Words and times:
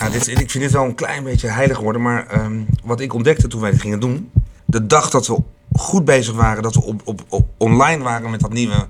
Nou, 0.00 0.12
dit, 0.12 0.28
ik 0.28 0.50
vind 0.50 0.64
dit 0.64 0.72
wel 0.72 0.84
een 0.84 0.94
klein 0.94 1.24
beetje 1.24 1.48
heilig 1.48 1.76
geworden. 1.76 2.02
Maar 2.02 2.26
ehm, 2.26 2.62
wat 2.84 3.00
ik 3.00 3.14
ontdekte 3.14 3.48
toen 3.48 3.60
wij 3.60 3.70
dit 3.70 3.80
gingen 3.80 4.00
doen. 4.00 4.30
De 4.64 4.86
dag 4.86 5.10
dat 5.10 5.26
we 5.26 5.42
goed 5.72 6.04
bezig 6.04 6.34
waren, 6.34 6.62
dat 6.62 6.74
we 6.74 6.82
op, 6.82 7.24
op, 7.28 7.46
online 7.56 8.02
waren 8.02 8.30
met 8.30 8.40
dat 8.40 8.52
nieuwe, 8.52 8.88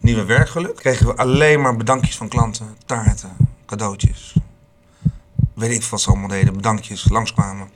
nieuwe 0.00 0.24
werkgeluk. 0.24 0.76
Kregen 0.76 1.06
we 1.06 1.16
alleen 1.16 1.60
maar 1.60 1.76
bedankjes 1.76 2.16
van 2.16 2.28
klanten. 2.28 2.66
Taarten, 2.86 3.30
cadeautjes. 3.66 4.36
Weet 5.54 5.70
ik 5.70 5.84
wat 5.84 6.00
ze 6.00 6.08
allemaal 6.08 6.28
deden. 6.28 6.52
Bedankjes, 6.52 7.08
langskwamen. 7.08 7.68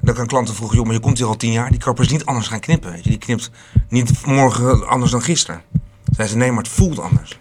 Dan 0.00 0.14
kan 0.14 0.26
klanten 0.26 0.54
vroegen, 0.54 0.76
joh, 0.76 0.86
maar 0.86 0.94
je 0.94 1.00
komt 1.00 1.18
hier 1.18 1.26
al 1.26 1.36
tien 1.36 1.52
jaar. 1.52 1.70
Die 1.70 1.80
kapper 1.80 2.04
is 2.04 2.10
niet 2.10 2.24
anders 2.24 2.48
gaan 2.48 2.60
knippen, 2.60 2.90
weet 2.90 3.04
je. 3.04 3.10
Die 3.10 3.18
knipt 3.18 3.50
niet 3.88 4.26
morgen 4.26 4.88
anders 4.88 5.10
dan 5.10 5.22
gisteren. 5.22 5.62
Zei 6.10 6.28
ze, 6.28 6.36
nee, 6.36 6.50
maar 6.52 6.62
het 6.62 6.72
voelt 6.72 6.98
anders. 6.98 7.40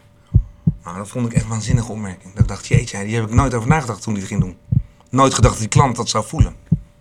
Nou, 0.84 0.98
dat 0.98 1.10
vond 1.10 1.26
ik 1.26 1.34
echt 1.34 1.44
een 1.44 1.50
waanzinnige 1.50 1.92
opmerking. 1.92 2.34
Dat 2.34 2.42
ik 2.42 2.48
dacht, 2.48 2.68
jeetje, 2.68 3.04
die 3.04 3.16
heb 3.16 3.24
ik 3.24 3.34
nooit 3.34 3.54
over 3.54 3.70
nagedacht 3.70 4.02
toen 4.02 4.14
ik 4.14 4.20
het 4.20 4.30
ging 4.30 4.42
doen. 4.42 4.58
Nooit 5.12 5.34
gedacht 5.34 5.54
dat 5.54 5.62
die 5.62 5.82
klant 5.82 5.96
dat 5.96 6.10
zou 6.10 6.26
voelen. 6.28 6.56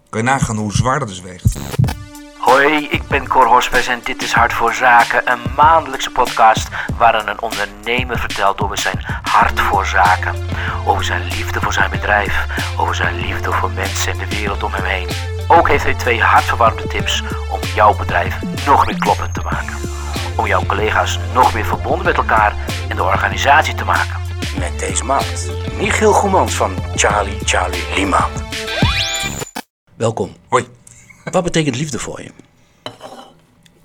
Kan 0.08 0.20
je 0.20 0.26
nagaan 0.26 0.56
hoe 0.56 0.72
zwaar 0.72 0.98
dat 0.98 1.08
dus 1.08 1.20
weegt. 1.20 1.58
Hoi, 2.38 2.88
ik 2.88 3.08
ben 3.08 3.28
Cor 3.28 3.46
Hospes 3.46 3.86
en 3.86 4.00
dit 4.04 4.22
is 4.22 4.32
Hart 4.32 4.52
voor 4.52 4.74
Zaken, 4.74 5.30
een 5.30 5.38
maandelijkse 5.56 6.10
podcast 6.10 6.68
waarin 6.98 7.28
een 7.28 7.40
ondernemer 7.40 8.18
vertelt 8.18 8.60
over 8.60 8.78
zijn 8.78 9.04
hart 9.22 9.60
voor 9.60 9.86
zaken. 9.86 10.34
Over 10.86 11.04
zijn 11.04 11.22
liefde 11.22 11.60
voor 11.60 11.72
zijn 11.72 11.90
bedrijf, 11.90 12.46
over 12.78 12.94
zijn 12.94 13.20
liefde 13.20 13.52
voor 13.52 13.70
mensen 13.70 14.12
en 14.12 14.18
de 14.18 14.36
wereld 14.36 14.62
om 14.62 14.72
hem 14.72 14.84
heen. 14.84 15.08
Ook 15.48 15.68
heeft 15.68 15.84
hij 15.84 15.94
twee 15.94 16.22
hartverwarmde 16.22 16.86
tips 16.86 17.22
om 17.50 17.60
jouw 17.74 17.96
bedrijf 17.96 18.38
nog 18.66 18.86
meer 18.86 18.98
kloppend 18.98 19.34
te 19.34 19.42
maken. 19.42 19.76
Om 20.36 20.46
jouw 20.46 20.66
collega's 20.66 21.18
nog 21.34 21.54
meer 21.54 21.66
verbonden 21.66 22.04
met 22.04 22.16
elkaar 22.16 22.54
en 22.88 22.96
de 22.96 23.02
organisatie 23.02 23.74
te 23.74 23.84
maken. 23.84 24.19
Met 24.58 24.78
deze 24.78 25.04
maand 25.04 25.50
Michiel 25.76 26.12
Goemans 26.12 26.54
van 26.54 26.76
Charlie 26.94 27.38
Charlie 27.44 27.84
Lima. 27.94 28.28
Welkom. 29.96 30.36
Hoi. 30.48 30.66
Wat 31.24 31.44
betekent 31.44 31.76
liefde 31.76 31.98
voor 31.98 32.22
je? 32.22 32.30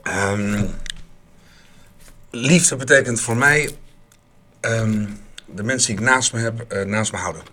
Ehm, 0.04 0.66
liefde 2.32 2.76
betekent 2.76 3.22
voor 3.22 3.38
mij 3.38 3.76
ehm, 4.60 5.06
de 5.46 5.64
mensen 5.64 5.88
die 5.96 6.04
ik 6.04 6.10
naast 6.10 6.34
me 6.34 6.40
heb, 6.40 6.72
eh, 6.72 6.86
naast 6.86 7.12
me 7.12 7.18
houden. 7.18 7.44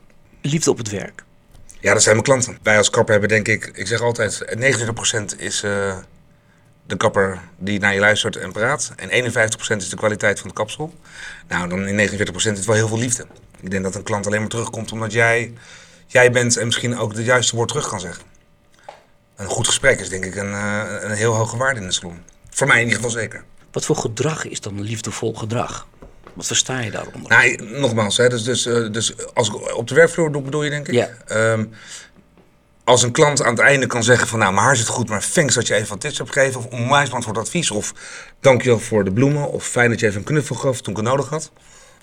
Liefde 0.40 0.70
op 0.70 0.78
het 0.78 0.90
werk. 0.90 1.24
Ja, 1.80 1.92
dat 1.92 2.02
zijn 2.02 2.14
mijn 2.14 2.26
klanten. 2.26 2.58
Wij 2.62 2.76
als 2.76 2.90
kapper 2.90 3.12
hebben 3.12 3.30
denk 3.30 3.48
ik, 3.48 3.70
ik 3.74 3.86
zeg 3.86 4.00
altijd, 4.00 4.44
29% 4.58 5.38
is 5.38 5.62
eh, 5.62 5.96
de 6.86 6.96
kapper 6.96 7.40
die 7.58 7.80
naar 7.80 7.94
je 7.94 8.00
luistert 8.00 8.36
en 8.36 8.52
praat. 8.52 8.92
En 8.96 9.32
51% 9.32 9.76
is 9.76 9.88
de 9.88 9.96
kwaliteit 9.96 10.38
van 10.38 10.48
het 10.48 10.58
kapsel. 10.58 10.94
Nou, 11.48 11.68
dan 11.68 11.86
in 11.86 12.10
49% 12.10 12.34
is 12.34 12.44
het 12.44 12.64
wel 12.64 12.74
heel 12.74 12.88
veel 12.88 12.98
liefde. 12.98 13.26
Ik 13.60 13.70
denk 13.70 13.82
dat 13.82 13.94
een 13.94 14.02
klant 14.02 14.26
alleen 14.26 14.40
maar 14.40 14.48
terugkomt 14.48 14.92
omdat 14.92 15.12
jij, 15.12 15.52
jij 16.06 16.30
bent 16.30 16.56
en 16.56 16.66
misschien 16.66 16.98
ook 16.98 17.12
het 17.12 17.24
juiste 17.24 17.56
woord 17.56 17.68
terug 17.68 17.88
kan 17.88 18.00
zeggen. 18.00 18.24
Een 19.36 19.46
goed 19.46 19.66
gesprek 19.66 20.00
is 20.00 20.08
denk 20.08 20.24
ik 20.24 20.36
een, 20.36 20.52
eh, 20.52 20.84
een 21.00 21.10
heel 21.10 21.34
hoge 21.34 21.56
waarde 21.56 21.80
in 21.80 21.86
de 21.86 21.92
salon. 21.92 22.22
Voor 22.50 22.66
mij 22.66 22.76
in 22.76 22.82
ieder 22.82 22.96
geval 22.96 23.10
zeker. 23.10 23.44
Wat 23.70 23.84
voor 23.84 23.96
gedrag 23.96 24.44
is 24.44 24.60
dan 24.60 24.80
liefdevol 24.80 25.34
gedrag? 25.34 25.86
Wat 26.34 26.46
versta 26.46 26.80
je 26.80 26.90
daaronder? 26.90 27.30
Nou, 27.30 27.56
nogmaals, 27.80 28.16
hè, 28.16 28.28
dus, 28.28 28.44
dus, 28.44 28.66
eh, 28.66 28.90
dus 28.90 29.34
als 29.34 29.48
ik 29.48 29.76
op 29.76 29.88
de 29.88 29.94
werkvloer 29.94 30.32
doe, 30.32 30.42
bedoel 30.42 30.62
je 30.62 30.70
denk 30.70 30.88
ik? 30.88 30.94
Ja. 30.94 31.08
Ehm, 31.26 31.64
als 32.84 33.02
een 33.02 33.12
klant 33.12 33.42
aan 33.42 33.54
het 33.54 33.62
einde 33.62 33.86
kan 33.86 34.02
zeggen 34.02 34.28
van 34.28 34.38
nou, 34.38 34.52
mijn 34.52 34.66
haar 34.66 34.76
zit 34.76 34.86
goed, 34.86 35.08
maar 35.08 35.30
thanks 35.32 35.54
dat 35.54 35.66
je 35.66 35.74
even 35.74 35.88
wat 35.88 36.00
tips 36.00 36.18
hebt 36.18 36.32
gegeven. 36.32 36.60
Of 36.60 36.66
onwijs 36.66 37.04
bedankt 37.04 37.24
voor 37.24 37.34
het 37.34 37.44
advies. 37.44 37.70
Of 37.70 37.94
dankjewel 38.40 38.78
voor 38.78 39.04
de 39.04 39.12
bloemen. 39.12 39.50
Of 39.50 39.64
fijn 39.64 39.90
dat 39.90 40.00
je 40.00 40.06
even 40.06 40.18
een 40.18 40.24
knuffel 40.24 40.56
gaf 40.56 40.80
toen 40.80 40.92
ik 40.92 41.00
het 41.00 41.08
nodig 41.08 41.28
had. 41.28 41.50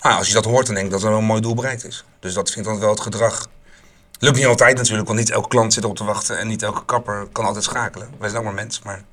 Nou, 0.00 0.16
als 0.16 0.28
je 0.28 0.34
dat 0.34 0.44
hoort, 0.44 0.66
dan 0.66 0.74
denk 0.74 0.86
ik 0.86 0.92
dat 0.92 1.02
er 1.02 1.08
wel 1.08 1.18
een 1.18 1.24
mooi 1.24 1.40
doel 1.40 1.54
bereikt 1.54 1.86
is. 1.86 2.04
Dus 2.20 2.34
dat 2.34 2.50
vind 2.50 2.66
ik 2.66 2.72
dan 2.72 2.80
wel 2.80 2.90
het 2.90 3.00
gedrag. 3.00 3.48
Lukt 4.18 4.36
niet 4.36 4.46
altijd 4.46 4.76
natuurlijk, 4.76 5.06
want 5.06 5.18
niet 5.18 5.30
elke 5.30 5.48
klant 5.48 5.72
zit 5.72 5.84
op 5.84 5.96
te 5.96 6.04
wachten. 6.04 6.38
En 6.38 6.46
niet 6.46 6.62
elke 6.62 6.84
kapper 6.84 7.26
kan 7.32 7.44
altijd 7.44 7.64
schakelen. 7.64 8.08
Wij 8.18 8.28
zijn 8.28 8.40
ook 8.40 8.46
maar 8.46 8.54
mens, 8.54 8.82
maar... 8.82 9.04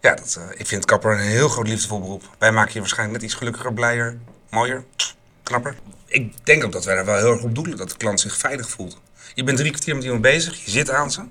Ja, 0.00 0.14
dat, 0.14 0.38
eh, 0.38 0.60
ik 0.60 0.66
vind 0.66 0.84
kapper 0.84 1.12
een 1.12 1.18
heel 1.18 1.48
groot 1.48 1.68
liefdevol 1.68 2.00
beroep. 2.00 2.22
Wij 2.38 2.52
maken 2.52 2.72
je 2.72 2.78
waarschijnlijk 2.78 3.20
net 3.20 3.30
iets 3.30 3.38
gelukkiger, 3.38 3.72
blijer, 3.72 4.18
mooier, 4.50 4.84
knapper. 5.42 5.76
Ik 6.06 6.46
denk 6.46 6.64
ook 6.64 6.72
dat 6.72 6.84
wij 6.84 6.94
daar 6.94 7.04
wel 7.04 7.16
heel 7.16 7.32
erg 7.32 7.42
op 7.42 7.54
doelen, 7.54 7.76
dat 7.76 7.90
de 7.90 7.96
klant 7.96 8.20
zich 8.20 8.36
veilig 8.36 8.70
voelt. 8.70 9.00
Je 9.38 9.44
bent 9.44 9.58
drie 9.58 9.70
kwartier 9.70 9.94
met 9.94 10.04
iemand 10.04 10.22
bezig, 10.22 10.64
je 10.64 10.70
zit 10.70 10.90
aan 10.90 11.10
ze. 11.10 11.22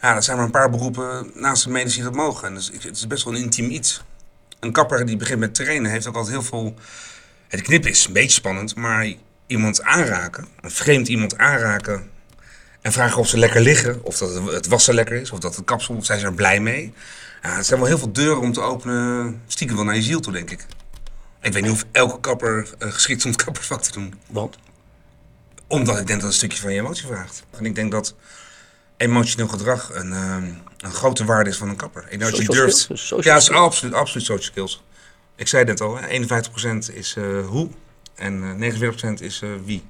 Ja, 0.00 0.14
dat 0.14 0.24
zijn 0.24 0.36
maar 0.36 0.46
een 0.46 0.52
paar 0.52 0.70
beroepen 0.70 1.30
naast 1.34 1.64
de 1.64 1.70
medici 1.70 1.94
die 1.94 2.04
dat 2.04 2.14
mogen. 2.14 2.48
En 2.48 2.54
dus 2.54 2.70
het 2.72 2.96
is 2.96 3.06
best 3.06 3.24
wel 3.24 3.34
een 3.34 3.42
intiem 3.42 3.70
iets. 3.70 4.02
Een 4.60 4.72
kapper 4.72 5.06
die 5.06 5.16
begint 5.16 5.38
met 5.38 5.54
trainen 5.54 5.90
heeft 5.90 6.06
ook 6.06 6.14
altijd 6.14 6.34
heel 6.34 6.42
veel... 6.42 6.74
Het 7.48 7.62
knip 7.62 7.86
is 7.86 8.06
een 8.06 8.12
beetje 8.12 8.30
spannend, 8.30 8.74
maar 8.74 9.12
iemand 9.46 9.82
aanraken, 9.82 10.48
een 10.60 10.70
vreemd 10.70 11.08
iemand 11.08 11.38
aanraken... 11.38 12.10
en 12.80 12.92
vragen 12.92 13.18
of 13.18 13.28
ze 13.28 13.38
lekker 13.38 13.60
liggen, 13.60 14.04
of 14.04 14.18
dat 14.18 14.52
het 14.52 14.66
wassen 14.66 14.94
lekker 14.94 15.16
is, 15.16 15.30
of 15.30 15.38
dat 15.38 15.56
het 15.56 15.64
kapsel, 15.64 15.94
of 15.96 16.04
zijn 16.04 16.18
ze 16.20 16.26
er 16.26 16.34
blij 16.34 16.60
mee... 16.60 16.92
Ja, 17.42 17.56
het 17.56 17.66
zijn 17.66 17.78
wel 17.78 17.88
heel 17.88 17.98
veel 17.98 18.12
deuren 18.12 18.42
om 18.42 18.52
te 18.52 18.60
openen, 18.60 19.42
stiekem 19.46 19.76
wel 19.76 19.84
naar 19.84 19.94
je 19.94 20.02
ziel 20.02 20.20
toe, 20.20 20.32
denk 20.32 20.50
ik. 20.50 20.66
Ik 21.40 21.52
weet 21.52 21.62
niet 21.62 21.72
of 21.72 21.84
elke 21.92 22.20
kapper 22.20 22.74
eh, 22.78 22.90
geschikt 22.90 23.18
is 23.18 23.24
om 23.24 23.30
het 23.30 23.44
kappersvak 23.44 23.82
te 23.82 23.92
doen. 23.92 24.14
Want? 24.30 24.58
Omdat 25.72 25.98
ik 25.98 26.06
denk 26.06 26.20
dat 26.20 26.32
het 26.32 26.42
een 26.42 26.48
stukje 26.48 26.58
van 26.58 26.72
je 26.72 26.80
emotie 26.80 27.06
vraagt. 27.06 27.44
En 27.50 27.64
ik 27.64 27.74
denk 27.74 27.90
dat 27.92 28.14
emotioneel 28.96 29.48
gedrag 29.48 29.90
een, 29.94 30.12
ehm, 30.12 30.44
een 30.78 30.92
grote 30.92 31.24
waarde 31.24 31.50
is 31.50 31.56
van 31.56 31.68
een 31.68 31.76
kapper. 31.76 32.06
Denk 32.08 32.20
dat 32.20 32.36
je 32.36 32.44
durft. 32.44 32.88
ja, 33.20 33.36
is 33.36 33.50
absoluut, 33.50 33.94
absoluut 33.94 34.26
social 34.26 34.50
skills. 34.50 34.82
Ik 35.36 35.48
zei 35.48 35.64
net 35.64 35.80
al, 35.80 35.96
hè, 35.96 36.06
51% 36.06 36.94
is 36.94 37.16
eh, 37.16 37.46
hoe 37.46 37.68
en 38.14 38.42
eh 38.42 38.54
49% 38.54 39.20
is 39.20 39.42
eh, 39.42 39.48
wie. 39.64 39.84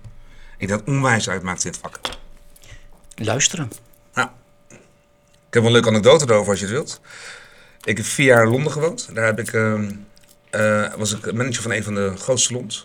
Ik 0.58 0.68
denk 0.68 0.80
dat 0.80 0.88
onwijs 0.88 1.28
uitmaakt 1.28 1.64
in 1.64 1.70
dit 1.70 1.80
vak. 1.80 2.00
Luisteren. 3.14 3.72
Nou, 4.14 4.28
ik 4.68 4.78
heb 5.50 5.62
wel 5.62 5.64
een 5.64 5.72
leuke 5.72 5.88
anekdote 5.88 6.24
erover 6.24 6.50
als 6.50 6.60
je 6.60 6.64
het 6.64 6.74
wilt. 6.74 7.00
Ik 7.84 7.96
heb 7.96 8.06
vier 8.06 8.26
jaar 8.26 8.44
in 8.44 8.50
Londen 8.50 8.72
gewoond. 8.72 9.08
Daar 9.14 9.24
heb 9.24 9.38
ik, 9.38 9.52
ehm, 9.52 9.90
eh, 10.50 10.94
was 10.94 11.12
ik 11.12 11.32
manager 11.32 11.62
van 11.62 11.72
een 11.72 11.84
van 11.84 11.94
de 11.94 12.12
grootste 12.16 12.52
salons. 12.52 12.84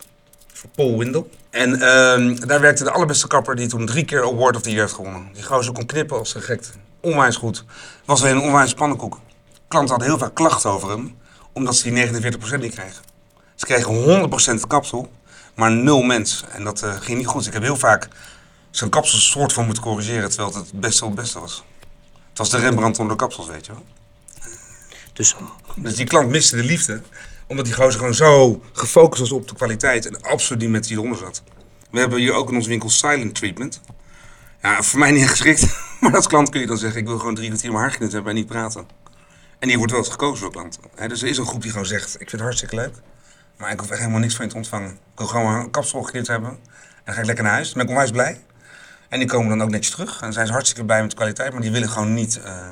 Voor 0.58 0.70
Paul 0.74 0.98
Windle. 0.98 1.26
En 1.50 1.80
ehm, 1.80 2.46
daar 2.46 2.60
werkte 2.60 2.84
de 2.84 2.90
allerbeste 2.90 3.26
kapper 3.26 3.56
die 3.56 3.68
toen 3.68 3.86
drie 3.86 4.04
keer 4.04 4.22
Award 4.22 4.56
of 4.56 4.62
the 4.62 4.70
Year 4.70 4.82
heeft 4.82 4.94
gewonnen. 4.94 5.30
Die 5.32 5.42
gozer 5.42 5.72
kon 5.72 5.86
knippen 5.86 6.18
als 6.18 6.34
een 6.34 6.42
gekte. 6.42 6.68
Onwijs 7.00 7.36
goed. 7.36 7.64
Was 8.04 8.20
weer 8.20 8.30
een 8.30 8.40
onwijs 8.40 8.74
pannenkoek. 8.74 9.20
Klanten 9.68 9.90
hadden 9.90 10.08
heel 10.08 10.18
vaak 10.18 10.34
klachten 10.34 10.70
over 10.70 10.90
hem. 10.90 11.16
Omdat 11.52 11.76
ze 11.76 11.90
die 11.90 12.06
49% 12.06 12.60
niet 12.60 12.74
kregen. 12.74 13.02
Ze 13.54 13.66
kregen 13.66 14.30
100% 14.60 14.66
kapsel, 14.66 15.10
maar 15.54 15.70
nul 15.70 16.02
mens. 16.02 16.44
En 16.52 16.64
dat 16.64 16.82
eh, 16.82 17.00
ging 17.00 17.18
niet 17.18 17.26
goed. 17.26 17.46
Ik 17.46 17.52
heb 17.52 17.62
heel 17.62 17.76
vaak 17.76 18.08
zijn 18.70 18.90
kapsel 18.90 19.18
soort 19.18 19.52
van 19.52 19.64
moeten 19.64 19.82
corrigeren, 19.82 20.28
terwijl 20.28 20.54
het 20.54 20.66
het 20.70 20.80
beste 20.80 21.04
op 21.04 21.10
het 21.10 21.20
beste 21.20 21.40
was. 21.40 21.64
Het 22.28 22.38
was 22.38 22.50
de 22.50 22.58
Rembrandt 22.58 22.98
onder 22.98 23.16
de 23.16 23.22
kapsels, 23.22 23.46
weet 23.46 23.66
je 23.66 23.72
wel. 23.72 23.84
Dus 25.12 25.36
Dus 25.76 25.94
die 25.94 26.06
klant 26.06 26.28
miste 26.28 26.56
de 26.56 26.64
liefde, 26.64 27.02
omdat 27.48 27.64
die 27.64 27.74
gozer 27.74 27.98
gewoon 27.98 28.14
zo 28.14 28.62
gefocust 28.72 29.20
was 29.20 29.32
op 29.32 29.48
de 29.48 29.54
kwaliteit 29.54 30.06
en 30.06 30.22
absoluut 30.22 30.62
niet 30.62 30.70
met 30.70 30.84
die 30.84 30.96
eronder 30.96 31.18
zat. 31.18 31.42
We 31.90 31.98
hebben 31.98 32.18
hier 32.18 32.32
ook 32.32 32.48
in 32.48 32.54
onze 32.54 32.68
winkel 32.68 32.90
silent 32.90 33.34
treatment. 33.34 33.80
Ja, 34.62 34.82
voor 34.82 34.98
mij 34.98 35.10
niet 35.10 35.28
geschikt, 35.28 35.66
maar 36.00 36.16
als 36.16 36.26
klant 36.26 36.48
kun 36.48 36.60
je 36.60 36.66
dan 36.66 36.78
zeggen, 36.78 37.00
ik 37.00 37.06
wil 37.06 37.18
gewoon 37.18 37.34
drie 37.34 37.48
kwartier 37.48 37.70
mijn 37.70 37.82
haar 37.82 37.90
geknipt 37.90 38.12
hebben 38.12 38.30
en 38.30 38.38
niet 38.38 38.46
praten. 38.46 38.86
En 39.58 39.68
die 39.68 39.76
wordt 39.76 39.92
wel 39.92 40.00
eens 40.00 40.10
gekozen 40.10 40.40
door 40.40 40.52
klanten. 40.52 40.82
Hè, 40.94 41.08
dus 41.08 41.22
er 41.22 41.28
is 41.28 41.38
een 41.38 41.46
groep 41.46 41.62
die 41.62 41.70
gewoon 41.70 41.86
zegt, 41.86 42.12
ik 42.12 42.18
vind 42.18 42.30
het 42.30 42.40
hartstikke 42.40 42.74
leuk, 42.74 42.94
maar 43.56 43.72
ik 43.72 43.80
hoef 43.80 43.90
echt 43.90 43.98
helemaal 43.98 44.20
niks 44.20 44.34
van 44.34 44.44
je 44.44 44.50
te 44.50 44.56
ontvangen. 44.56 44.90
Ik 44.90 45.18
wil 45.18 45.26
gewoon 45.26 45.54
een 45.54 45.70
kapsel 45.70 46.02
geknipt 46.02 46.26
hebben 46.26 46.50
en 46.50 46.58
dan 47.04 47.14
ga 47.14 47.20
ik 47.20 47.26
lekker 47.26 47.44
naar 47.44 47.52
huis. 47.52 47.66
Dan 47.66 47.74
ben 47.74 47.84
ik 47.84 47.90
onwijs 47.90 48.10
blij. 48.10 48.40
En 49.08 49.18
die 49.18 49.28
komen 49.28 49.48
dan 49.48 49.62
ook 49.62 49.70
netjes 49.70 49.94
terug. 49.94 50.14
En 50.14 50.20
dan 50.20 50.32
zijn 50.32 50.46
ze 50.46 50.52
hartstikke 50.52 50.84
blij 50.84 51.00
met 51.00 51.10
de 51.10 51.16
kwaliteit, 51.16 51.52
maar 51.52 51.60
die 51.62 51.70
willen 51.70 51.88
gewoon 51.88 52.14
niet 52.14 52.40
eh 52.42 52.68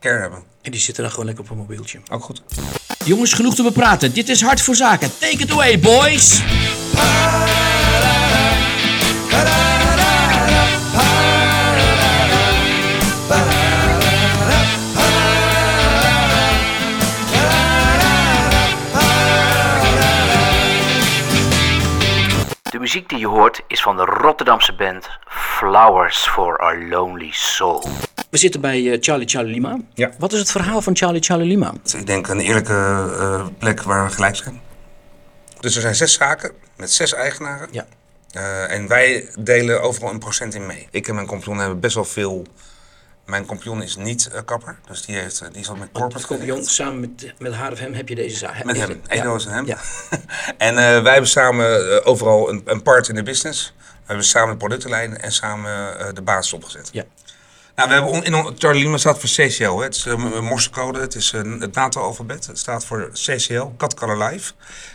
care 0.00 0.20
hebben. 0.20 0.42
en 0.62 0.70
die 0.70 0.80
zitten 0.80 1.02
dan 1.02 1.12
gewoon 1.12 1.26
lekker 1.26 1.44
op 1.44 1.50
een 1.50 1.56
mobieltje. 1.56 2.00
Ook 2.10 2.22
goed. 2.22 2.42
Jongens, 3.04 3.32
genoeg 3.32 3.54
te 3.54 3.62
bepraten. 3.62 4.12
Dit 4.12 4.28
is 4.28 4.42
Hart 4.42 4.60
voor 4.60 4.74
Zaken. 4.74 5.10
Take 5.18 5.42
it 5.42 5.50
away, 5.50 5.78
boys! 5.78 6.42
Muziek 22.92 23.08
die 23.08 23.18
je 23.18 23.26
hoort 23.26 23.62
is 23.66 23.82
van 23.82 23.96
de 23.96 24.04
Rotterdamse 24.04 24.74
band 24.74 25.08
Flowers 25.28 26.28
for 26.28 26.58
Our 26.58 26.88
Lonely 26.88 27.30
Soul. 27.30 27.88
We 28.30 28.36
zitten 28.38 28.60
bij 28.60 28.92
eh, 28.92 28.98
Charlie 29.00 29.28
Charlie 29.28 29.52
Lima. 29.52 29.78
Ja. 29.94 30.10
Wat 30.18 30.32
is 30.32 30.38
het 30.38 30.50
verhaal 30.50 30.82
van 30.82 30.96
Charlie 30.96 31.22
Charlie 31.22 31.46
Lima? 31.46 31.72
Ik 31.96 32.06
denk 32.06 32.28
een 32.28 32.40
eerlijke 32.40 32.72
eh, 33.18 33.46
plek 33.58 33.82
waar 33.82 34.04
we 34.04 34.12
gelijk 34.12 34.36
zijn. 34.36 34.60
Dus 35.60 35.74
er 35.74 35.80
zijn 35.80 35.94
zes 35.94 36.12
zaken 36.12 36.52
met 36.76 36.92
zes 36.92 37.14
eigenaren. 37.14 37.68
Ja. 37.70 37.86
Eh, 38.32 38.72
en 38.72 38.88
wij 38.88 39.28
delen 39.38 39.82
overal 39.82 40.10
een 40.10 40.18
procent 40.18 40.54
in 40.54 40.66
mee. 40.66 40.88
Ik 40.90 41.08
en 41.08 41.14
mijn 41.14 41.26
compagnon 41.26 41.58
hebben 41.58 41.80
best 41.80 41.94
wel 41.94 42.04
veel. 42.04 42.46
Mijn 43.32 43.46
compagnon 43.46 43.82
is 43.82 43.96
niet 43.96 44.26
eh, 44.26 44.40
kapper, 44.44 44.78
dus 44.86 45.02
die, 45.02 45.16
heeft, 45.16 45.40
eh, 45.40 45.48
die 45.52 45.64
zat 45.64 45.78
met 45.78 45.88
corporate 45.92 46.26
geregeld. 46.26 46.66
samen 46.66 47.00
met, 47.00 47.34
met 47.38 47.52
haar 47.52 47.72
of 47.72 47.78
hem 47.78 47.94
heb 47.94 48.08
je 48.08 48.14
deze 48.14 48.36
zaak. 48.36 48.64
Met 48.64 48.76
hem, 48.76 49.00
Edo 49.06 49.34
is 49.34 49.44
hem. 49.44 49.66
Ja. 49.66 49.78
en 50.58 50.68
eh, 50.68 51.02
wij 51.02 51.12
hebben 51.12 51.30
samen 51.30 52.04
overal 52.04 52.50
een, 52.50 52.62
een 52.64 52.82
part 52.82 53.08
in 53.08 53.14
de 53.14 53.22
business. 53.22 53.74
We 53.78 53.84
hebben 54.06 54.24
samen 54.24 54.50
de 54.50 54.56
productenlijn 54.56 55.18
en 55.18 55.32
samen 55.32 56.14
de 56.14 56.22
basis 56.22 56.52
opgezet. 56.52 56.88
Ja. 56.92 57.04
Nou, 57.74 57.88
we 57.88 57.94
hebben 57.94 58.12
on, 58.12 58.24
in 58.24 58.34
on- 58.34 58.54
Charlie 58.58 58.82
Lima 58.82 58.96
staat 58.96 59.18
voor 59.18 59.28
CCL. 59.28 59.76
Hè. 59.76 59.84
Het 59.84 59.94
is 59.94 60.04
een 60.04 60.44
morsecode, 60.44 61.00
het 61.00 61.14
is 61.14 61.32
een, 61.32 61.60
het 61.60 61.74
NATO-alfabet. 61.74 62.46
Het 62.46 62.58
staat 62.58 62.84
voor 62.84 63.10
CCL, 63.12 63.66
Cat 63.76 63.94
Color 63.94 64.24
Life. 64.24 64.52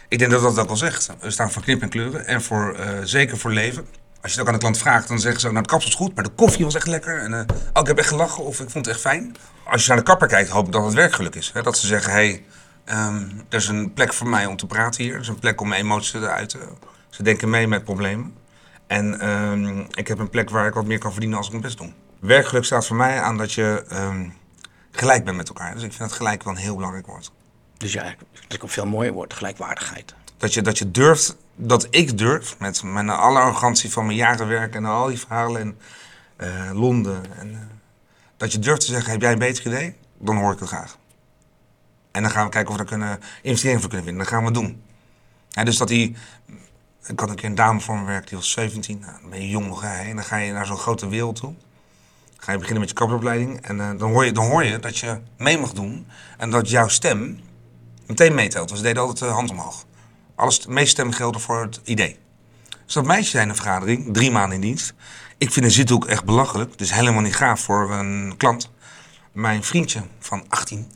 Ik 0.07 0.19
denk 0.19 0.31
dat 0.31 0.41
dat 0.41 0.59
ook 0.59 0.69
al 0.69 0.77
zegt. 0.77 1.09
We 1.19 1.31
staan 1.31 1.51
voor 1.51 1.61
knip 1.61 1.81
en 1.81 1.89
kleuren 1.89 2.25
en 2.25 2.41
voor, 2.41 2.75
zeker 3.03 3.37
voor 3.37 3.51
leven. 3.51 3.87
Als 4.21 4.31
je 4.33 4.39
het 4.39 4.39
ook 4.39 4.47
aan 4.47 4.53
de 4.53 4.59
klant 4.59 4.77
vraagt, 4.77 5.07
dan 5.07 5.19
zeggen 5.19 5.41
ze... 5.41 5.51
nou, 5.51 5.63
de 5.63 5.69
kapsel 5.69 5.89
is 5.89 5.95
goed, 5.95 6.15
maar 6.15 6.23
de 6.23 6.29
koffie 6.29 6.65
was 6.65 6.75
echt 6.75 6.87
lekker. 6.87 7.19
En, 7.19 7.33
eh, 7.33 7.55
oh, 7.73 7.81
ik 7.81 7.87
heb 7.87 7.97
echt 7.97 8.07
gelachen 8.07 8.43
of 8.43 8.59
ik 8.59 8.69
vond 8.69 8.85
het 8.85 8.95
echt 8.95 9.03
fijn. 9.03 9.35
Als 9.63 9.81
je 9.81 9.87
naar 9.87 9.97
de 9.97 10.03
kapper 10.03 10.27
kijkt, 10.27 10.49
hoop 10.49 10.65
ik 10.65 10.71
dat 10.71 10.85
het 10.85 10.93
werkgeluk 10.93 11.35
is. 11.35 11.51
Hè. 11.53 11.61
Dat 11.61 11.77
ze 11.77 11.87
zeggen, 11.87 12.11
hey, 12.11 12.43
ehm, 12.85 13.29
er 13.49 13.57
is 13.57 13.67
een 13.67 13.93
plek 13.93 14.13
voor 14.13 14.27
mij 14.27 14.45
om 14.45 14.57
te 14.57 14.65
praten 14.65 15.03
hier. 15.03 15.13
Er 15.13 15.19
is 15.19 15.27
een 15.27 15.39
plek 15.39 15.61
om 15.61 15.67
mijn 15.67 15.81
emoties 15.81 16.11
te 16.11 16.29
uiten. 16.29 16.59
Ze 17.09 17.23
denken 17.23 17.49
mee 17.49 17.67
met 17.67 17.83
problemen. 17.83 18.33
En 18.87 19.19
ehm, 19.19 19.79
ik 19.79 20.07
heb 20.07 20.19
een 20.19 20.29
plek 20.29 20.49
waar 20.49 20.67
ik 20.67 20.73
wat 20.73 20.85
meer 20.85 20.99
kan 20.99 21.11
verdienen 21.11 21.37
als 21.37 21.47
ik 21.47 21.51
mijn 21.51 21.63
best 21.63 21.77
doe. 21.77 21.91
Werkgeluk 22.19 22.65
staat 22.65 22.87
voor 22.87 22.95
mij 22.95 23.21
aan 23.21 23.37
dat 23.37 23.53
je 23.53 23.85
ehm, 23.89 24.29
gelijk 24.91 25.23
bent 25.23 25.37
met 25.37 25.47
elkaar. 25.47 25.73
Dus 25.73 25.83
ik 25.83 25.93
vind 25.93 26.09
dat 26.09 26.17
gelijk 26.17 26.43
wel 26.43 26.53
een 26.53 26.59
heel 26.59 26.75
belangrijk 26.75 27.05
woord. 27.05 27.31
Dus 27.77 27.93
ja, 27.93 28.03
dat 28.03 28.43
is 28.47 28.61
ook 28.61 28.69
veel 28.69 28.85
mooier 28.85 29.13
woord, 29.13 29.33
gelijkwaardigheid. 29.33 30.15
Dat 30.37 30.53
je, 30.53 30.61
dat 30.61 30.77
je 30.77 30.91
durft, 30.91 31.35
dat 31.59 31.87
ik 31.89 32.17
durf, 32.17 32.59
met 32.59 32.83
mijn 32.83 33.09
alle 33.09 33.39
arrogantie 33.39 33.91
van 33.91 34.05
mijn 34.05 34.17
jaren 34.17 34.47
werk 34.47 34.75
en 34.75 34.85
al 34.85 35.07
die 35.07 35.19
verhalen 35.19 35.61
in 35.61 35.77
eh, 36.35 36.71
Londen. 36.73 37.37
En, 37.37 37.51
eh, 37.53 37.59
dat 38.37 38.51
je 38.51 38.59
durft 38.59 38.81
te 38.81 38.87
zeggen, 38.87 39.11
heb 39.11 39.21
jij 39.21 39.31
een 39.31 39.39
beter 39.39 39.65
idee? 39.65 39.95
Dan 40.17 40.37
hoor 40.37 40.53
ik 40.53 40.59
het 40.59 40.67
graag. 40.67 40.97
En 42.11 42.21
dan 42.21 42.31
gaan 42.31 42.45
we 42.45 42.51
kijken 42.51 42.71
of 42.71 42.77
we 42.77 42.83
daar 42.83 42.97
kunnen 42.97 43.19
investering 43.41 43.79
voor 43.79 43.89
kunnen 43.89 44.07
vinden. 44.07 44.23
Dat 44.25 44.33
gaan 44.33 44.45
we 44.45 44.51
doen. 44.51 44.81
Ja, 45.49 45.63
dus 45.63 45.77
dat 45.77 45.87
die... 45.87 46.15
Ik 47.07 47.19
had 47.19 47.29
een 47.29 47.35
keer 47.35 47.49
een 47.49 47.55
dame 47.55 47.79
voor 47.79 47.97
me 47.97 48.05
werken, 48.05 48.27
die 48.27 48.37
was 48.37 48.51
17. 48.51 48.99
Nou, 48.99 49.21
dan 49.21 49.29
ben 49.29 49.41
je 49.41 49.49
jong 49.49 49.81
hè. 49.81 50.09
En 50.09 50.15
dan 50.15 50.25
ga 50.25 50.37
je 50.37 50.51
naar 50.51 50.65
zo'n 50.65 50.77
grote 50.77 51.09
wereld 51.09 51.35
toe. 51.35 51.53
Ga 52.37 52.51
je 52.51 52.57
beginnen 52.57 52.79
met 52.79 52.89
je 52.89 52.95
kapperopleiding. 52.95 53.61
En 53.61 53.79
eh, 53.79 53.89
dan, 53.97 54.11
hoor 54.11 54.25
je, 54.25 54.31
dan 54.31 54.45
hoor 54.45 54.63
je 54.63 54.79
dat 54.79 54.97
je 54.97 55.21
mee 55.37 55.57
mag 55.57 55.73
doen. 55.73 56.07
En 56.37 56.49
dat 56.49 56.69
jouw 56.69 56.87
stem 56.87 57.39
meteen 58.07 58.35
meetelt. 58.35 58.69
Dus 58.69 58.77
ze 58.77 58.83
deden 58.83 59.01
altijd 59.01 59.19
de 59.19 59.25
hand 59.25 59.49
omhoog. 59.49 59.85
Alles, 60.37 60.59
de 60.59 60.69
meeste 60.69 60.89
stemmen 60.89 61.15
gelden 61.15 61.41
voor 61.41 61.61
het 61.61 61.81
idee. 61.83 62.17
Dus 62.85 62.93
dat 62.93 63.05
meisje 63.05 63.29
zei 63.29 63.43
in 63.43 63.49
een 63.49 63.55
vergadering, 63.55 64.13
drie 64.13 64.31
maanden 64.31 64.55
in 64.55 64.61
dienst. 64.61 64.93
Ik 65.37 65.51
vind 65.51 65.65
een 65.65 65.71
zithoek 65.71 66.05
echt 66.05 66.25
belachelijk. 66.25 66.77
Dus 66.77 66.93
helemaal 66.93 67.21
niet 67.21 67.35
gaaf 67.35 67.59
voor 67.59 67.91
een 67.91 68.33
klant. 68.37 68.71
Mijn 69.31 69.63
vriendje 69.63 70.01
van 70.19 70.45
18, 70.47 70.91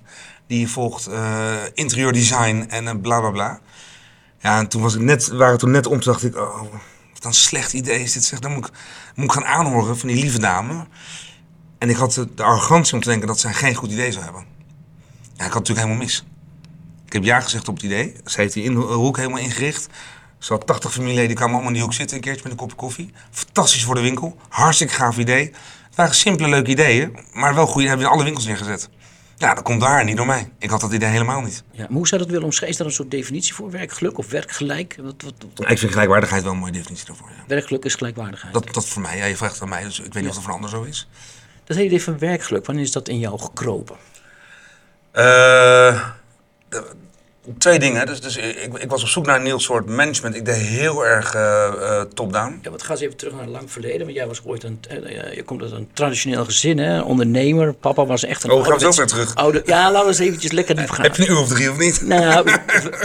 die 0.48 0.68
volgt 0.68 1.08
eh 1.08 1.54
interieurdesign 1.74 2.66
en 2.70 2.88
eh, 2.88 2.96
bla 3.02 3.20
bla 3.20 3.30
bla. 3.30 3.60
Ja, 4.40 4.60
en 4.60 4.68
toen 4.68 4.82
was 4.82 4.96
ik 4.96 5.02
net, 5.02 5.28
waren 5.28 5.58
toen 5.58 5.72
net 5.72 5.86
om, 5.86 6.00
toen 6.00 6.12
dacht 6.14 6.24
ik, 6.24 6.36
oh, 6.36 6.62
wat 7.14 7.24
een 7.24 7.34
slecht 7.34 7.74
idee 7.74 8.02
is 8.02 8.14
dit. 8.14 8.24
Zeg, 8.24 8.40
dan 8.40 8.52
moet 8.52 8.68
ik, 8.68 8.74
moet 9.16 9.32
gaan 9.32 9.46
aanhoren 9.46 9.98
van 9.98 10.08
die 10.08 10.22
lieve 10.22 10.40
dame. 10.40 10.88
En 11.78 11.90
ik 11.90 11.96
had 11.96 12.14
de, 12.14 12.34
de 12.34 12.44
arrogantie 12.44 12.94
om 12.94 13.02
te 13.02 13.10
denken 13.10 13.28
dat 13.28 13.40
zij 13.40 13.54
geen 13.54 13.76
goed 13.76 13.92
idee 13.92 14.12
zou 14.12 14.24
hebben. 14.24 14.46
Ja, 15.34 15.46
ik 15.46 15.52
had 15.52 15.54
het 15.54 15.54
natuurlijk 15.54 15.88
helemaal 15.88 16.04
mis. 16.06 16.26
Ik 17.12 17.18
heb 17.18 17.26
ja 17.26 17.40
gezegd 17.40 17.68
op 17.68 17.76
het 17.76 17.84
idee. 17.84 18.16
Ze 18.26 18.42
heeft 18.42 18.54
die 18.54 18.64
in- 18.64 18.76
hoek 18.76 19.18
helemaal 19.18 19.40
ingericht. 19.40 19.88
Ze 20.40 20.54
had 20.54 20.68
80 20.68 20.92
familieleden, 20.92 21.28
die 21.28 21.36
kwamen 21.36 21.54
allemaal 21.54 21.72
in 21.72 21.78
die 21.78 21.84
hoek 21.86 21.94
zitten 21.94 22.16
een 22.18 22.24
keertje 22.24 22.42
met 22.44 22.52
een 22.52 22.58
kopje 22.58 22.76
koffie. 22.76 23.14
Fantastisch 23.32 23.84
voor 23.84 23.96
de 23.96 24.02
winkel. 24.02 24.38
Hartstikke 24.50 24.94
gaaf 24.94 25.18
idee. 25.18 25.46
Het 25.88 25.96
waren 25.96 26.16
simpele, 26.16 26.50
leuke 26.50 26.70
ideeën, 26.70 27.18
maar 27.34 27.56
wel 27.56 27.68
goede. 27.68 27.88
Hebben 27.88 28.06
we 28.06 28.12
in 28.12 28.18
alle 28.18 28.24
winkels 28.26 28.46
neergezet. 28.46 28.90
Ja, 29.38 29.54
dat 29.54 29.64
komt 29.64 29.82
daar, 29.82 30.04
niet 30.04 30.18
door 30.18 30.26
mij. 30.26 30.52
Ik 30.60 30.70
had 30.70 30.82
dat 30.82 30.92
idee 30.94 31.10
helemaal 31.10 31.42
niet. 31.42 31.64
Ja, 31.72 31.80
maar 31.82 31.92
hoe 31.98 32.08
zou 32.08 32.22
dat 32.22 32.30
willen 32.30 32.46
omschrijven? 32.46 32.70
Is 32.72 32.78
daar 32.78 32.88
een 32.88 32.94
soort 32.94 33.12
definitie 33.12 33.54
voor? 33.54 33.72
Werkgeluk 33.72 34.18
of 34.18 34.30
werkgelijk? 34.30 34.96
Wat, 35.02 35.14
wat, 35.18 35.34
wat- 35.56 35.70
Ik 35.72 35.78
vind 35.80 35.92
gelijkwaardigheid 35.92 36.44
wel 36.44 36.52
een 36.52 36.58
mooie 36.58 36.72
definitie 36.72 37.06
daarvoor. 37.06 37.28
Ja. 37.30 37.44
Werkgeluk 37.48 37.86
is 37.86 37.96
gelijkwaardigheid. 37.96 38.54
Dat, 38.54 38.64
Dat, 38.66 38.74
dat 38.74 38.88
voor 38.88 39.02
mij. 39.02 39.18
Ja, 39.18 39.26
je 39.26 39.38
vraagt 39.38 39.62
aan 39.62 39.70
mij, 39.70 39.84
dus 39.84 40.00
ik 40.00 40.14
weet 40.14 40.24
niet 40.24 40.28
of 40.28 40.34
dat 40.34 40.44
voor 40.44 40.54
een 40.54 40.60
ander 40.64 40.70
zo 40.70 40.84
is. 40.84 41.08
hele 41.66 41.84
idee 41.84 42.02
van 42.04 42.20
werkgeluk, 42.20 42.66
wanneer 42.66 42.84
is 42.84 42.92
dat 42.92 43.08
in 43.08 43.20
jou 43.20 43.40
gekropen? 43.40 43.96
Eh, 45.12 46.08
twee 47.58 47.80
dingen. 47.80 48.06
Dus, 48.06 48.22
dus 48.22 48.38
ik, 48.38 48.70
ik 48.78 48.90
was 48.90 49.02
op 49.02 49.08
zoek 49.08 49.26
naar 49.26 49.36
een 49.36 49.44
nieuw 49.44 49.58
soort 49.58 49.86
management. 49.90 50.36
Ik 50.36 50.46
deed 50.46 50.56
heel 50.56 51.06
erg 51.06 51.34
eh, 51.36 51.66
eh, 51.68 52.02
top-down. 52.14 52.60
Ja, 52.62 52.70
want 52.70 52.84
ga 52.84 52.92
eens 52.92 53.02
even 53.02 53.18
terug 53.18 53.34
naar 53.34 53.44
een 53.44 53.50
lang 53.52 53.72
verleden. 53.72 54.00
Want 54.02 54.14
jij 54.14 54.28
was 54.28 54.42
ooit 54.46 54.64
een, 54.64 54.80
eh, 54.90 55.34
je 55.36 55.44
komt 55.44 55.62
uit 55.62 55.72
een 55.72 55.90
traditioneel 55.94 56.46
gezin, 56.46 56.78
hè? 56.78 57.00
ondernemer. 57.02 57.74
Papa 57.74 58.06
was 58.06 58.24
echt 58.26 58.44
een 58.44 58.50
Oh, 58.52 58.56
gaan 58.64 58.74
we 58.74 58.80
zo 58.80 58.86
ouderwets- 58.86 59.14
ver 59.14 59.24
terug? 59.26 59.36
Oude, 59.36 59.62
ja, 59.66 59.84
laten 59.92 60.02
we 60.02 60.08
eens 60.08 60.20
eventjes 60.20 60.52
lekker 60.52 60.76
diep 60.76 60.90
gaan. 60.90 61.04
Heb 61.04 61.16
je 61.16 61.24
een 61.24 61.32
uur 61.32 61.40
of 61.40 61.48
drie 61.48 61.72
of 61.72 61.78
niet? 61.78 62.02
Nou, 62.02 62.50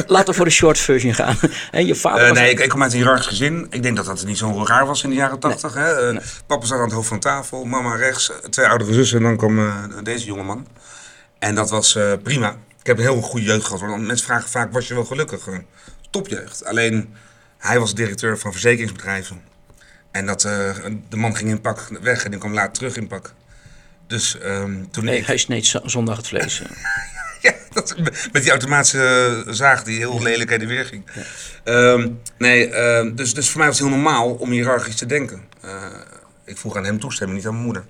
laten 0.07 0.29
we 0.29 0.33
voor 0.35 0.45
de 0.45 0.51
short 0.51 0.79
version 0.79 1.15
gaan. 1.15 1.37
Je 1.87 1.95
vader 1.95 2.27
Eh, 2.27 2.33
nee, 2.33 2.51
ik, 2.51 2.59
ik 2.61 2.69
kom 2.69 2.83
uit 2.83 2.93
een 2.93 2.99
hiërarchisch 2.99 3.27
gezin. 3.27 3.67
Ik 3.71 3.83
denk 3.83 3.97
dat 3.97 4.07
dat 4.07 4.25
niet 4.25 4.39
zo 4.39 4.65
raar 4.67 4.87
was 4.87 5.03
in 5.03 5.11
de 5.11 5.17
jaren 5.17 5.39
tachtig. 5.39 5.75
hè. 5.75 6.11
Eh, 6.11 6.19
Papa 6.47 6.67
zat 6.67 6.79
aan 6.79 6.85
het 6.85 6.93
hoofd 6.93 7.09
van 7.09 7.21
tafel, 7.21 7.65
mama 7.65 7.95
rechts, 7.97 8.31
eh, 8.31 8.37
twee 8.37 8.67
oudere 8.67 8.93
zussen 8.93 9.19
en 9.19 9.23
dan 9.25 9.37
kwam 9.37 9.59
eh, 9.59 9.75
deze 10.03 10.27
jongeman. 10.27 10.67
En 11.39 11.55
dat 11.55 11.71
was 11.71 11.97
eh, 11.97 12.13
prima. 12.23 12.57
Ik 12.87 12.93
heb 12.97 13.01
een 13.07 13.13
heel 13.13 13.21
goede 13.23 13.47
jeugd 13.47 13.65
gehad. 13.65 13.81
Want 13.81 14.07
mensen 14.07 14.27
vragen 14.27 14.51
vaak, 14.51 14.73
was 14.73 14.89
je 14.89 14.95
wel 14.95 15.05
gelukkig? 15.05 15.49
Topjeugd. 16.11 16.65
Alleen, 16.65 17.15
hij 17.59 17.79
was 17.79 17.95
directeur 17.95 18.39
van 18.39 18.53
verzekeringsbedrijven. 18.53 19.43
En 20.11 20.27
dat, 20.27 20.45
eh, 20.45 20.77
de 21.09 21.17
man 21.17 21.37
ging 21.37 21.51
in 21.51 21.61
pak 21.61 21.89
weg 22.01 22.25
en 22.25 22.31
die 22.31 22.41
kwam 22.41 22.53
later 22.53 22.73
terug 22.73 22.97
in 22.97 23.07
pak. 23.07 23.33
Dus 24.07 24.39
ehm, 24.39 24.85
toen 24.91 25.05
Nee, 25.05 25.19
ik... 25.19 25.27
hij 25.27 25.37
sneed 25.37 25.67
zo- 25.67 25.81
zondag 25.85 26.17
het 26.17 26.27
vlees. 26.27 26.63
Ja, 27.41 27.55
dat, 27.73 27.95
met 28.33 28.43
die 28.43 28.51
automatische 28.51 29.45
zaag 29.49 29.83
die 29.85 29.99
heel 29.99 30.23
lelijk 30.23 30.51
heen 30.51 30.61
en 30.61 30.67
weer 30.67 30.85
ging. 30.85 31.05
Ehm, 31.65 32.11
nee, 32.39 32.69
ehm, 32.71 33.15
dus, 33.15 33.35
dus 33.35 33.49
voor 33.51 33.59
mij 33.59 33.69
was 33.69 33.79
het 33.79 33.89
heel 33.89 33.97
normaal 33.97 34.35
om 34.35 34.51
hiërarchisch 34.51 34.97
te 34.97 35.07
denken. 35.07 35.43
Eh, 35.61 35.85
ik 36.45 36.57
vroeg 36.59 36.77
aan 36.77 36.85
hem 36.85 37.01
toestemming, 37.01 37.39
niet 37.39 37.47
aan 37.47 37.53
mijn 37.53 37.65
moeder. 37.65 37.85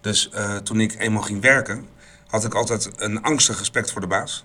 Dus 0.00 0.28
eh, 0.30 0.56
toen 0.56 0.80
ik 0.80 0.94
eenmaal 0.98 1.22
ging 1.22 1.40
werken, 1.42 1.86
had 2.28 2.44
ik 2.44 2.54
altijd 2.54 2.90
een 2.96 3.22
angstig 3.22 3.58
respect 3.58 3.92
voor 3.92 4.00
de 4.00 4.06
baas. 4.06 4.44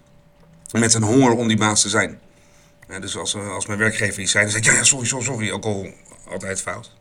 Met 0.72 0.94
een 0.94 1.04
honger 1.04 1.32
om 1.32 1.48
die 1.48 1.58
baas 1.58 1.82
te 1.82 1.90
zijn. 1.90 2.20
Eh, 2.88 3.02
dus 3.02 3.18
als, 3.18 3.34
eh, 3.34 3.50
als 3.52 3.66
mijn 3.66 3.80
werkgever 3.80 4.22
iets 4.22 4.32
zei, 4.32 4.44
dan 4.44 4.54
zei 4.54 4.64
ik, 4.66 4.72
ja, 4.72 4.78
ja, 4.78 4.84
sorry, 4.84 5.06
sorry, 5.06 5.26
sorry. 5.26 5.52
Ook 5.52 5.66
al 5.66 5.94
altijd 6.30 6.62
fout. 6.62 6.92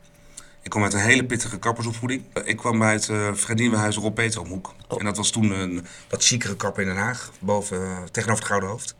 Ik 0.61 0.69
kwam 0.69 0.83
uit 0.83 0.93
een 0.93 0.99
hele 0.99 1.25
pittige 1.25 1.57
kappersopvoeding. 1.59 2.23
Eh, 2.33 2.47
Ik 2.47 2.57
kwam 2.57 2.79
bij 2.79 2.93
het 2.93 3.07
uh, 3.07 3.29
Verdienwehuis 3.33 3.95
Rob 3.95 4.13
Peteromhoek. 4.15 4.73
En 4.97 5.05
dat 5.05 5.17
was 5.17 5.29
toen 5.31 5.51
een 5.51 5.85
wat 6.09 6.23
chicere 6.23 6.55
kapper 6.55 6.81
in 6.83 6.87
Den 6.87 6.97
Haag, 6.97 7.31
boven, 7.39 7.81
eh, 7.81 8.03
tegenover 8.11 8.43
het 8.43 8.51
Gouden 8.51 8.69
Hoofd. 8.69 8.95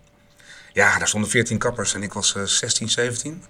Ja, 0.73 0.97
daar 0.97 1.07
stonden 1.07 1.29
14 1.29 1.57
kappers 1.57 1.93
en 1.93 2.03
ik 2.03 2.13
was 2.13 2.35
eh, 2.35 2.43
16, 2.43 2.89
17. 2.89 3.43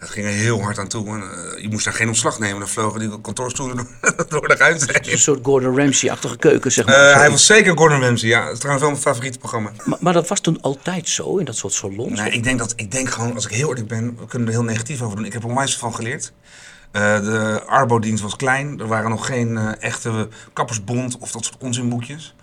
Het 0.00 0.10
ging 0.10 0.26
er 0.26 0.32
heel 0.32 0.62
hard 0.62 0.78
aan 0.78 0.88
toe. 0.88 1.08
En, 1.08 1.22
eh, 1.22 1.62
je 1.62 1.68
moest 1.68 1.84
daar 1.84 1.94
geen 1.94 2.08
ontslag 2.08 2.38
nemen. 2.38 2.58
Dan 2.58 2.68
vlogen 2.68 3.00
die 3.00 3.20
kantoorstoelen 3.20 3.76
door, 3.76 4.26
door 4.28 4.48
de 4.48 4.54
ruimte 4.54 4.86
heen. 4.92 5.12
Een 5.12 5.18
soort 5.18 5.38
Gordon 5.42 5.76
Ramsay-achtige 5.76 6.36
keuken, 6.36 6.72
zeg 6.72 6.86
maar. 6.86 6.94
Eh, 6.94 7.00
Sorry. 7.00 7.18
hij 7.18 7.30
was 7.30 7.46
zeker 7.46 7.76
Gordon 7.76 8.00
Ramsay, 8.00 8.28
ja. 8.28 8.44
Dat 8.44 8.52
is 8.52 8.58
trouwens 8.58 8.84
wel 8.84 8.90
mijn 8.90 9.04
favoriete 9.04 9.38
programma. 9.38 9.72
maar, 9.84 9.98
maar 10.00 10.12
dat 10.12 10.28
was 10.28 10.40
toen 10.40 10.60
altijd 10.60 11.08
zo, 11.08 11.36
in 11.36 11.44
dat 11.44 11.56
soort 11.56 11.72
salons? 11.72 12.20
Nee, 12.20 12.30
ik 12.30 12.44
denk, 12.44 12.58
dat, 12.58 12.72
ik 12.76 12.90
denk 12.90 13.10
gewoon, 13.10 13.34
als 13.34 13.44
ik 13.44 13.50
heel 13.50 13.68
eerlijk 13.68 13.88
ben, 13.88 14.16
we 14.18 14.26
kunnen 14.26 14.48
er 14.48 14.54
heel 14.54 14.64
negatief 14.64 15.02
over 15.02 15.16
doen. 15.16 15.24
Ik 15.26 15.32
heb 15.32 15.42
er 15.42 15.48
onwijs 15.48 15.76
van 15.76 15.94
geleerd. 15.94 16.32
Eh, 16.92 17.20
de 17.20 17.62
Arbo-dienst 17.66 18.22
was 18.22 18.36
klein. 18.36 18.80
Er 18.80 18.86
waren 18.86 19.10
nog 19.10 19.26
geen 19.26 19.58
echte 19.78 20.28
kappersbond 20.52 21.18
of 21.18 21.30
dat 21.32 21.44
soort 21.44 21.56
onzinboekjes. 21.60 22.34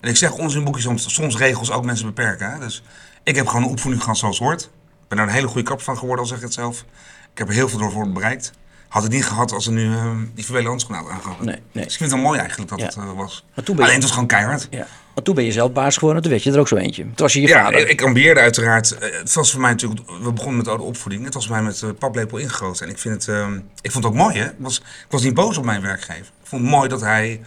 En 0.00 0.08
ik 0.08 0.16
zeg 0.16 0.32
onzinboekjes, 0.32 1.14
soms 1.14 1.36
regels 1.36 1.70
ook 1.70 1.84
mensen 1.84 2.06
beperken. 2.06 2.52
Hè? 2.52 2.58
Dus 2.58 2.82
ik 3.22 3.36
heb 3.36 3.46
gewoon 3.46 3.62
een 3.62 3.70
opvoeding 3.70 4.02
gehad 4.02 4.18
zoals 4.18 4.38
het 4.38 4.48
hoort. 4.48 4.70
Ben 5.14 5.22
daar 5.24 5.32
een 5.32 5.38
hele 5.40 5.52
goede 5.52 5.66
kapper 5.68 5.84
van 5.84 5.98
geworden, 5.98 6.20
al 6.24 6.28
zeg 6.30 6.38
ik 6.38 6.44
het 6.44 6.52
zelf. 6.54 6.84
Ik 7.32 7.38
heb 7.38 7.48
er 7.48 7.54
heel 7.54 7.68
veel 7.68 7.78
door 7.78 7.90
voor 7.90 8.08
bereikt. 8.10 8.52
Had 8.88 9.02
het 9.02 9.12
niet 9.12 9.24
gehad 9.24 9.52
als 9.52 9.66
er 9.66 9.72
nu 9.72 9.92
eh, 9.94 10.10
die 10.34 10.44
vervelende 10.44 10.68
handschoenen 10.68 11.04
hadden 11.04 11.20
aangehad. 11.22 11.44
Nee, 11.46 11.60
nee. 11.72 11.84
Dus 11.84 11.92
ik 11.92 11.98
vind 11.98 12.10
het 12.10 12.20
wel 12.20 12.28
mooi 12.28 12.38
eigenlijk 12.38 12.70
dat 12.70 12.78
Ja. 12.78 12.84
het 12.86 12.96
eh, 12.96 13.12
was. 13.16 13.44
Maar 13.54 13.64
toen 13.64 13.76
ben 13.76 13.84
je- 13.84 13.90
Alleen 13.90 13.94
het 13.94 14.02
was 14.02 14.10
gewoon 14.12 14.26
keihard. 14.28 14.66
Ja. 14.70 14.86
Want 15.14 15.26
toen 15.26 15.34
ben 15.34 15.44
je 15.44 15.52
zelf 15.52 15.72
baas 15.72 15.96
geworden, 15.96 16.22
toen 16.22 16.30
werd 16.30 16.44
je 16.44 16.52
er 16.52 16.58
ook 16.58 16.68
zo 16.68 16.76
eentje. 16.76 17.02
Toen 17.02 17.12
was 17.16 17.32
je 17.32 17.40
je 17.40 17.48
Ja, 17.48 17.62
vader. 17.62 17.80
ik, 17.80 17.88
ik 17.88 18.02
ambieerde 18.02 18.40
uiteraard. 18.40 18.98
Eh, 18.98 19.12
Het 19.18 19.34
was 19.34 19.50
voor 19.50 19.60
mij 19.60 19.70
natuurlijk. 19.70 20.00
We 20.22 20.32
begonnen 20.32 20.56
met 20.56 20.68
oude 20.68 20.82
opvoeding. 20.84 21.24
Het 21.24 21.34
was 21.34 21.46
voor 21.46 21.54
mij 21.54 21.64
met 21.64 21.80
uh, 21.80 21.90
paplepel 21.98 22.38
ingegoten. 22.38 22.86
En 22.86 22.92
ik, 22.92 22.98
vind 22.98 23.14
het, 23.26 23.28
ehm, 23.36 23.54
ik 23.80 23.90
vond 23.92 24.04
het 24.04 24.12
ook 24.12 24.18
mooi, 24.18 24.38
hè? 24.38 24.44
Ik 24.44 24.54
was, 24.58 24.78
ik 24.78 25.06
was 25.10 25.22
niet 25.22 25.34
boos 25.34 25.56
op 25.58 25.64
mijn 25.64 25.82
werkgever. 25.82 26.20
Ik 26.42 26.48
vond 26.48 26.62
het 26.62 26.70
mooi 26.70 26.88
dat 26.88 27.00
hij 27.00 27.40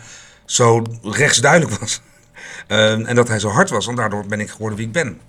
zo 0.46 0.84
rechtsduidelijk 1.04 1.80
was. 1.80 2.02
Ehm, 2.68 3.06
en 3.06 3.16
dat 3.16 3.28
hij 3.28 3.40
zo 3.40 3.50
hard 3.50 3.70
was. 3.70 3.86
Want 3.86 3.98
daardoor 3.98 4.26
ben 4.28 4.40
ik 4.40 4.50
geworden 4.50 4.78
wie 4.78 4.88
ik 4.88 4.94
ben. 4.94 5.20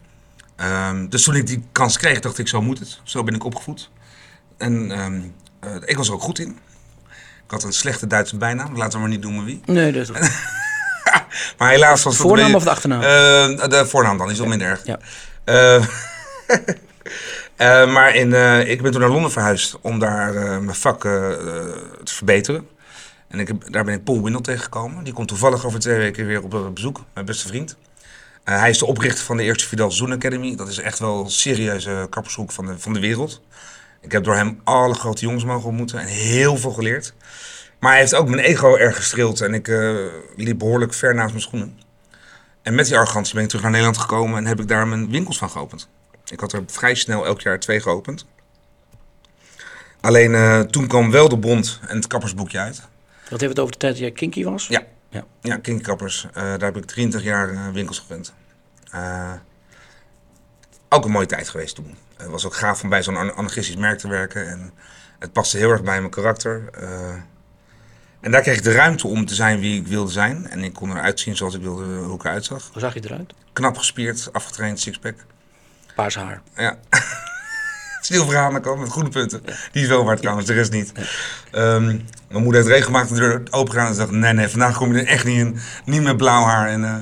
Ehm, 0.59 1.09
dus 1.09 1.23
toen 1.25 1.35
ik 1.35 1.47
die 1.47 1.65
kans 1.73 1.99
kreeg, 1.99 2.21
dacht 2.21 2.39
ik: 2.39 2.49
zo 2.49 2.63
moet 2.63 2.79
het. 2.79 3.01
Zo 3.03 3.25
ben 3.25 3.35
ik 3.35 3.45
opgevoed. 3.45 3.91
En 4.57 4.91
ehm, 4.91 5.21
eh, 5.61 5.89
ik 5.89 5.97
was 5.97 6.09
er 6.09 6.15
ook 6.15 6.23
goed 6.23 6.39
in. 6.39 6.59
Ik 7.45 7.51
had 7.55 7.63
een 7.63 7.73
slechte 7.73 8.07
Duitse 8.07 8.37
bijnaam. 8.37 8.77
Laten 8.77 8.93
we 8.93 8.99
maar 8.99 9.09
niet 9.09 9.21
noemen 9.21 9.45
wie. 9.45 9.61
Nee, 9.65 9.93
dat 9.93 10.09
is... 10.09 10.21
Maar 11.59 11.71
helaas 11.71 12.03
was 12.03 12.17
De 12.17 12.23
dat 12.23 12.31
een 12.33 12.37
voornaam 12.37 12.53
beetje- 12.53 12.57
of 12.57 12.65
de 12.65 12.71
achternaam? 12.71 13.01
Eh, 13.01 13.69
de 13.69 13.87
voornaam 13.87 14.19
dan, 14.19 14.31
is 14.31 14.39
wel 14.39 14.47
minder 14.47 14.69
erg. 14.69 14.85
Ja. 14.85 14.99
Eh, 15.45 15.87
maar 17.95 18.15
in, 18.15 18.33
ik 18.69 18.83
ben 18.83 18.93
toen 18.93 19.01
naar 19.01 19.11
Londen 19.11 19.31
verhuisd 19.31 19.77
om 19.81 19.99
daar 19.99 20.33
mijn 20.63 20.75
vak 20.77 21.01
te 21.01 22.01
verbeteren. 22.05 22.69
En 23.29 23.41
ik 23.41 23.49
heb, 23.49 23.73
daar 23.73 23.85
ben 23.85 23.95
ik 23.95 24.05
Paul 24.05 24.23
Windel 24.23 24.41
tegengekomen. 24.41 25.05
Die 25.05 25.13
komt 25.13 25.29
toevallig 25.29 25.67
over 25.67 25.81
twee 25.81 25.97
weken 25.99 26.27
weer 26.27 26.43
op 26.43 26.75
bezoek, 26.75 27.01
mijn 27.15 27.27
beste 27.27 27.49
vriend. 27.49 27.77
Eh, 28.49 28.59
hij 28.59 28.71
is 28.71 28.79
de 28.79 28.87
oprichter 28.87 29.25
van 29.25 29.37
de 29.37 29.43
eerste 29.43 29.67
Fidel 29.67 29.91
Zoen 29.91 30.13
Academy. 30.13 30.57
Dat 30.57 30.69
is 30.69 30.79
echt 30.79 30.99
wel 30.99 31.21
een 31.25 31.31
serieuze 31.31 32.07
kappershoek 32.11 32.53
van 32.53 32.67
de, 32.67 32.79
van 32.79 32.93
de 32.93 33.01
wereld. 33.01 33.43
Ik 34.01 34.13
heb 34.13 34.25
door 34.25 34.35
hem 34.35 34.61
alle 34.65 34.95
grote 34.95 35.21
jongens 35.25 35.45
mogen 35.45 35.69
ontmoeten 35.69 35.99
en 35.99 36.07
heel 36.07 36.57
veel 36.57 36.71
geleerd. 36.71 37.15
Maar 37.79 37.91
hij 37.91 38.01
heeft 38.01 38.15
ook 38.15 38.29
mijn 38.29 38.43
ego 38.43 38.77
erg 38.77 38.97
gestreeld 38.97 39.41
en 39.41 39.55
ik 39.55 39.69
eh, 39.69 39.97
liep 40.37 40.59
behoorlijk 40.59 40.95
ver 40.95 41.15
naast 41.15 41.31
mijn 41.31 41.43
schoenen. 41.43 41.79
En 42.63 42.75
met 42.75 42.87
die 42.87 42.97
arrogantie 42.97 43.35
ben 43.35 43.43
ik 43.43 43.49
terug 43.49 43.63
naar 43.63 43.73
Nederland 43.73 44.01
gekomen 44.01 44.39
en 44.39 44.47
heb 44.47 44.61
ik 44.61 44.69
daar 44.69 44.89
mijn 44.89 45.11
winkels 45.11 45.39
van 45.39 45.51
geopend. 45.51 45.89
Ik 46.31 46.41
had 46.41 46.53
er 46.53 46.63
vrij 46.67 46.95
snel 46.95 47.27
elk 47.27 47.41
jaar 47.41 47.61
twee 47.61 47.81
geopend. 47.81 48.27
Alleen 50.01 50.35
eh, 50.35 50.61
toen 50.61 50.87
kwam 50.87 51.11
wel 51.11 51.29
de 51.29 51.37
bond 51.37 51.81
en 51.89 51.97
het 51.97 52.07
kappersboekje 52.07 52.59
uit. 52.59 52.83
Wat 53.31 53.41
heeft 53.41 53.53
het 53.53 53.61
over 53.61 53.73
de 53.73 53.79
tijd 53.79 53.93
dat 53.93 54.03
jij 54.03 54.13
kinky 54.13 54.45
was? 54.45 54.67
Ja, 54.67 54.83
Ja. 55.11 55.25
ja 55.41 55.57
Kinkerkappers. 55.57 56.27
Eh, 56.33 56.43
daar 56.43 56.61
heb 56.61 56.77
ik 56.77 56.85
23 56.85 57.31
jaar 57.31 57.73
winkels 57.73 57.99
gewend. 57.99 58.33
Eh, 58.91 59.33
ook 60.89 61.05
een 61.05 61.11
mooie 61.11 61.27
tijd 61.27 61.49
geweest 61.49 61.75
toen. 61.75 61.97
Het 62.17 62.29
was 62.31 62.47
ook 62.47 62.55
gaaf 62.55 62.83
om 62.83 62.89
bij 62.89 63.03
zo'n 63.03 63.17
an- 63.17 63.35
anarchistisch 63.35 63.77
merk 63.77 63.99
te 63.99 64.09
werken. 64.09 64.49
En 64.49 64.73
het 65.19 65.33
paste 65.33 65.57
heel 65.59 65.71
erg 65.71 65.83
bij 65.83 65.99
mijn 65.99 66.11
karakter. 66.11 66.69
Eh, 66.73 67.15
en 68.21 68.31
daar 68.31 68.43
kreeg 68.43 68.57
ik 68.57 68.63
de 68.63 68.73
ruimte 68.73 69.07
om 69.07 69.27
te 69.27 69.35
zijn 69.35 69.61
wie 69.61 69.81
ik 69.81 69.87
wilde 69.87 70.11
zijn. 70.13 70.47
En 70.47 70.65
ik 70.65 70.73
kon 70.73 70.91
eruit 70.91 71.21
zien 71.21 71.37
zoals 71.37 71.55
ik 71.55 71.63
wilde, 71.63 71.85
hoe 71.85 72.15
ik 72.15 72.25
eruit 72.25 72.45
zag. 72.45 72.69
Hoe 72.73 72.81
zag 72.81 72.95
je 72.95 73.01
eruit? 73.05 73.35
Knap 73.53 73.77
gespierd, 73.77 74.29
afgetraind, 74.33 74.81
sixpack. 74.81 75.15
Paars 75.95 76.15
haar. 76.15 76.43
Ja. 76.57 76.77
Stil 78.09 78.25
verhaal 78.25 78.61
komen 78.61 78.81
met 78.81 78.91
goede 78.91 79.09
punten. 79.11 79.43
Die 79.73 79.83
is 79.83 79.89
wel 79.89 80.05
waard 80.05 80.19
trouwens, 80.19 80.47
de 80.47 80.53
rest 80.53 80.73
niet. 80.73 80.93
Ehm, 81.53 81.85
mijn 82.29 82.43
moeder 82.43 82.55
heeft 82.55 82.75
regelmatig 82.75 83.09
de 83.09 83.15
deur 83.15 83.43
open 83.51 83.73
gedaan 83.73 83.87
en 83.87 83.95
ze 83.95 84.01
dacht, 84.01 84.13
nee, 84.13 84.33
nee, 84.33 84.49
vandaag 84.49 84.77
kom 84.77 84.95
je 84.95 85.01
er 85.01 85.07
echt 85.07 85.25
niet 85.25 85.39
in. 85.39 85.59
Niet 85.85 86.03
met 86.03 86.17
blauw 86.17 86.45
haar. 86.45 86.69
En, 86.69 86.85
eh, 86.85 86.95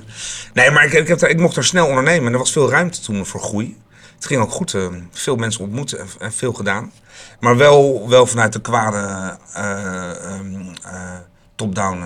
Nee, 0.54 0.70
maar 0.70 0.84
ik, 0.84 0.92
ik, 0.92 1.08
heb 1.08 1.18
daar, 1.18 1.30
ik 1.30 1.38
mocht 1.38 1.54
daar 1.54 1.64
snel 1.64 1.86
ondernemen 1.86 2.26
en 2.26 2.32
er 2.32 2.38
was 2.38 2.52
veel 2.52 2.70
ruimte 2.70 3.00
toen 3.00 3.26
voor 3.26 3.40
groei. 3.40 3.76
Het 4.14 4.26
ging 4.26 4.40
ook 4.40 4.50
goed, 4.50 4.74
eh, 4.74 4.86
veel 5.10 5.36
mensen 5.36 5.64
ontmoet 5.64 5.92
en, 5.92 6.06
en 6.18 6.32
veel 6.32 6.52
gedaan. 6.52 6.92
Maar 7.40 7.56
wel, 7.56 8.08
wel 8.08 8.26
vanuit 8.26 8.52
de 8.52 8.60
kwade 8.60 9.36
eh, 9.52 10.10
ehm, 10.10 10.74
eh, 10.82 11.18
top-down 11.54 12.04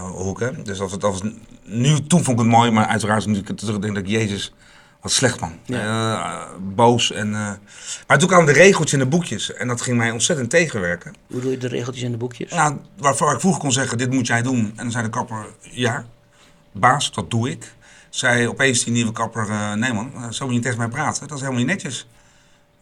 hoek. 0.00 0.40
Hè? 0.40 0.62
Dus 0.62 0.78
dat 0.78 1.02
was, 1.02 1.20
nu, 1.64 2.06
toen 2.06 2.24
vond 2.24 2.38
ik 2.38 2.44
het 2.44 2.54
mooi, 2.54 2.70
maar 2.70 2.86
uiteraard 2.86 3.26
nu 3.26 3.38
ik 3.38 3.48
het 3.48 3.58
terug 3.58 3.78
denk 3.78 3.94
dat 3.94 4.04
ik, 4.04 4.10
jezus, 4.10 4.52
wat 5.00 5.12
slecht 5.12 5.40
man. 5.40 5.52
Eh, 5.66 6.44
boos. 6.60 7.12
En, 7.12 7.34
eh, 7.34 7.52
maar 8.06 8.18
toen 8.18 8.28
kwamen 8.28 8.46
de 8.46 8.52
regeltjes 8.52 8.92
in 8.92 8.98
de 8.98 9.06
boekjes 9.06 9.52
en 9.52 9.68
dat 9.68 9.80
ging 9.80 9.96
mij 9.96 10.10
ontzettend 10.10 10.50
tegenwerken. 10.50 11.14
Hoe 11.26 11.36
bedoel 11.36 11.50
je 11.50 11.58
de 11.58 11.68
regeltjes 11.68 12.04
in 12.04 12.10
de 12.10 12.16
boekjes? 12.16 12.50
Nou, 12.50 12.76
waarvoor 12.96 13.32
ik 13.32 13.40
vroeger 13.40 13.60
kon 13.60 13.72
zeggen, 13.72 13.98
dit 13.98 14.10
moet 14.10 14.26
jij 14.26 14.42
doen. 14.42 14.58
En 14.58 14.72
dan 14.76 14.90
zei 14.90 15.04
de 15.04 15.10
kapper, 15.10 15.46
ja, 15.60 16.04
baas, 16.72 17.12
dat 17.12 17.30
doe 17.30 17.50
ik. 17.50 17.72
Zei 18.10 18.48
opeens 18.48 18.84
die 18.84 18.92
nieuwe 18.92 19.12
kapper, 19.12 19.50
eh, 19.50 19.72
nee 19.72 19.92
man, 19.92 20.12
zo 20.12 20.20
moet 20.20 20.38
je 20.38 20.46
niet 20.46 20.62
tegen 20.62 20.78
mij 20.78 20.88
praten. 20.88 21.28
Dat 21.28 21.36
is 21.36 21.42
helemaal 21.42 21.64
niet 21.64 21.72
netjes. 21.72 22.06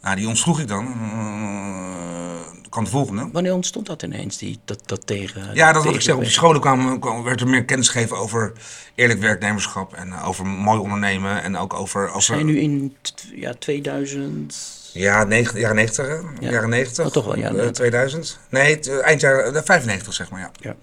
Nou, 0.03 0.17
die 0.17 0.29
ontsloeg 0.29 0.61
ik 0.61 0.69
dan. 0.69 0.87
Uh, 0.87 2.69
kan 2.69 2.85
de 2.85 2.91
volgende. 2.91 3.29
Wanneer 3.33 3.55
ontstond 3.55 3.87
dat 3.87 4.03
ineens, 4.03 4.39
die, 4.39 4.59
dat, 4.65 4.81
dat 4.87 5.07
tegen... 5.07 5.51
Ja, 5.55 5.73
dat 5.73 5.85
wat 5.85 5.95
ik 5.95 6.01
zeg. 6.01 6.15
Op 6.15 6.21
tegenwerken? 6.23 6.33
scholen 6.33 6.61
kwam, 6.61 6.99
kwam- 7.01 7.23
werd 7.23 7.41
er 7.41 7.49
meer 7.49 7.65
kennis 7.65 7.89
gegeven 7.89 8.17
over 8.17 8.53
eerlijk 8.95 9.21
werknemerschap. 9.21 9.95
En 9.95 10.13
eh, 10.13 10.29
over 10.29 10.47
mooi 10.47 10.81
ondernemen. 10.81 11.43
En 11.43 11.57
ook 11.57 11.75
over... 11.75 12.09
over 12.09 12.23
Zijn 12.23 12.47
nu 12.47 12.61
in 12.61 12.97
ja, 13.35 13.55
2000... 13.59 14.77
Ja, 14.93 15.25
negen, 15.25 15.61
jaren 15.61 15.77
90, 15.77 16.07
hè? 16.07 16.13
Ja. 16.13 16.23
Jaren 16.51 16.69
90. 16.69 17.07
Oh, 17.07 17.13
toch 17.13 17.25
wel, 17.25 17.37
jaren 17.37 17.51
Eh, 17.51 17.57
90. 17.57 17.77
2000. 17.77 18.39
Nee, 18.49 18.81
eh, 18.81 19.07
eind 19.07 19.21
jaren 19.21 19.55
eh, 19.55 19.63
95, 19.65 20.15
zeg 20.15 20.31
maar, 20.31 20.41
ja. 20.41 20.51
Ja. 20.61 20.77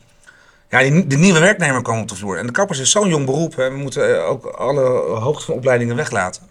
Ja, 0.70 0.80
die, 0.80 1.08
de 1.08 1.18
nieuwe 1.18 1.40
werknemer 1.40 1.82
kwam 1.82 2.00
op 2.00 2.08
de 2.08 2.16
vloer. 2.16 2.38
En 2.38 2.46
de 2.46 2.52
kappers 2.52 2.80
is 2.80 2.92
zo'n 2.92 3.10
jong 3.10 3.26
beroep. 3.26 3.56
Hè. 3.56 3.72
We 3.72 3.78
moeten 3.78 4.16
eh, 4.18 4.30
ook 4.30 4.46
alle 4.46 4.82
hoogte 5.20 5.46
van 5.46 5.56
opleidingen 5.56 5.96
weglaten. 5.96 6.42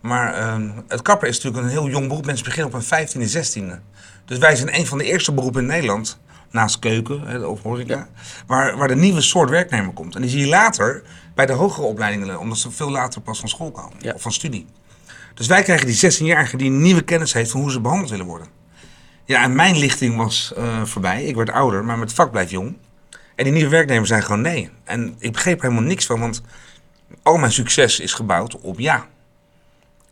Maar 0.00 0.34
ehm, 0.34 0.70
het 0.88 1.02
kapper 1.02 1.28
is 1.28 1.36
natuurlijk 1.36 1.64
een 1.64 1.70
heel 1.70 1.88
jong 1.88 2.08
beroep. 2.08 2.26
Mensen 2.26 2.44
beginnen 2.44 2.74
op 2.74 2.80
een 2.90 3.08
15e, 3.08 3.32
16e. 3.32 3.80
Dus 4.24 4.38
wij 4.38 4.56
zijn 4.56 4.78
een 4.78 4.86
van 4.86 4.98
de 4.98 5.04
eerste 5.04 5.32
beroepen 5.32 5.60
in 5.60 5.66
Nederland, 5.66 6.18
naast 6.50 6.78
keuken 6.78 7.22
hè, 7.26 7.38
of 7.38 7.62
horeca, 7.62 8.08
waar, 8.46 8.76
waar 8.76 8.88
de 8.88 8.96
nieuwe 8.96 9.20
soort 9.20 9.50
werknemer 9.50 9.92
komt. 9.92 10.14
En 10.14 10.20
die 10.20 10.30
zie 10.30 10.40
je 10.40 10.46
later 10.46 11.02
bij 11.34 11.46
de 11.46 11.52
hogere 11.52 11.86
opleidingen, 11.86 12.38
omdat 12.38 12.58
ze 12.58 12.70
veel 12.70 12.90
later 12.90 13.20
pas 13.20 13.40
van 13.40 13.48
school 13.48 13.70
komen 13.70 13.96
Ja. 13.98 14.12
of 14.12 14.22
van 14.22 14.32
studie. 14.32 14.66
Dus 15.34 15.46
wij 15.46 15.62
krijgen 15.62 15.86
die 15.86 16.12
16-jarige 16.12 16.56
die 16.56 16.70
een 16.70 16.82
nieuwe 16.82 17.02
kennis 17.02 17.32
heeft 17.32 17.50
van 17.50 17.60
hoe 17.60 17.70
ze 17.70 17.80
behandeld 17.80 18.10
willen 18.10 18.26
worden. 18.26 18.48
Ja, 19.24 19.42
en 19.42 19.54
mijn 19.54 19.78
lichting 19.78 20.16
was 20.16 20.52
eh, 20.56 20.82
voorbij. 20.84 21.24
Ik 21.24 21.34
werd 21.34 21.50
ouder, 21.50 21.84
maar 21.84 21.98
met 21.98 22.12
vak 22.12 22.30
blijf 22.30 22.50
jong. 22.50 22.76
En 23.34 23.44
die 23.44 23.52
nieuwe 23.52 23.70
werknemers 23.70 24.08
zijn 24.08 24.22
gewoon 24.22 24.40
nee. 24.40 24.70
En 24.84 25.14
ik 25.18 25.32
begreep 25.32 25.56
er 25.56 25.62
helemaal 25.62 25.88
niks 25.88 26.06
van, 26.06 26.20
want 26.20 26.42
al 27.22 27.36
mijn 27.36 27.52
succes 27.52 28.00
is 28.00 28.12
gebouwd 28.12 28.60
op 28.60 28.78
ja. 28.78 29.06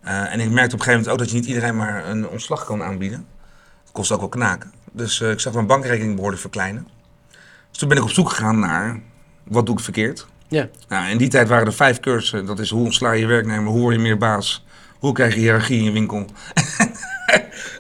Eh, 0.05 0.33
en 0.33 0.41
ik 0.41 0.51
merkte 0.51 0.75
op 0.75 0.81
een 0.81 0.87
gegeven 0.87 0.93
moment 0.93 1.09
ook 1.09 1.19
dat 1.19 1.31
je 1.31 1.35
niet 1.35 1.47
iedereen 1.47 1.77
maar 1.77 2.09
een 2.09 2.29
ontslag 2.29 2.65
kan 2.65 2.83
aanbieden. 2.83 3.27
Dat 3.85 3.93
kost 3.93 4.13
ook 4.13 4.21
wel 4.21 4.29
knaken. 4.29 4.73
Dus 4.93 5.21
eh, 5.21 5.31
ik 5.31 5.41
zag 5.41 5.53
mijn 5.53 5.67
bankrekening 5.67 6.15
behoorlijk 6.15 6.41
verkleinen. 6.41 6.89
Dus 7.71 7.79
toen 7.79 7.89
ben 7.89 7.97
ik 7.97 8.05
op 8.05 8.11
zoek 8.11 8.29
gegaan 8.31 8.59
naar 8.59 9.01
wat 9.45 9.67
doe 9.67 9.77
ik 9.77 9.85
verkeerd. 9.85 10.27
Ja. 10.49 10.69
Nou, 10.89 11.11
in 11.11 11.19
die 11.19 11.29
tijd 11.29 11.49
waren 11.49 11.67
er 11.67 11.73
vijf 11.73 12.01
cursussen. 12.01 12.47
Dat 12.47 12.59
is 12.59 12.71
hoe 12.71 12.85
ontsla 12.85 13.13
je 13.13 13.27
werknemer, 13.27 13.73
hoe 13.73 13.81
word 13.81 13.95
je 13.95 14.01
meer 14.01 14.19
baas, 14.19 14.65
hoe 14.99 15.13
krijg 15.13 15.35
je 15.35 15.41
hiërarchie 15.41 15.79
in 15.79 15.85
je 15.85 15.91
winkel. 15.91 16.25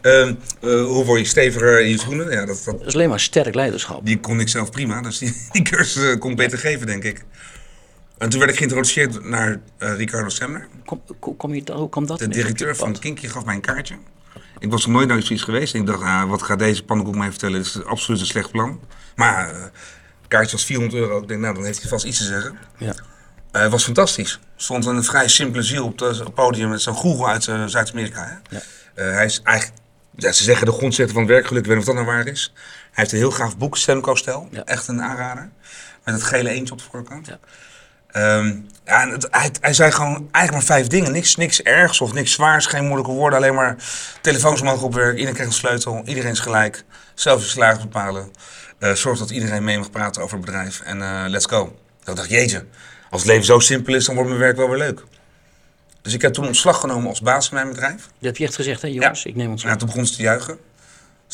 Ehm, 0.02 0.34
eh, 0.60 0.84
hoe 0.84 1.04
word 1.04 1.20
je 1.20 1.26
steviger 1.26 1.80
in 1.80 1.88
je 1.88 1.98
schoenen? 1.98 2.30
Ja, 2.30 2.46
dat, 2.46 2.62
dat, 2.64 2.78
Dat 2.78 2.86
is 2.86 2.94
alleen 2.94 3.08
maar 3.08 3.20
sterk 3.20 3.54
leiderschap. 3.54 4.06
die 4.06 4.20
kon 4.20 4.40
ik 4.40 4.48
zelf 4.48 4.70
prima, 4.70 5.02
dus 5.02 5.18
die, 5.18 5.46
die 5.52 5.62
cursus 5.62 6.18
kon 6.18 6.30
ik 6.30 6.36
beter 6.36 6.58
geven, 6.58 6.86
denk 6.86 7.04
ik. 7.04 7.24
En 8.18 8.28
toen 8.28 8.38
werd 8.38 8.50
ik 8.50 8.56
geïntroduceerd 8.56 9.24
naar 9.24 9.60
eh, 9.78 9.96
Ricardo 9.96 10.28
Semler. 10.28 10.68
Kom, 10.84 11.02
kom, 11.36 11.54
je, 11.54 11.62
hoe 11.72 11.88
kwam 11.88 12.06
dat? 12.06 12.18
De 12.18 12.28
directeur 12.28 12.76
van? 12.76 12.98
Kinky 12.98 13.28
gaf 13.28 13.44
mij 13.44 13.54
een 13.54 13.60
kaartje. 13.60 13.94
Ik 14.58 14.70
was 14.70 14.86
nog 14.86 14.94
nooit 14.94 15.08
naar 15.08 15.22
zoiets 15.22 15.44
geweest. 15.44 15.74
Ik 15.74 15.86
dacht, 15.86 16.02
ah, 16.02 16.28
wat 16.28 16.42
gaat 16.42 16.58
deze 16.58 16.84
pannenkoek 16.84 17.16
mij 17.16 17.30
vertellen? 17.30 17.62
Dit 17.62 17.66
is 17.66 17.84
absoluut 17.84 18.20
een 18.20 18.26
slecht 18.26 18.50
plan. 18.50 18.80
Maar 19.14 19.50
eh, 19.50 19.62
het 19.62 20.28
kaartje 20.28 20.56
was 20.56 20.64
400 20.64 21.02
euro. 21.02 21.20
Ik 21.20 21.28
denk, 21.28 21.40
nou, 21.40 21.54
dan 21.54 21.64
heeft 21.64 21.80
hij 21.80 21.88
vast 21.88 22.04
iets 22.04 22.18
te 22.18 22.24
zeggen. 22.24 22.58
Ja. 22.78 22.94
Eh, 23.54 23.62
het 23.62 23.70
was 23.70 23.84
fantastisch. 23.84 24.38
Stond 24.56 24.86
een 24.86 25.04
vrij 25.04 25.28
simpele 25.28 25.62
ziel 25.62 25.84
op 25.84 25.98
het 25.98 26.34
podium 26.34 26.68
met 26.68 26.82
zo'n 26.82 26.94
goeroe 26.94 27.26
uit 27.26 27.48
eh, 27.48 27.64
Zuid-Amerika. 27.66 28.40
Ja. 28.50 28.60
Eh, 28.94 29.12
hij 29.12 29.24
is 29.24 29.40
eigenlijk, 29.42 29.80
ja, 30.16 30.32
ze 30.32 30.42
zeggen 30.42 30.66
de 30.66 30.72
grondzetter 30.72 31.14
van 31.14 31.22
het 31.22 31.32
werkgeluk, 31.32 31.62
ik 31.62 31.68
weet 31.68 31.78
niet 31.78 31.88
of 31.88 31.94
dat 31.94 32.04
nou 32.04 32.16
waar 32.16 32.26
is. 32.26 32.52
Hij 32.54 32.90
heeft 32.92 33.12
een 33.12 33.18
heel 33.18 33.30
gaaf 33.30 33.56
boek, 33.56 33.76
Semco-stijl. 33.76 34.48
Ja. 34.50 34.64
Echt 34.64 34.88
een 34.88 35.02
aanrader. 35.02 35.50
Met 36.04 36.14
het 36.14 36.22
gele 36.22 36.50
eentje 36.50 36.72
op 36.72 36.78
de 36.78 36.84
voorkant. 36.90 37.26
Ja. 37.26 37.38
Ehm, 38.14 38.56
ja, 38.84 39.02
en 39.02 39.10
het- 39.10 39.28
hij, 39.30 39.50
hij 39.60 39.72
zei 39.72 39.90
gewoon 39.90 40.28
eigenlijk 40.30 40.52
maar 40.52 40.76
vijf 40.76 40.86
dingen. 40.86 41.12
Niks, 41.12 41.36
niks 41.36 41.62
ergs 41.62 42.00
of 42.00 42.12
niks 42.12 42.32
zwaars, 42.32 42.66
geen 42.66 42.84
moeilijke 42.84 43.10
woorden. 43.12 43.38
Alleen 43.38 43.54
maar 43.54 43.76
telefoons 44.20 44.62
mogen 44.62 44.86
op 44.86 44.94
werk, 44.94 45.12
iedereen 45.12 45.34
krijgt 45.34 45.52
een 45.52 45.58
sleutel, 45.58 46.02
iedereen 46.04 46.30
is 46.30 46.40
gelijk. 46.40 46.84
Zelf 47.14 47.42
je 47.42 47.48
salaris 47.48 47.78
bepalen. 47.78 48.30
Eh, 48.78 48.92
zorg 48.92 49.18
dat 49.18 49.30
iedereen 49.30 49.64
mee 49.64 49.78
mag 49.78 49.90
praten 49.90 50.22
over 50.22 50.36
het 50.36 50.44
bedrijf. 50.46 50.80
En 50.80 51.02
eh, 51.02 51.24
let's 51.26 51.46
go. 51.46 51.76
Ik 52.06 52.16
dacht, 52.16 52.30
jeetje, 52.30 52.64
als 53.10 53.20
het 53.22 53.30
leven 53.30 53.44
zo 53.44 53.58
simpel 53.58 53.94
is, 53.94 54.04
dan 54.04 54.14
wordt 54.14 54.30
mijn 54.30 54.42
werk 54.42 54.56
wel 54.56 54.68
weer 54.68 54.78
leuk. 54.78 55.04
Dus 56.02 56.12
ik 56.14 56.22
heb 56.22 56.32
toen 56.32 56.46
ontslag 56.46 56.80
genomen 56.80 57.08
als 57.08 57.20
baas 57.20 57.48
van 57.48 57.56
mijn 57.56 57.68
bedrijf. 57.68 57.94
Dat 57.96 58.06
heb 58.20 58.36
je 58.36 58.44
echt 58.44 58.54
gezegd, 58.54 58.82
hè 58.82 58.88
jongens? 58.88 59.24
Ik 59.24 59.34
neem 59.36 59.50
ons 59.50 59.62
Ja, 59.62 59.76
toen 59.76 59.88
begon 59.88 60.06
ze 60.06 60.14
te 60.16 60.22
juigen. 60.22 60.58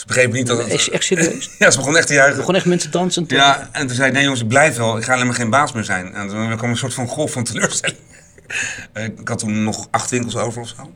Ze 0.00 0.07
begrepen 0.07 0.37
niet 0.37 0.47
dat 0.47 0.59
het... 0.59 0.69
Echt, 0.69 0.88
echt 0.88 1.04
serieus? 1.04 1.50
Ja, 1.59 1.71
ze 1.71 1.78
begon 1.78 1.97
echt 1.97 2.07
te 2.07 2.14
juichen. 2.14 2.40
Gewoon 2.40 2.54
echt 2.54 2.64
mensen 2.64 2.90
dansen? 2.90 3.26
te- 3.26 3.35
Ja, 3.35 3.69
en 3.73 3.87
toen 3.87 3.97
zei 3.97 4.09
ik, 4.09 4.12
nee 4.14 4.23
jongens, 4.23 4.40
ik 4.42 4.49
blijf 4.49 4.76
wel. 4.76 4.97
Ik 4.97 5.04
ga 5.04 5.12
alleen 5.14 5.26
maar 5.26 5.35
geen 5.35 5.50
baas 5.50 5.73
meer 5.73 5.85
zijn. 5.85 6.14
En 6.14 6.28
toen 6.28 6.57
kwam 6.57 6.71
een 6.71 6.76
soort 6.76 6.95
van 6.95 7.07
golf 7.07 7.33
van 7.33 7.45
teleurstelling. 7.45 7.99
Ik 9.21 9.28
had 9.28 9.38
toen 9.38 9.64
nog 9.64 9.88
acht 9.90 10.11
winkels 10.11 10.37
over 10.37 10.61
of 10.62 10.69
zo. 10.69 10.92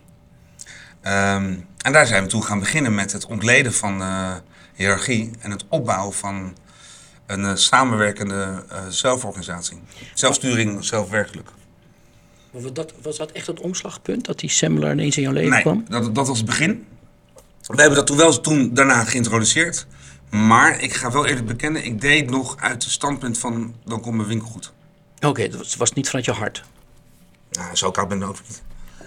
Ehm, 1.02 1.54
en 1.78 1.92
daar 1.92 2.06
zijn 2.06 2.22
we 2.22 2.28
toen 2.28 2.44
gaan 2.44 2.58
beginnen 2.58 2.94
met 2.94 3.12
het 3.12 3.26
ontleden 3.26 3.72
van 3.74 4.02
eh 4.02 4.34
hiërarchie 4.74 5.30
en 5.40 5.50
het 5.50 5.64
opbouwen 5.68 6.14
van 6.14 6.56
een 7.26 7.44
eh, 7.44 7.54
samenwerkende 7.54 8.64
eh, 8.70 8.78
zelforganisatie. 8.88 9.78
Zelfsturing, 10.14 10.84
zelfwerkelijk. 10.84 11.48
Was 12.50 12.72
dat, 12.72 12.92
was 13.02 13.16
dat 13.16 13.32
echt 13.32 13.46
het 13.46 13.60
omslagpunt? 13.60 14.24
Dat 14.24 14.38
die 14.38 14.50
Semler 14.50 14.92
ineens 14.92 15.16
in 15.16 15.22
jouw 15.22 15.32
leven 15.32 15.50
Nee, 15.50 15.60
kwam? 15.60 15.84
dat, 15.88 16.14
dat 16.14 16.26
was 16.28 16.36
het 16.36 16.46
begin. 16.46 16.86
We 17.66 17.80
hebben 17.80 17.94
dat 17.98 18.06
toen 18.06 18.16
wel 18.16 18.40
toen 18.40 18.74
daarna 18.74 19.04
geïntroduceerd. 19.04 19.86
Maar 20.30 20.80
ik 20.82 20.94
ga 20.94 21.10
wel 21.10 21.26
eerlijk 21.26 21.46
bekennen, 21.46 21.84
ik 21.84 22.00
deed 22.00 22.30
nog 22.30 22.56
uit 22.58 22.82
het 22.82 22.92
standpunt 22.92 23.38
van 23.38 23.74
dan 23.84 24.00
komt 24.00 24.16
mijn 24.16 24.28
winkel 24.28 24.48
goed. 24.48 24.72
Oké, 25.20 25.48
dat 25.48 25.58
was, 25.58 25.76
was 25.76 25.92
niet 25.92 26.06
vanuit 26.06 26.24
je 26.24 26.32
hart. 26.32 26.62
Nou, 27.50 27.76
zo 27.76 27.90
koud 27.90 28.08
ben 28.08 28.18
ik 28.22 28.24
ook 28.28 28.36
niet. 28.48 28.62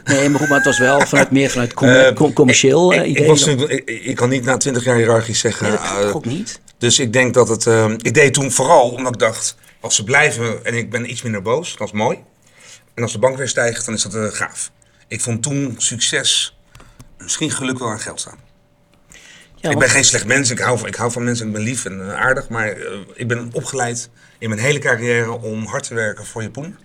Nee, 0.05 0.29
maar 0.29 0.39
goed, 0.39 0.47
maar 0.49 0.57
het 0.57 0.65
was 0.65 0.77
wel 0.79 1.01
vanuit, 1.01 1.31
meer 1.31 1.49
vanuit 1.49 1.73
com- 1.73 1.87
Eh, 1.87 2.15
com- 2.15 2.33
commercieel 2.33 2.93
ik, 2.93 2.99
eh, 2.99 3.05
ik, 3.09 3.15
idee. 3.15 3.27
was, 3.27 3.47
ik, 3.47 3.89
ik 3.89 4.15
kan 4.15 4.29
niet 4.29 4.43
na 4.43 4.57
twintig 4.57 4.83
jaar 4.83 4.95
hiërarchisch 4.97 5.39
zeggen. 5.39 5.67
Nee, 5.67 5.77
dat 5.77 5.87
kan 5.87 5.97
eh, 5.97 6.03
toch 6.03 6.13
ook 6.15 6.25
niet? 6.25 6.59
dus 6.77 6.99
ik 6.99 7.13
denk 7.13 7.33
dat 7.33 7.47
het. 7.47 7.67
eh, 7.67 7.91
ik 7.97 8.13
deed 8.13 8.33
toen 8.33 8.51
vooral 8.51 8.89
omdat 8.89 9.13
ik 9.13 9.19
dacht: 9.19 9.55
als 9.79 9.95
ze 9.95 10.03
blijven 10.03 10.65
en 10.65 10.73
ik 10.73 10.89
ben 10.89 11.11
iets 11.11 11.21
minder 11.21 11.41
boos, 11.41 11.75
dat 11.77 11.87
is 11.87 11.93
mooi. 11.93 12.17
En 12.93 13.03
als 13.03 13.11
de 13.11 13.19
bank 13.19 13.37
weer 13.37 13.47
stijgt, 13.49 13.85
dan 13.85 13.93
is 13.93 14.03
dat 14.03 14.35
gaaf. 14.35 14.71
Ik 15.07 15.21
vond 15.21 15.43
toen 15.43 15.75
succes, 15.77 16.57
misschien 17.17 17.51
geluk 17.51 17.79
wel 17.79 17.89
aan 17.89 17.99
geld 17.99 18.19
staan. 18.19 18.37
Ja, 19.59 19.69
ik 19.69 19.79
ben 19.79 19.89
geen 19.89 20.03
slecht 20.05 20.25
mens, 20.25 20.49
ik 20.49 20.59
hou, 20.59 20.77
van, 20.77 20.87
ik 20.87 20.95
hou 20.95 21.11
van 21.11 21.23
mensen, 21.23 21.47
ik 21.47 21.53
ben 21.53 21.61
lief 21.61 21.85
en 21.85 22.01
eh, 22.09 22.13
aardig. 22.15 22.49
Maar 22.49 22.67
eh, 22.71 22.99
ik 23.13 23.27
ben 23.27 23.49
opgeleid 23.53 24.09
in 24.39 24.49
mijn 24.49 24.61
hele 24.61 24.79
carrière 24.79 25.31
om 25.31 25.65
hard 25.65 25.83
te 25.87 25.93
werken 25.93 26.25
voor 26.25 26.41
je 26.41 26.49
poen. 26.51 26.77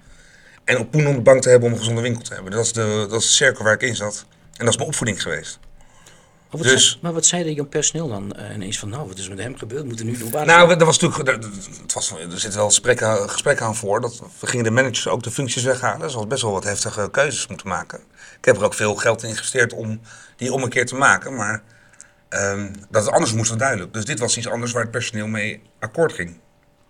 En 0.65 0.79
op 0.79 0.91
poen 0.91 1.07
om 1.07 1.15
de 1.15 1.21
bank 1.21 1.43
te 1.43 1.49
hebben 1.49 1.67
om 1.69 1.73
een 1.75 1.81
gezonde 1.81 2.01
winkel 2.01 2.23
te 2.23 2.35
hebben. 2.35 2.53
Dat 2.53 2.65
is, 2.65 2.73
de, 2.73 3.07
dat 3.11 3.21
is 3.21 3.27
de 3.27 3.33
cirkel 3.33 3.65
waar 3.65 3.73
ik 3.75 3.83
in 3.83 3.97
zat. 3.97 4.25
En 4.29 4.65
dat 4.65 4.69
is 4.69 4.77
mijn 4.77 4.89
opvoeding 4.89 5.23
geweest. 5.23 5.59
Maar 6.51 6.61
wat, 6.61 6.71
Dus- 6.73 6.89
zei, 6.89 6.99
maar 7.03 7.13
wat 7.13 7.27
zei 7.27 7.43
de 7.45 7.55
jong 7.55 7.69
personeel 7.69 8.09
dan 8.09 8.33
eh, 8.33 8.55
ineens 8.55 8.79
van, 8.79 8.89
nou, 8.89 9.09
wat 9.09 9.19
is 9.19 9.29
met 9.29 9.39
hem 9.39 9.57
gebeurd? 9.57 9.85
Moeten 9.85 10.07
nu 10.07 10.17
doen? 10.19 10.31
Nou, 10.31 10.71
er, 10.71 10.85
was 10.85 10.99
natuurlijk, 10.99 11.43
het 11.83 11.93
was, 11.93 12.11
er 12.11 12.41
zit 12.41 12.55
wel 12.55 12.67
gesprek, 12.67 13.03
aan- 13.03 13.31
gesprek 13.31 13.61
aan 13.61 13.77
voor. 13.77 14.01
Dat 14.01 14.23
we 14.41 14.47
gingen 14.47 14.65
de 14.65 14.71
managers 14.71 15.09
ook 15.09 15.23
de 15.23 15.31
functies 15.31 15.63
weghalen. 15.63 16.01
Ze 16.07 16.11
hadden 16.11 16.29
best 16.29 16.43
wel 16.43 16.53
wat 16.53 16.65
heftige 16.65 17.09
keuzes 17.11 17.47
moeten 17.47 17.69
maken. 17.69 17.99
Ik 18.39 18.45
heb 18.45 18.57
er 18.57 18.65
ook 18.65 18.75
veel 18.75 18.95
geld 18.95 19.23
in 19.23 19.29
geïnvesteerd 19.29 19.73
om 19.73 20.01
die 20.37 20.53
om 20.53 20.63
een 20.63 20.69
keer 20.69 20.87
te 20.87 20.95
maken. 20.95 21.35
Maar 21.35 21.63
ehm, 22.33 22.73
dat 22.91 23.05
het 23.05 23.13
anders 23.15 23.33
moest 23.33 23.49
was 23.49 23.59
duidelijk. 23.59 23.93
Dus 23.93 24.05
dit 24.05 24.19
was 24.19 24.37
iets 24.37 24.49
anders 24.49 24.73
waar 24.73 24.83
het 24.83 24.91
personeel 24.91 25.27
mee 25.27 25.63
akkoord 25.79 26.13
ging. 26.13 26.37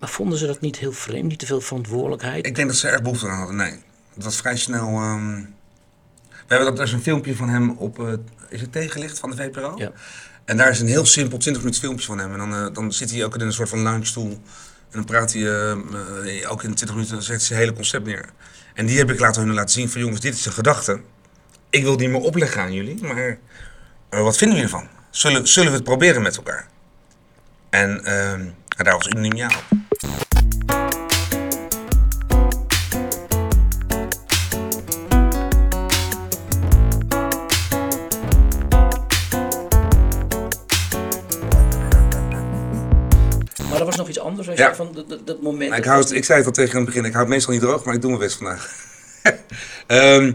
maar 0.01 0.09
vonden 0.11 0.39
ze 0.39 0.47
dat 0.47 0.61
niet 0.61 0.77
heel 0.79 0.93
vreemd? 0.93 1.29
Niet 1.29 1.39
te 1.39 1.47
veel 1.47 1.61
verantwoordelijkheid? 1.61 2.47
Ik 2.47 2.55
denk 2.55 2.69
dat 2.69 2.77
ze 2.77 2.87
er 2.87 2.93
erg 2.93 3.03
behoefte 3.03 3.29
aan 3.29 3.39
hadden. 3.39 3.57
Nee, 3.57 3.83
het 4.15 4.25
was 4.25 4.37
vrij 4.37 4.57
snel. 4.57 4.87
ehm, 4.89 5.37
We 6.31 6.49
hebben 6.59 6.67
dat, 6.69 6.79
er 6.79 6.85
is 6.85 6.93
een 6.93 7.03
filmpje 7.03 7.37
van 7.37 7.49
hem 7.49 7.71
op. 7.71 7.99
eh, 8.01 8.13
is 8.49 8.61
het 8.61 8.73
tegenlicht 8.73 9.19
van 9.19 9.31
de 9.31 9.37
VPRO? 9.37 9.75
Ja. 9.77 9.93
En 10.45 10.57
daar 10.57 10.69
is 10.71 10.81
een 10.81 10.87
heel 10.87 11.07
simpel 11.07 11.39
20 11.39 11.63
minuten 11.63 11.83
filmpje 11.85 12.07
van 12.07 12.19
hem. 12.19 12.33
En 12.33 12.39
dan, 12.39 12.55
eh, 12.55 12.75
dan 12.75 12.93
zit 12.93 13.11
hij 13.11 13.25
ook 13.25 13.35
in 13.35 13.41
een 13.41 13.53
soort 13.53 13.69
van 13.69 13.79
lounge-stoel. 13.79 14.31
En 14.31 14.41
dan 14.99 15.05
praat 15.05 15.33
hij 15.33 15.43
eh, 15.43 15.71
eh, 15.73 16.51
ook 16.51 16.63
in 16.63 16.75
20 16.75 16.91
minuten. 16.91 17.15
Dan 17.15 17.23
zet 17.23 17.37
hij 17.37 17.45
zijn 17.45 17.59
hele 17.59 17.73
concept 17.73 18.07
neer. 18.07 18.29
En 18.75 18.87
die 18.87 18.99
heb 18.99 19.11
ik 19.11 19.21
laten 19.21 19.43
hun 19.43 19.55
laten 19.55 19.71
zien 19.75 19.89
van 19.91 20.01
jongens, 20.01 20.21
dit 20.21 20.35
is 20.35 20.43
de 20.43 20.51
gedachte. 20.51 21.01
Ik 21.71 21.83
wil 21.83 21.97
niet 21.97 22.09
meer 22.11 22.21
opleggen 22.21 22.61
aan 22.63 22.73
jullie, 22.73 23.03
maar 23.03 23.39
wat 24.11 24.37
vinden 24.37 24.57
jullie 24.59 24.73
ervan? 24.73 24.89
Zullen, 25.13 25.49
zullen 25.49 25.71
we 25.71 25.75
het 25.77 25.85
proberen 25.85 26.23
met 26.23 26.37
elkaar? 26.37 26.69
En 27.71 28.05
ehm, 28.05 28.47
daar 28.77 28.95
was 28.95 29.07
unaniem 29.07 29.37
ja 29.37 29.47
op. 29.47 29.79
Maar 43.71 43.79
er 43.81 43.85
was 43.85 43.97
nog 43.97 44.09
iets 44.09 44.19
anders. 44.19 44.49
Als 44.49 44.59
Ja. 44.59 44.69
je 44.69 44.75
van 44.75 45.05
dat, 45.25 45.43
moment. 45.43 45.71
Ik, 45.71 45.77
dat 45.77 45.85
hou 45.85 45.97
was 45.97 46.09
het, 46.09 46.19
ik 46.19 46.25
zei 46.25 46.39
het 46.39 46.47
al 46.47 46.53
tegen 46.53 46.77
het 46.77 46.85
begin, 46.87 47.05
ik 47.05 47.13
hou 47.13 47.25
het 47.25 47.33
meestal 47.35 47.53
niet 47.53 47.63
droog, 47.63 47.85
maar 47.85 47.95
ik 47.95 48.01
doe 48.01 48.11
mijn 48.11 48.23
best 48.23 48.37
vandaag. 48.37 48.71
Ehm, 49.87 50.33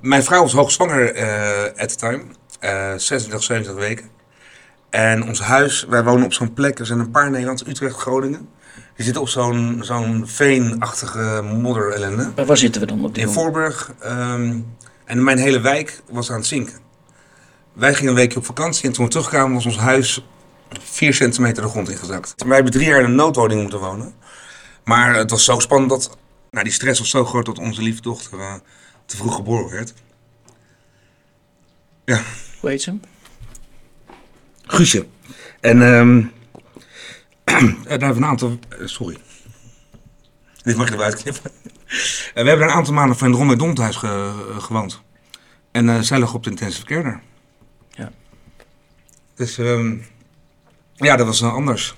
mijn 0.00 0.24
vrouw 0.24 0.42
was 0.42 0.52
hoogzwanger 0.52 1.14
eh 1.14 1.82
at 1.82 1.88
the 1.88 1.96
time, 1.96 2.22
eh 2.60 2.92
26, 2.96 3.42
27 3.42 3.74
weken. 3.74 4.10
En 4.96 5.24
ons 5.24 5.40
huis, 5.40 5.84
wij 5.88 6.04
wonen 6.04 6.24
op 6.24 6.32
zo'n 6.32 6.52
plek, 6.52 6.78
er 6.78 6.86
zijn 6.86 6.98
een 6.98 7.10
paar 7.10 7.30
Nederlands, 7.30 7.66
Utrecht, 7.66 7.96
Groningen. 7.96 8.48
Die 8.94 9.04
zitten 9.04 9.22
op 9.22 9.28
zo'n 9.28 9.78
zo'n 9.82 10.22
veenachtige 10.26 11.42
modder 11.42 11.92
ellende. 11.92 12.32
Maar 12.36 12.46
waar 12.46 12.56
zitten 12.56 12.80
we 12.80 12.86
dan 12.86 13.04
op 13.04 13.14
dit 13.14 13.24
In 13.24 13.28
moment? 13.28 13.42
Voorburg. 13.44 13.92
ehm, 14.00 14.58
en 15.04 15.24
mijn 15.24 15.38
hele 15.38 15.60
wijk 15.60 16.02
was 16.10 16.30
aan 16.30 16.36
het 16.36 16.46
zinken. 16.46 16.74
Wij 17.72 17.94
gingen 17.94 18.10
een 18.10 18.18
weekje 18.18 18.38
op 18.38 18.44
vakantie 18.44 18.84
en 18.86 18.92
toen 18.92 19.04
we 19.04 19.10
terugkwamen 19.10 19.54
was 19.54 19.66
ons 19.66 19.78
huis 19.78 20.26
4 20.80 21.14
centimeter 21.14 21.62
de 21.62 21.68
grond 21.68 21.90
ingezakt. 21.90 22.34
Wij 22.44 22.54
hebben 22.54 22.72
drie 22.72 22.86
jaar 22.86 22.98
in 22.98 23.04
een 23.04 23.14
noodwoning 23.14 23.60
moeten 23.60 23.78
wonen. 23.80 24.14
Maar 24.84 25.14
het 25.14 25.30
was 25.30 25.44
zo 25.44 25.58
spannend 25.58 25.90
dat... 25.90 26.16
Nou, 26.50 26.64
die 26.64 26.72
stress 26.72 26.98
was 26.98 27.10
zo 27.10 27.24
groot 27.24 27.46
dat 27.46 27.58
onze 27.58 27.82
lieve 27.82 28.00
dochter 28.02 28.38
eh, 28.40 28.54
te 29.06 29.16
vroeg 29.16 29.34
geboren 29.34 29.70
werd. 29.70 29.94
Ja, 32.04 32.20
Hoe 32.60 32.70
heet 32.70 32.82
ze? 32.82 32.98
Guusje. 34.66 35.06
En 35.60 35.82
ehm 35.82 36.24
daar 37.44 37.98
hebben 37.98 38.08
we 38.08 38.16
een 38.16 38.24
aantal... 38.24 38.58
eh, 38.68 38.86
Sorry. 38.86 39.16
Dit 40.62 40.76
mag 40.76 40.88
je 40.88 40.94
eruit 40.94 41.22
knippen. 41.22 41.50
We 42.34 42.42
hebben 42.48 42.62
een 42.62 42.74
aantal 42.74 42.94
maanden 42.94 43.16
van 43.16 43.28
het 43.30 43.36
Ron 43.36 43.58
Domthuis 43.58 43.96
ge, 43.96 44.06
eh, 44.06 44.62
gewoond. 44.62 45.02
En 45.70 45.88
eh, 45.88 46.00
zij 46.00 46.18
lag 46.18 46.34
op 46.34 46.44
de 46.44 46.50
intensive 46.50 46.86
care 46.86 47.02
daar. 47.02 47.22
Ja. 47.90 48.12
Dus 49.34 49.58
ehm, 49.58 49.96
ja, 50.92 51.16
dat 51.16 51.26
was 51.26 51.40
uh, 51.40 51.54
anders. 51.54 51.96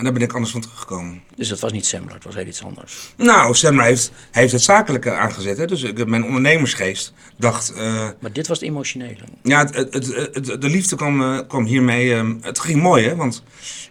En 0.00 0.06
daar 0.06 0.14
ben 0.14 0.22
ik 0.22 0.32
anders 0.32 0.52
van 0.52 0.60
teruggekomen. 0.60 1.22
Dus 1.34 1.48
dat 1.48 1.60
was 1.60 1.72
niet 1.72 1.86
Semler, 1.86 2.14
het 2.14 2.24
was 2.24 2.34
heel 2.34 2.46
iets 2.46 2.62
anders. 2.64 3.12
Nou, 3.16 3.54
Sam 3.54 3.80
heeft, 3.80 4.12
heeft 4.30 4.52
het 4.52 4.62
zakelijke 4.62 5.12
aangezet. 5.12 5.58
Hè? 5.58 5.66
Dus 5.66 5.82
ik, 5.82 6.06
mijn 6.06 6.24
ondernemersgeest 6.24 7.12
dacht... 7.36 7.72
eh, 7.72 8.08
Maar 8.20 8.32
dit 8.32 8.46
was 8.46 8.60
het 8.60 8.68
emotionele. 8.68 9.24
Ja, 9.42 9.64
het, 9.64 9.92
het, 9.94 10.60
de 10.60 10.68
liefde 10.68 10.96
kwam, 10.96 11.22
eh, 11.22 11.38
kwam 11.48 11.64
hiermee. 11.64 12.14
ehm, 12.14 12.34
het 12.40 12.58
ging 12.58 12.82
mooi, 12.82 13.04
hè? 13.06 13.16
Want 13.16 13.42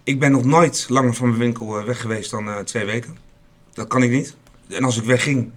ik 0.03 0.19
ben 0.19 0.31
nog 0.31 0.43
nooit 0.43 0.85
langer 0.89 1.13
van 1.13 1.27
mijn 1.27 1.39
winkel 1.39 1.79
eh, 1.79 1.85
weg 1.85 2.01
geweest 2.01 2.31
dan 2.31 2.63
twee 2.63 2.85
weken. 2.85 3.17
Dat 3.73 3.87
kan 3.87 4.03
ik 4.03 4.11
niet. 4.11 4.35
En 4.69 4.83
als 4.83 4.97
ik 4.97 5.03
wegging, 5.03 5.51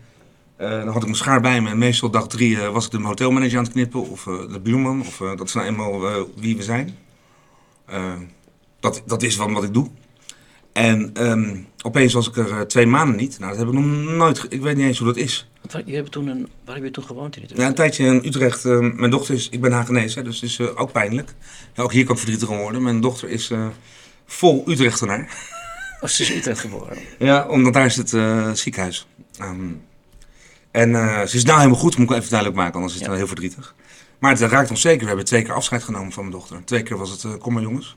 dan 0.57 0.87
had 0.87 0.97
ik 0.97 1.03
mijn 1.03 1.15
schaar 1.15 1.41
bij 1.41 1.61
me. 1.61 1.71
En 1.71 1.79
meestal 1.79 2.11
dag 2.11 2.29
drie 2.29 2.59
was 2.59 2.85
ik 2.85 2.91
de 2.91 2.99
hotelmanager 3.03 3.59
aan 3.59 3.65
het 3.65 3.73
knippen. 3.73 4.11
Of 4.11 4.23
de 4.25 4.61
buurman. 4.63 5.01
Of, 5.01 5.17
dat 5.17 5.49
is 5.49 5.53
nou 5.55 5.67
eenmaal 5.67 6.27
wie 6.37 6.57
we 6.57 6.63
zijn. 6.63 6.97
Dat, 8.81 9.03
dat 9.07 9.23
is 9.23 9.37
wat 9.37 9.65
ik 9.65 9.75
doe. 9.75 9.91
En 10.73 11.11
ehm, 11.15 11.57
opeens 11.83 12.13
was 12.13 12.29
ik 12.29 12.37
er 12.37 12.51
eh, 12.51 12.61
twee 12.61 12.87
maanden 12.87 13.17
niet. 13.17 13.39
Nou, 13.39 13.51
dat 13.51 13.59
heb 13.61 13.69
ik 13.69 13.75
nog 13.75 13.85
nooit... 14.17 14.47
Ik 14.49 14.61
weet 14.63 14.77
niet 14.77 14.87
eens 14.87 14.99
hoe 14.99 15.07
dat 15.07 15.17
is. 15.17 15.49
Want 15.71 15.87
je 15.87 15.95
hebt 15.95 16.11
toen 16.13 16.27
een, 16.29 16.49
waar 16.65 16.75
heb 16.75 16.85
je 16.85 16.91
toen 16.91 17.05
gewoond 17.05 17.37
in 17.37 17.49
Ja, 17.55 17.67
een 17.67 17.75
tijdje 17.75 18.05
in 18.05 18.23
Utrecht. 18.25 18.65
eh, 18.65 18.79
mijn 18.79 19.11
dochter 19.11 19.35
is, 19.35 19.49
ik 19.49 19.61
ben 19.61 19.73
Hagenees, 19.73 20.15
hè, 20.15 20.23
dus 20.23 20.35
het 20.41 20.51
is 20.51 20.59
eh, 20.59 20.67
ook 20.81 20.93
pijnlijk. 20.93 21.35
Ja, 21.75 21.83
ook 21.83 21.93
hier 21.93 22.05
kan 22.05 22.13
ik 22.15 22.21
verdrietig 22.21 22.49
om 22.49 22.57
worden. 22.59 22.83
Mijn 22.83 23.01
dochter 23.01 23.29
is 23.29 23.51
eh, 23.51 23.67
vol 24.27 24.65
Utrechtenaar. 24.67 25.51
Was 26.01 26.17
ze 26.17 26.23
is 26.23 26.31
in 26.31 26.37
Utrecht 26.39 26.61
geboren. 26.61 26.99
Ja, 27.19 27.47
omdat 27.49 27.73
daar 27.73 27.87
is 27.87 27.97
het 27.97 28.09
ziekenhuis. 28.59 29.07
Ehm, 29.39 29.69
en 30.71 30.93
ze 31.29 31.37
is 31.37 31.45
nou 31.45 31.59
helemaal 31.59 31.81
goed, 31.81 31.97
moet 31.97 32.11
ik 32.11 32.17
even 32.17 32.31
duidelijk 32.31 32.59
maken, 32.61 32.75
anders 32.75 32.93
is 32.93 32.99
het 32.99 33.03
Ja. 33.09 33.09
wel 33.17 33.19
heel 33.19 33.35
verdrietig. 33.35 33.75
Maar 34.19 34.31
het 34.31 34.41
raakt 34.41 34.71
ons 34.71 34.81
zeker. 34.81 35.01
We 35.01 35.07
hebben 35.07 35.25
twee 35.25 35.43
keer 35.43 35.53
afscheid 35.55 35.83
genomen 35.83 36.13
van 36.13 36.23
mijn 36.23 36.37
dochter. 36.37 36.65
Twee 36.65 36.83
keer 36.83 36.97
was 36.97 37.11
het, 37.23 37.39
kom 37.39 37.53
maar 37.53 37.63
jongens. 37.63 37.97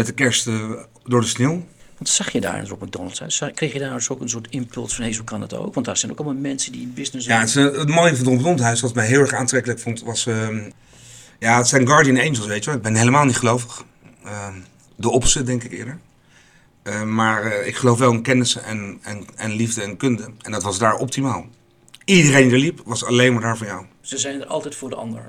Met 0.00 0.08
de 0.08 0.14
kerst 0.14 0.46
eh, 0.46 0.70
door 1.04 1.20
de 1.20 1.26
sneeuw. 1.26 1.64
Wat 1.98 2.08
zag 2.08 2.32
je 2.32 2.40
daar 2.40 2.54
in 2.54 2.70
het 2.70 2.80
McDonald's? 2.80 3.38
hè? 3.38 3.50
Kreeg 3.50 3.72
je 3.72 3.78
daar 3.78 3.94
dus 3.94 4.08
ook 4.08 4.20
een 4.20 4.28
soort 4.28 4.46
impuls 4.50 4.94
van, 4.94 5.04
hé, 5.04 5.12
zo 5.12 5.22
kan 5.24 5.40
het 5.40 5.54
ook? 5.54 5.74
Want 5.74 5.86
daar 5.86 5.96
zijn 5.96 6.12
ook 6.12 6.18
allemaal 6.18 6.40
mensen 6.40 6.72
die 6.72 6.86
business 6.86 7.26
Ja, 7.26 7.40
het, 7.40 7.88
mooie 7.88 8.16
van 8.16 8.32
het 8.32 8.42
Rondhuis, 8.42 8.80
wat 8.80 8.94
mij 8.94 9.06
heel 9.06 9.20
erg 9.20 9.32
aantrekkelijk 9.32 9.80
vond, 9.80 10.02
was... 10.02 10.26
ehm, 10.26 10.70
ja, 11.38 11.56
het 11.56 11.68
zijn 11.68 11.86
Guardian 11.86 12.18
Angels, 12.18 12.46
weet 12.46 12.64
je 12.64 12.66
wel. 12.70 12.78
Ik 12.78 12.82
ben 12.82 12.94
helemaal 12.94 13.24
niet 13.24 13.36
gelovig. 13.36 13.84
Ehm, 14.24 14.54
de 14.96 15.10
opposite, 15.10 15.44
denk 15.44 15.64
ik 15.64 15.72
eerder. 15.72 15.98
Eh, 16.82 17.02
maar 17.02 17.42
eh, 17.42 17.66
ik 17.66 17.76
geloof 17.76 17.98
wel 17.98 18.12
in 18.12 18.22
kennis 18.22 18.56
en, 18.56 18.98
en, 19.02 19.26
en 19.36 19.52
liefde 19.52 19.82
en 19.82 19.96
kunde. 19.96 20.30
En 20.42 20.52
dat 20.52 20.62
was 20.62 20.78
daar 20.78 20.94
optimaal. 20.94 21.46
Iedereen 22.04 22.42
die 22.42 22.52
er 22.52 22.58
liep, 22.58 22.80
was 22.84 23.04
alleen 23.04 23.32
maar 23.32 23.42
daar 23.42 23.56
voor 23.56 23.66
jou. 23.66 23.84
Ze 24.00 24.18
zijn 24.18 24.40
er 24.40 24.46
altijd 24.46 24.74
voor 24.74 24.90
de 24.90 24.96
ander. 24.96 25.22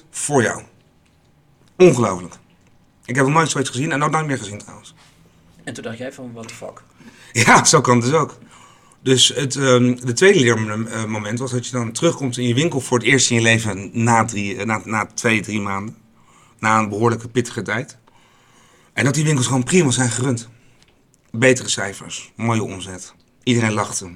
100% 0.00 0.04
voor 0.10 0.42
jou. 0.42 0.62
Ongelooflijk. 1.76 2.34
Ik 3.08 3.14
heb 3.14 3.24
nog 3.24 3.34
nooit 3.34 3.50
zoiets 3.50 3.70
gezien 3.70 3.92
en 3.92 4.02
ook 4.02 4.10
nooit 4.10 4.26
meer 4.26 4.38
gezien 4.38 4.58
trouwens. 4.58 4.94
En 5.64 5.74
toen 5.74 5.82
dacht 5.82 5.98
jij 5.98 6.12
van, 6.12 6.32
what 6.32 6.48
the 6.48 6.54
fuck? 6.54 6.82
Ja, 7.32 7.64
zo 7.64 7.80
kan 7.80 7.96
het 7.96 8.04
dus 8.04 8.14
ook. 8.14 8.38
Dus 9.02 9.28
het 9.28 9.56
ehm, 9.56 9.94
de 9.94 10.12
tweede 10.12 10.40
leermoment 10.40 11.38
was 11.38 11.50
dat 11.50 11.66
je 11.66 11.72
dan 11.72 11.92
terugkomt 11.92 12.38
in 12.38 12.48
je 12.48 12.54
winkel 12.54 12.80
voor 12.80 12.98
het 12.98 13.06
eerst 13.06 13.30
in 13.30 13.36
je 13.36 13.42
leven 13.42 13.90
na, 13.92 14.24
drie, 14.24 14.56
eh, 14.56 14.66
na, 14.66 14.80
na 14.84 15.06
twee, 15.06 15.40
drie 15.40 15.60
maanden. 15.60 15.96
Na 16.58 16.78
een 16.78 16.88
behoorlijke 16.88 17.28
pittige 17.28 17.62
tijd. 17.62 17.98
En 18.92 19.04
dat 19.04 19.14
die 19.14 19.24
winkels 19.24 19.46
gewoon 19.46 19.64
prima 19.64 19.90
zijn 19.90 20.10
gerund. 20.10 20.48
Betere 21.30 21.68
cijfers, 21.68 22.32
mooie 22.36 22.62
omzet. 22.62 23.14
Iedereen 23.42 23.72
lachte. 23.72 24.10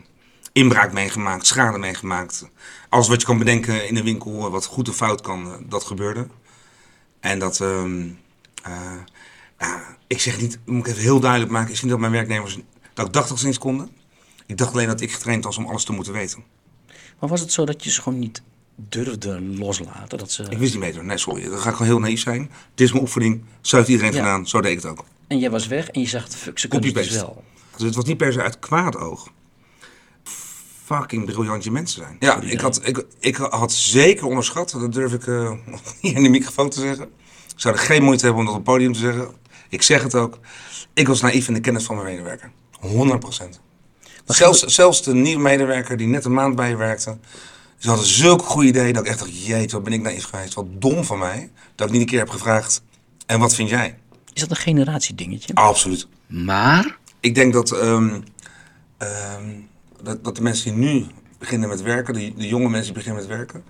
Inbraak 0.53 0.93
meegemaakt, 0.93 1.47
schade 1.47 1.79
meegemaakt. 1.79 2.49
Alles 2.89 3.09
wat 3.09 3.21
je 3.21 3.27
kan 3.27 3.39
bedenken 3.39 3.89
in 3.89 3.97
een 3.97 4.05
winkel, 4.05 4.45
eh, 4.45 4.51
wat 4.51 4.67
goed 4.67 4.89
of 4.89 4.97
fout 4.97 5.21
kan, 5.21 5.47
eh, 5.47 5.59
dat 5.69 5.85
gebeurde. 5.85 6.27
En 7.21 7.39
dat, 7.39 7.61
ehm, 7.61 8.09
eh, 8.63 8.93
ja, 9.59 9.97
ik 10.07 10.21
zeg 10.21 10.41
niet, 10.41 10.59
moet 10.67 10.87
ik 10.87 10.93
even 10.93 11.03
heel 11.03 11.21
duidelijk 11.21 11.51
maken, 11.53 11.69
ik 11.71 11.75
zie 11.75 11.83
niet 11.83 11.93
dat 11.93 12.01
mijn 12.01 12.13
werknemers, 12.13 12.59
dat 12.95 13.07
ik 13.07 13.13
dacht 13.13 13.29
dat 13.29 13.39
ze 13.39 13.45
niks 13.47 13.59
konden. 13.59 13.91
Ik 14.47 14.57
dacht 14.59 14.73
alleen 14.73 14.87
dat 14.87 15.01
ik 15.01 15.13
getraind 15.13 15.45
was 15.45 15.57
om 15.57 15.67
alles 15.67 15.85
te 15.85 15.93
moeten 15.93 16.13
weten. 16.13 16.43
Maar 17.21 17.31
was 17.31 17.41
het 17.41 17.53
zo 17.53 17.65
dat 17.65 17.85
je 17.85 17.91
ze 17.91 18.03
gewoon 18.03 18.19
niet 18.19 18.43
durfde 18.77 19.41
loslaten? 19.41 20.19
Dat 20.19 20.31
ze... 20.33 20.43
Ik 20.51 20.59
wist 20.59 20.73
niet 20.73 20.83
beter. 20.83 21.05
Nee, 21.05 21.19
sorry, 21.19 21.49
dan 21.49 21.59
ga 21.59 21.69
ik 21.69 21.75
gewoon 21.75 21.93
heel 21.93 22.01
naïef 22.01 22.21
zijn. 22.21 22.51
Dit 22.75 22.87
is 22.87 22.93
mijn 22.93 23.05
opvoeding, 23.05 23.45
zo 23.61 23.77
heeft 23.77 23.89
iedereen 23.89 24.13
Ja. 24.13 24.19
gedaan, 24.19 24.47
zo 24.47 24.61
deed 24.61 24.71
ik 24.71 24.83
het 24.83 24.91
ook. 24.91 25.05
En 25.27 25.39
jij 25.39 25.51
was 25.51 25.67
weg 25.67 25.89
en 25.89 26.01
je 26.01 26.07
zegt, 26.07 26.37
fuck, 26.37 26.59
ze 26.59 26.69
kunnen 26.69 26.89
het 26.89 26.97
dus 27.05 27.11
wel. 27.13 27.45
Dus 27.77 27.83
het 27.83 27.95
was 27.95 28.05
niet 28.05 28.17
per 28.17 28.33
se 28.33 28.43
uit 28.43 28.59
kwaad 28.59 28.97
oog. 28.97 29.29
Fucking 30.85 31.25
briljantje 31.25 31.71
mensen 31.71 32.03
zijn. 32.03 32.17
Ja, 32.19 32.41
ik 32.41 32.61
had, 32.61 32.81
ik, 32.87 33.05
ik 33.19 33.37
had 33.37 33.73
zeker 33.73 34.27
onderschat, 34.27 34.71
dat 34.71 34.93
durf 34.93 35.13
ik 35.13 35.25
hier 36.01 36.17
in 36.17 36.23
de 36.23 36.29
microfoon 36.29 36.71
te 36.71 36.81
zeggen. 36.81 37.11
Zou 37.63 37.75
er 37.75 37.81
geen 37.81 38.03
moeite 38.03 38.25
hebben 38.25 38.41
om 38.41 38.47
dat 38.47 38.57
op 38.59 38.67
het 38.67 38.75
podium 38.75 38.93
te 38.93 38.99
zeggen. 38.99 39.29
Ik 39.69 39.83
zeg 39.83 40.03
het 40.03 40.15
ook. 40.15 40.39
Ik 40.95 41.09
was 41.09 41.21
naïef 41.21 41.49
in 41.49 41.55
de 41.55 41.61
kennis 41.61 41.85
van 41.85 41.97
mijn 41.97 42.07
medewerker. 42.09 42.51
100% 42.81 43.61
Zelfs, 44.25 44.63
zelfs 44.65 45.03
de 45.03 45.15
nieuwe 45.15 45.43
medewerker 45.43 45.97
die 45.97 46.07
net 46.07 46.25
een 46.25 46.33
maand 46.33 46.57
bij 46.57 46.69
je 46.69 46.77
werkte. 46.77 47.19
Ze 47.79 47.89
hadden 47.89 48.07
zulke 48.07 48.45
goede 48.45 48.69
ideeën 48.69 48.93
dat 48.93 49.03
ik 49.03 49.09
echt 49.09 49.19
dacht, 49.19 49.47
jeetje, 49.47 49.77
wat 49.77 49.83
ben 49.83 49.93
ik 49.93 50.03
naïef 50.03 50.25
geweest. 50.25 50.55
Wat 50.55 50.67
dom 50.69 51.05
van 51.05 51.19
mij. 51.19 51.51
Dat 51.75 51.87
ik 51.87 51.93
niet 51.93 52.03
een 52.03 52.09
keer 52.09 52.19
heb 52.19 52.29
gevraagd, 52.29 52.83
en 53.27 53.39
wat 53.39 53.55
vind 53.55 53.69
jij? 53.69 53.99
Is 54.33 54.41
dat 54.41 54.51
een 54.51 54.57
generatiedingetje? 54.57 55.55
Absoluut. 55.55 56.07
Maar? 56.27 56.99
Ik 57.21 57.35
denk 57.35 57.53
dat, 57.53 57.73
ehm, 57.73 58.21
ehm, 58.99 59.51
dat, 60.03 60.25
dat 60.25 60.37
de 60.37 60.43
mensen 60.43 60.75
die 60.75 60.89
nu 60.89 61.07
beginnen 61.39 61.69
met 61.69 61.83
werken, 61.83 62.15
de, 62.15 62.33
de 62.37 62.49
jonge 62.49 62.69
mensen 62.69 62.95
die 62.95 63.03
beginnen 63.03 63.21
met 63.21 63.37
werken, 63.37 63.65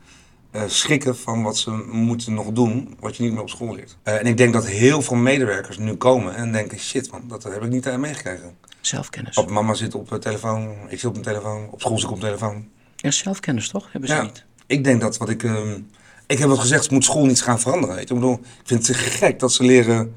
eh, 0.52 0.62
schrikken 0.66 1.16
van 1.16 1.42
wat 1.42 1.56
ze 1.58 1.70
moeten 1.90 2.34
nog 2.34 2.46
doen, 2.52 2.96
wat 3.00 3.16
je 3.16 3.22
niet 3.22 3.32
meer 3.32 3.40
op 3.42 3.48
school 3.48 3.74
leert. 3.74 3.96
Eh, 4.02 4.14
en 4.14 4.26
ik 4.26 4.36
denk 4.36 4.52
dat 4.52 4.66
heel 4.66 5.02
veel 5.02 5.16
medewerkers 5.16 5.78
nu 5.78 5.94
komen 5.94 6.34
en 6.34 6.52
denken, 6.52 6.78
shit 6.78 7.10
man, 7.10 7.22
dat 7.28 7.42
heb 7.42 7.62
ik 7.62 7.70
niet 7.70 7.86
uh, 7.86 7.96
meegekregen. 7.96 8.56
Zelfkennis. 8.80 9.36
Op 9.36 9.50
mama 9.50 9.74
zit 9.74 9.94
op 9.94 10.08
de 10.08 10.18
telefoon, 10.18 10.74
ik 10.88 10.98
zit 10.98 11.04
op 11.04 11.12
mijn 11.12 11.24
telefoon, 11.24 11.68
op 11.70 11.80
school 11.80 11.98
zit 11.98 12.06
ik 12.06 12.14
op 12.14 12.20
de 12.20 12.26
telefoon. 12.26 12.68
Ja, 12.96 13.10
zelfkennis 13.10 13.68
toch? 13.68 13.92
Hebben 13.92 14.08
ze 14.10 14.14
Ja, 14.16 14.22
niet? 14.22 14.44
ik 14.66 14.84
denk 14.84 15.00
dat 15.00 15.16
wat 15.16 15.28
ik... 15.28 15.42
ehm, 15.42 15.80
ik 16.26 16.38
heb 16.38 16.48
wel 16.48 16.56
gezegd, 16.56 16.90
moet 16.90 17.04
school 17.04 17.24
niet 17.26 17.42
gaan 17.42 17.60
veranderen. 17.60 17.96
Weet 17.96 18.08
je? 18.08 18.14
Ik, 18.14 18.20
bedoel, 18.20 18.34
ik 18.34 18.62
vind 18.64 18.86
het 18.86 18.96
te 18.96 19.02
gek 19.04 19.38
dat 19.38 19.52
ze 19.52 19.62
leren 19.64 20.14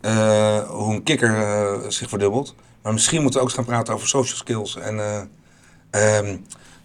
eh, 0.00 0.68
hoe 0.68 0.94
een 0.94 1.02
kikker 1.02 1.92
zich 1.92 2.08
verdubbelt. 2.08 2.54
Maar 2.82 2.92
misschien 2.92 3.22
moeten 3.22 3.40
we 3.40 3.46
ook 3.46 3.50
eens 3.52 3.58
gaan 3.64 3.74
praten 3.74 3.94
over 3.94 4.08
social 4.08 4.36
skills. 4.36 4.76
En 4.76 4.98
eh, 5.00 6.18
ehm, 6.18 6.36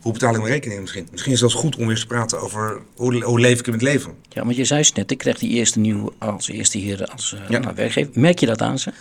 hoe 0.04 0.14
betaal 0.14 0.34
ik 0.34 0.40
mijn 0.42 0.52
rekeningen 0.54 0.82
misschien. 0.82 1.08
Misschien 1.12 1.34
is 1.34 1.40
het 1.42 1.52
zelfs 1.52 1.66
goed 1.66 1.76
om 1.76 1.82
weer 1.82 1.90
eens 1.92 2.00
te 2.00 2.08
praten 2.08 2.42
over 2.42 2.82
hoe, 2.96 3.24
hoe 3.24 3.40
leef 3.40 3.60
ik 3.60 3.68
in 3.68 3.74
het 3.74 3.82
leven. 3.82 4.16
Ja, 4.30 4.44
want 4.44 4.56
je 4.56 4.66
zei 4.66 4.82
het 4.82 4.96
net, 4.96 5.12
ik 5.12 5.18
kreeg 5.18 5.38
die 5.38 5.50
eerste 5.50 5.80
nieuw 5.80 6.14
als 6.18 6.48
eerste 6.48 6.78
hier 6.78 7.06
als 7.06 7.34
eh, 7.34 7.50
Ja. 7.50 7.60
nou, 7.60 7.76
werkgever. 7.76 8.20
Merk 8.20 8.40
je 8.40 8.46
dat 8.46 8.62
aan 8.62 8.80
ze? 8.80 8.94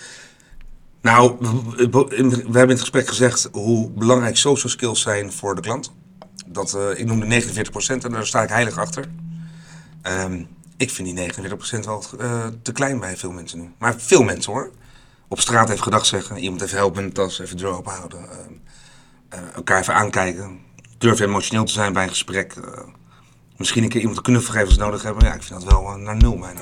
Nou, 1.00 1.36
we, 1.76 2.04
hebben 2.42 2.62
in 2.62 2.68
het 2.68 2.80
gesprek 2.80 3.08
gezegd 3.08 3.48
hoe 3.52 3.90
belangrijk 3.90 4.36
social 4.36 4.72
skills 4.72 5.00
zijn 5.00 5.32
voor 5.32 5.54
de 5.54 5.60
klant. 5.60 5.92
Dat, 6.46 6.74
eh, 6.74 6.98
ik 6.98 7.06
noemde 7.06 7.26
49% 7.26 8.04
en 8.04 8.12
daar 8.12 8.26
sta 8.26 8.42
ik 8.42 8.48
heilig 8.48 8.78
achter. 8.78 9.08
Ehm, 10.02 10.42
ik 10.76 10.90
vind 10.90 11.08
die 11.08 11.14
49% 11.16 11.84
wel 11.86 12.04
eh, 12.18 12.46
te 12.62 12.72
klein 12.72 13.00
bij 13.00 13.16
veel 13.16 13.32
mensen 13.32 13.58
nu. 13.58 13.70
Maar 13.78 13.94
veel 13.98 14.22
mensen 14.22 14.52
hoor. 14.52 14.70
Op 15.28 15.40
straat 15.40 15.70
even 15.70 15.82
gedag 15.82 16.06
zeggen, 16.06 16.36
iemand 16.36 16.62
even 16.62 16.76
helpen 16.76 17.04
de 17.04 17.12
tas, 17.12 17.38
even 17.38 17.56
de 17.56 17.62
deur 17.62 17.80
houden. 17.84 18.18
ehm, 18.30 18.52
eh, 19.28 19.38
elkaar 19.54 19.80
even 19.80 19.94
aankijken. 19.94 20.58
Durf 21.02 21.20
emotioneel 21.20 21.64
te 21.64 21.72
zijn 21.72 21.92
bij 21.92 22.02
een 22.02 22.08
gesprek. 22.08 22.52
eh, 22.52 22.80
misschien 23.56 23.82
een 23.82 23.88
keer 23.88 24.00
iemand 24.00 24.16
een 24.16 24.22
knuffel 24.22 24.76
nodig 24.76 25.02
hebben. 25.02 25.24
Ja, 25.24 25.34
ik 25.34 25.42
vind 25.42 25.60
dat 25.60 25.72
wel 25.72 25.86
eh, 25.86 25.94
naar 25.94 26.16
nul 26.16 26.38
bijna. 26.38 26.60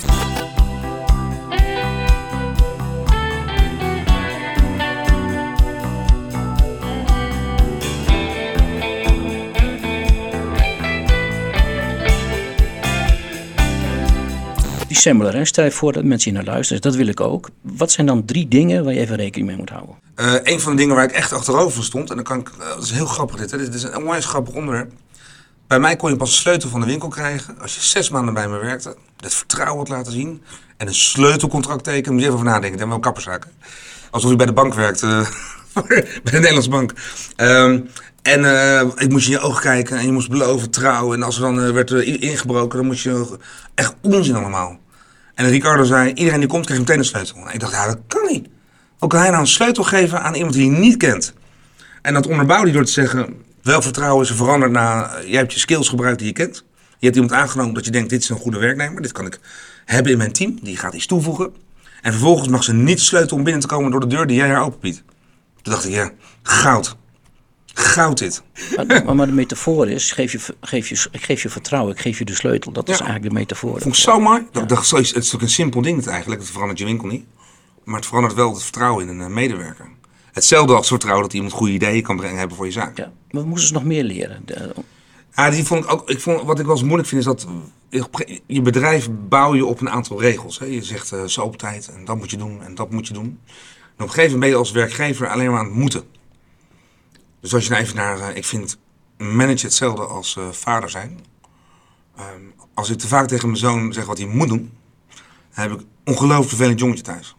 Die 14.89 14.99
stel 15.47 15.65
je 15.65 15.71
voor 15.71 15.93
dat 15.93 16.05
mensen 16.05 16.31
hier 16.31 16.43
naar 16.45 16.55
luisteren, 16.55 16.83
dat 16.83 16.95
wil 16.95 17.07
ik 17.07 17.21
ook. 17.21 17.51
Wat 17.61 17.91
zijn 17.91 18.07
dan 18.07 18.25
drie 18.25 18.49
dingen 18.49 18.85
waar 18.85 18.95
je 18.95 19.01
even 19.01 19.17
rekening 19.17 19.49
mee 19.49 19.57
moet 19.57 19.71
houden? 19.71 19.95
Eh, 20.21 20.35
een 20.43 20.61
van 20.61 20.73
de 20.73 20.79
dingen 20.79 20.95
waar 20.95 21.05
ik 21.05 21.13
echt 21.13 21.33
achterover 21.33 21.85
stond, 21.85 22.11
en 22.11 22.17
dan 22.17 22.25
kan 22.25 22.39
ik, 22.39 22.51
eh, 22.59 22.69
dat 22.69 22.83
is 22.83 22.91
heel 22.91 23.07
grappig 23.07 23.37
dit, 23.37 23.51
hè? 23.51 23.59
dit 23.59 23.75
is 23.75 23.83
een 23.83 23.97
onwijs 23.97 24.25
grappig 24.25 24.55
onderwerp. 24.55 24.93
Bij 25.67 25.81
mij 25.81 25.97
kon 25.97 26.11
je 26.11 26.17
pas 26.17 26.37
sleutel 26.37 26.69
van 26.69 26.81
de 26.81 26.87
winkel 26.87 27.09
krijgen 27.09 27.59
als 27.61 27.75
je 27.75 27.81
zes 27.81 28.11
maanden 28.11 28.35
bij 28.35 28.49
me 28.49 28.59
werkte, 28.59 28.97
het 29.17 29.35
vertrouwen 29.35 29.79
had 29.79 29.89
laten 29.89 30.13
zien 30.13 30.43
en 30.77 30.87
een 30.87 30.95
sleutelcontract 30.95 31.85
tekenen. 31.85 32.13
Moet 32.13 32.21
je 32.21 32.27
even 32.27 32.39
over 32.39 32.51
nadenken, 32.51 32.71
dat 32.71 32.81
hebben 32.81 33.01
kapperszaken. 33.01 33.51
Alsof 34.11 34.31
je 34.31 34.37
bij 34.37 34.47
de 34.47 34.53
bank 34.53 34.75
werkt, 34.75 35.03
eh, 35.03 35.27
bij 35.89 36.05
de 36.23 36.31
Nederlandse 36.33 36.71
bank. 36.71 36.93
Ehm, 37.37 37.81
en 38.23 38.45
eh, 38.45 38.89
ik 38.97 39.11
moest 39.11 39.27
in 39.27 39.33
je 39.33 39.41
ogen 39.41 39.63
kijken 39.63 39.99
en 39.99 40.07
je 40.07 40.13
moest 40.13 40.31
beloven 40.31 40.71
trouw. 40.71 41.15
En 41.15 41.23
als 41.23 41.37
er 41.37 41.43
dan 41.43 41.73
werd 41.73 41.91
ingebroken, 41.91 42.79
dan 42.79 42.87
moest 42.87 43.03
je 43.03 43.39
echt 43.75 43.95
onzin 44.03 44.37
allemaal. 44.37 44.79
En 45.35 45.49
Ricardo 45.49 45.85
zei, 45.85 46.13
iedereen 46.13 46.41
die 46.41 46.49
komt 46.49 46.65
krijgt 46.65 46.83
meteen 46.83 46.99
een 46.99 47.05
sleutel. 47.05 47.37
En 47.37 47.55
ik 47.55 47.61
dacht, 47.61 47.73
ja, 47.73 47.87
dat 47.87 47.99
kan 48.07 48.27
niet. 48.27 48.49
Hoe 49.01 49.09
kan 49.09 49.21
hij 49.21 49.29
nou 49.31 49.41
een 49.41 49.47
sleutel 49.49 49.85
geven 49.85 50.23
aan 50.23 50.35
iemand 50.35 50.55
die 50.55 50.65
je 50.71 50.79
niet 50.79 50.97
kent? 50.97 51.33
En 52.03 52.15
dat 52.15 52.27
onderbouwde 52.27 52.65
hij 52.67 52.73
door 52.77 52.85
te 52.85 52.93
zeggen, 52.93 53.35
welk 53.63 53.83
vertrouwen 53.83 54.25
is 54.25 54.31
er 54.31 54.37
veranderd 54.37 54.73
na, 54.73 55.15
eh, 55.15 55.29
jij 55.29 55.39
hebt 55.39 55.53
je 55.53 55.59
skills 55.59 55.89
gebruikt 55.89 56.19
die 56.19 56.27
je 56.27 56.33
kent. 56.35 56.65
Je 56.99 57.07
hebt 57.07 57.15
iemand 57.19 57.33
aangenomen 57.35 57.75
dat 57.75 57.85
je 57.85 57.91
denkt, 57.91 58.11
dit 58.11 58.23
is 58.23 58.29
een 58.29 58.37
goede 58.37 58.59
werknemer, 58.59 59.03
dit 59.03 59.13
kan 59.13 59.27
ik 59.27 59.41
hebben 59.85 60.13
in 60.13 60.19
mijn 60.19 60.33
team. 60.33 60.59
Die 60.63 60.77
gaat 60.77 60.95
iets 60.95 61.07
toevoegen. 61.07 61.53
En 62.03 62.13
vervolgens 62.13 62.49
mag 62.49 62.65
ze 62.65 62.73
niet 62.73 62.99
de 62.99 63.05
sleutel 63.05 63.37
om 63.37 63.43
binnen 63.43 63.63
te 63.63 63.67
komen 63.69 63.91
door 63.91 64.01
de 64.01 64.07
deur 64.07 64.27
die 64.27 64.37
jij 64.37 64.49
haar 64.49 64.63
openbiedt. 64.65 65.03
Toen 65.63 65.73
dacht 65.73 65.85
ik, 65.85 65.93
ja, 65.93 66.11
goud. 66.43 66.97
Goud 67.75 68.19
dit. 68.19 68.43
Maar, 69.05 69.15
maar, 69.15 69.27
de 69.27 69.33
metafoor 69.33 69.89
is, 69.89 70.13
geef 70.13 70.33
je, 70.33 70.41
geef, 70.61 70.89
je, 70.89 71.07
ik 71.11 71.23
geef 71.25 71.43
je 71.43 71.49
vertrouwen, 71.49 71.93
ik 71.95 72.01
geef 72.01 72.19
je 72.19 72.25
de 72.25 72.35
sleutel. 72.35 72.73
Dat 72.73 72.89
is 72.89 72.95
eigenlijk 73.01 73.29
de 73.33 73.39
metafoor. 73.39 73.81
Vond 73.81 73.95
ik 73.95 74.01
zo 74.01 74.21
mooi. 74.21 74.47
Dat 74.53 74.71
is- 74.83 74.91
het 74.91 75.01
is 75.07 75.13
natuurlijk 75.13 75.43
een 75.43 75.49
simpel 75.49 75.83
ding 75.83 75.97
het 75.97 76.07
eigenlijk. 76.07 76.41
Het 76.41 76.51
verandert 76.51 76.79
je 76.79 76.85
winkel 76.85 77.09
niet. 77.09 77.25
Maar 77.91 77.99
het 77.99 78.09
verandert 78.09 78.35
wel 78.35 78.53
het 78.53 78.63
vertrouwen 78.63 79.09
in 79.09 79.19
een 79.19 79.27
eh, 79.27 79.35
medewerker. 79.35 79.89
Hetzelfde 80.33 80.75
als 80.75 80.89
vertrouwen 80.89 81.23
dat 81.25 81.33
iemand 81.35 81.53
goede 81.53 81.73
ideeën 81.73 82.03
kan 82.03 82.17
brengen 82.17 82.39
hebben 82.39 82.57
voor 82.57 82.67
je 82.67 82.73
zaak. 82.73 82.97
Ja. 82.97 83.13
Maar 83.31 83.43
we 83.43 83.49
moesten 83.49 83.69
ze 83.69 83.75
nog 83.75 83.85
meer 83.85 84.05
leren. 84.05 84.43
De- 84.45 84.75
Ja, 85.35 85.51
die 85.51 85.65
vond 85.65 85.85
ik 85.85 85.93
ook. 85.93 86.11
Ik 86.11 86.21
vond, 86.21 86.43
wat 86.43 86.59
ik 86.59 86.65
wel 86.67 86.75
eens 86.75 86.85
moeilijk 86.85 87.09
vind 87.09 87.21
is 87.21 87.27
dat 87.27 87.47
je- 87.89 88.41
je 88.47 88.63
bedrijf 88.63 89.09
bouw 89.29 89.55
je 89.55 89.65
op 89.67 89.81
een 89.81 89.91
aantal 89.91 90.21
regels. 90.21 90.59
Hè. 90.59 90.65
Je 90.65 90.83
zegt 90.83 91.13
eh, 91.13 91.25
zo 91.25 91.43
op 91.43 91.57
tijd 91.57 91.89
en 91.89 92.05
dat 92.05 92.17
moet 92.17 92.31
je 92.31 92.37
doen 92.37 92.63
en 92.63 92.75
dat 92.75 92.91
moet 92.91 93.07
je 93.07 93.13
doen. 93.15 93.25
En 93.97 94.05
op 94.05 94.09
een 94.09 94.09
gegeven 94.09 94.23
moment 94.23 94.41
ben 94.41 94.49
je 94.49 94.57
als 94.57 94.71
werkgever 94.71 95.29
alleen 95.29 95.51
maar 95.51 95.59
aan 95.59 95.65
het 95.65 95.75
moeten. 95.75 96.05
Dus 97.41 97.55
als 97.55 97.65
je 97.65 97.71
nou 97.71 97.83
even 97.83 97.97
naar, 97.97 98.21
eh, 98.21 98.37
ik 98.37 98.45
vind 98.45 98.79
managen 99.19 99.61
hetzelfde 99.67 100.03
als 100.03 100.37
eh, 100.37 100.49
vader 100.51 100.91
zijn. 100.91 101.21
Ehm, 102.17 102.27
als 102.75 102.91
ik 102.91 102.99
te 102.99 103.09
vaak 103.09 103.29
tegen 103.29 103.47
mijn 103.49 103.59
zoon 103.61 103.93
zeg 103.93 104.05
wat 104.05 104.19
hij 104.19 104.27
moet 104.27 104.49
doen, 104.49 104.73
dan 105.55 105.69
heb 105.71 105.81
ik 105.81 105.87
ongelooflijk 106.05 106.49
vervelend 106.49 106.81
jongetje 106.81 107.03
thuis. 107.03 107.35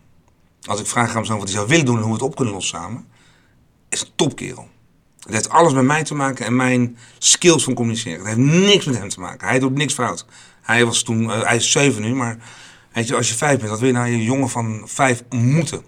Als 0.65 0.79
ik 0.79 0.87
vraag 0.87 1.15
aan 1.15 1.25
zoon 1.25 1.37
wat 1.37 1.47
hij 1.47 1.57
zou 1.57 1.67
willen 1.67 1.85
doen 1.85 1.95
en 1.95 2.01
hoe 2.01 2.11
we 2.11 2.17
het 2.17 2.27
op 2.27 2.35
kunnen 2.35 2.53
lossen 2.53 2.77
samen, 2.79 3.07
is 3.89 4.01
een 4.01 4.11
topkerel. 4.15 4.69
Het 5.19 5.33
heeft 5.33 5.49
alles 5.49 5.73
met 5.73 5.83
mij 5.83 6.03
te 6.03 6.15
maken 6.15 6.45
en 6.45 6.55
mijn 6.55 6.97
skills 7.17 7.63
van 7.63 7.73
communiceren. 7.73 8.17
Het 8.17 8.27
heeft 8.27 8.49
niks 8.49 8.85
met 8.85 8.97
hem 8.97 9.09
te 9.09 9.19
maken. 9.19 9.47
Hij 9.47 9.59
doet 9.59 9.73
niks 9.73 9.93
fout. 9.93 10.25
Hij 10.61 10.85
was 10.85 11.03
toen, 11.03 11.31
eh, 11.31 11.41
hij 11.43 11.55
is 11.55 11.71
zeven 11.71 12.01
nu, 12.01 12.15
maar 12.15 12.37
weet 12.93 13.07
je, 13.07 13.15
als 13.15 13.29
je 13.29 13.35
vijf 13.35 13.57
bent, 13.57 13.69
wat 13.69 13.79
wil 13.79 13.87
je 13.87 13.93
nou 13.93 14.07
je 14.07 14.23
jongen 14.23 14.49
van 14.49 14.81
vijf 14.85 15.23
moeten? 15.29 15.83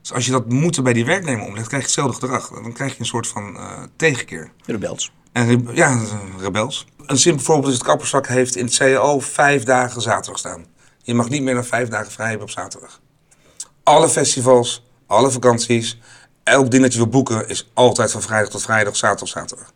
Dus 0.00 0.12
als 0.12 0.26
je 0.26 0.32
dat 0.32 0.48
moeten 0.48 0.82
bij 0.82 0.92
die 0.92 1.04
werknemer 1.04 1.46
omlegt, 1.46 1.66
krijg 1.68 1.82
je 1.82 1.88
hetzelfde 1.88 2.20
gedrag. 2.20 2.48
Dan 2.62 2.72
krijg 2.72 2.92
je 2.92 3.00
een 3.00 3.06
soort 3.06 3.26
van 3.26 3.56
eh, 3.56 3.82
tegenkeer. 3.96 4.52
Rebels. 4.66 5.12
En 5.32 5.46
re- 5.46 5.72
ja, 5.72 6.02
rebels. 6.38 6.86
Een 7.06 7.18
simpel 7.18 7.44
voorbeeld 7.44 7.72
is 7.72 7.78
het 7.78 7.86
kappersvak 7.86 8.26
heeft 8.26 8.56
in 8.56 8.64
het 8.64 8.76
CAO 8.76 9.20
vijf 9.20 9.62
dagen 9.62 10.02
zaterdag 10.02 10.38
staan. 10.38 10.66
Je 11.02 11.14
mag 11.14 11.28
niet 11.28 11.42
meer 11.42 11.54
dan 11.54 11.64
vijf 11.64 11.88
dagen 11.88 12.12
vrij 12.12 12.28
hebben 12.28 12.46
op 12.46 12.52
zaterdag. 12.52 13.00
Alle 13.90 14.08
festivals, 14.08 14.86
alle 15.06 15.30
vakanties, 15.30 15.98
elk 16.42 16.70
ding 16.70 16.82
dat 16.82 16.92
je 16.92 16.98
wil 16.98 17.08
boeken 17.08 17.48
is 17.48 17.70
altijd 17.74 18.10
van 18.10 18.22
vrijdag 18.22 18.50
tot 18.50 18.62
vrijdag, 18.62 18.96
zaterdag 18.96 19.28
zaterdag. 19.28 19.72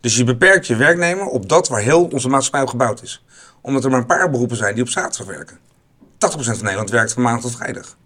Dus 0.00 0.16
je 0.16 0.24
beperkt 0.24 0.66
je 0.66 0.76
werknemer 0.76 1.26
op 1.26 1.48
dat 1.48 1.68
waar 1.68 1.80
heel 1.80 2.04
onze 2.04 2.28
maatschappij 2.28 2.62
op 2.62 2.68
gebouwd 2.68 3.02
is. 3.02 3.24
Omdat 3.60 3.84
er 3.84 3.90
maar 3.90 3.98
een 3.98 4.06
paar 4.06 4.30
beroepen 4.30 4.56
zijn 4.56 4.74
die 4.74 4.82
op 4.82 4.88
zaterdag 4.88 5.34
werken. 5.34 5.58
80% 5.58 5.58
van 6.18 6.62
Nederland 6.62 6.90
werkt 6.90 7.12
van 7.12 7.22
maandag 7.22 7.42
tot 7.42 7.56
vrijdag. 7.56 7.96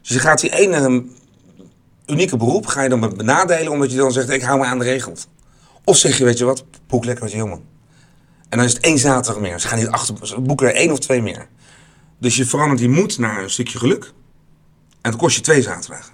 Dus 0.00 0.10
je 0.10 0.18
gaat 0.18 0.40
die 0.40 0.50
ene 0.50 0.76
eh, 0.76 1.00
unieke 2.06 2.36
beroep 2.36 2.66
ga 2.66 2.82
je 2.82 2.88
dan 2.88 3.14
benadelen 3.16 3.72
omdat 3.72 3.90
je 3.90 3.96
dan 3.96 4.12
zegt 4.12 4.30
ik 4.30 4.42
hou 4.42 4.58
me 4.58 4.64
aan 4.64 4.78
de 4.78 4.84
regels. 4.84 5.26
Of 5.84 5.96
zeg 5.96 6.18
je, 6.18 6.24
weet 6.24 6.38
je 6.38 6.44
wat, 6.44 6.64
boek 6.86 7.04
lekker 7.04 7.24
wat 7.24 7.32
je 7.32 7.38
jongen. 7.38 7.64
En 8.48 8.58
dan 8.58 8.66
is 8.66 8.72
het 8.72 8.82
één 8.82 8.98
zaterdag 8.98 9.42
meer. 9.42 9.60
Ze 9.60 9.68
gaan 9.68 9.78
niet 9.78 9.88
achter, 9.88 10.42
boeken 10.42 10.66
er 10.66 10.74
één 10.74 10.92
of 10.92 10.98
twee 10.98 11.22
meer. 11.22 11.48
Dus 12.18 12.36
je 12.36 12.44
verandert 12.44 12.78
die 12.78 12.88
moed 12.88 13.18
naar 13.18 13.42
een 13.42 13.50
stukje 13.50 13.78
geluk. 13.78 14.12
En 15.00 15.10
het 15.10 15.20
kost 15.20 15.36
je 15.36 15.42
twee 15.42 15.62
zaterdagen. 15.62 16.12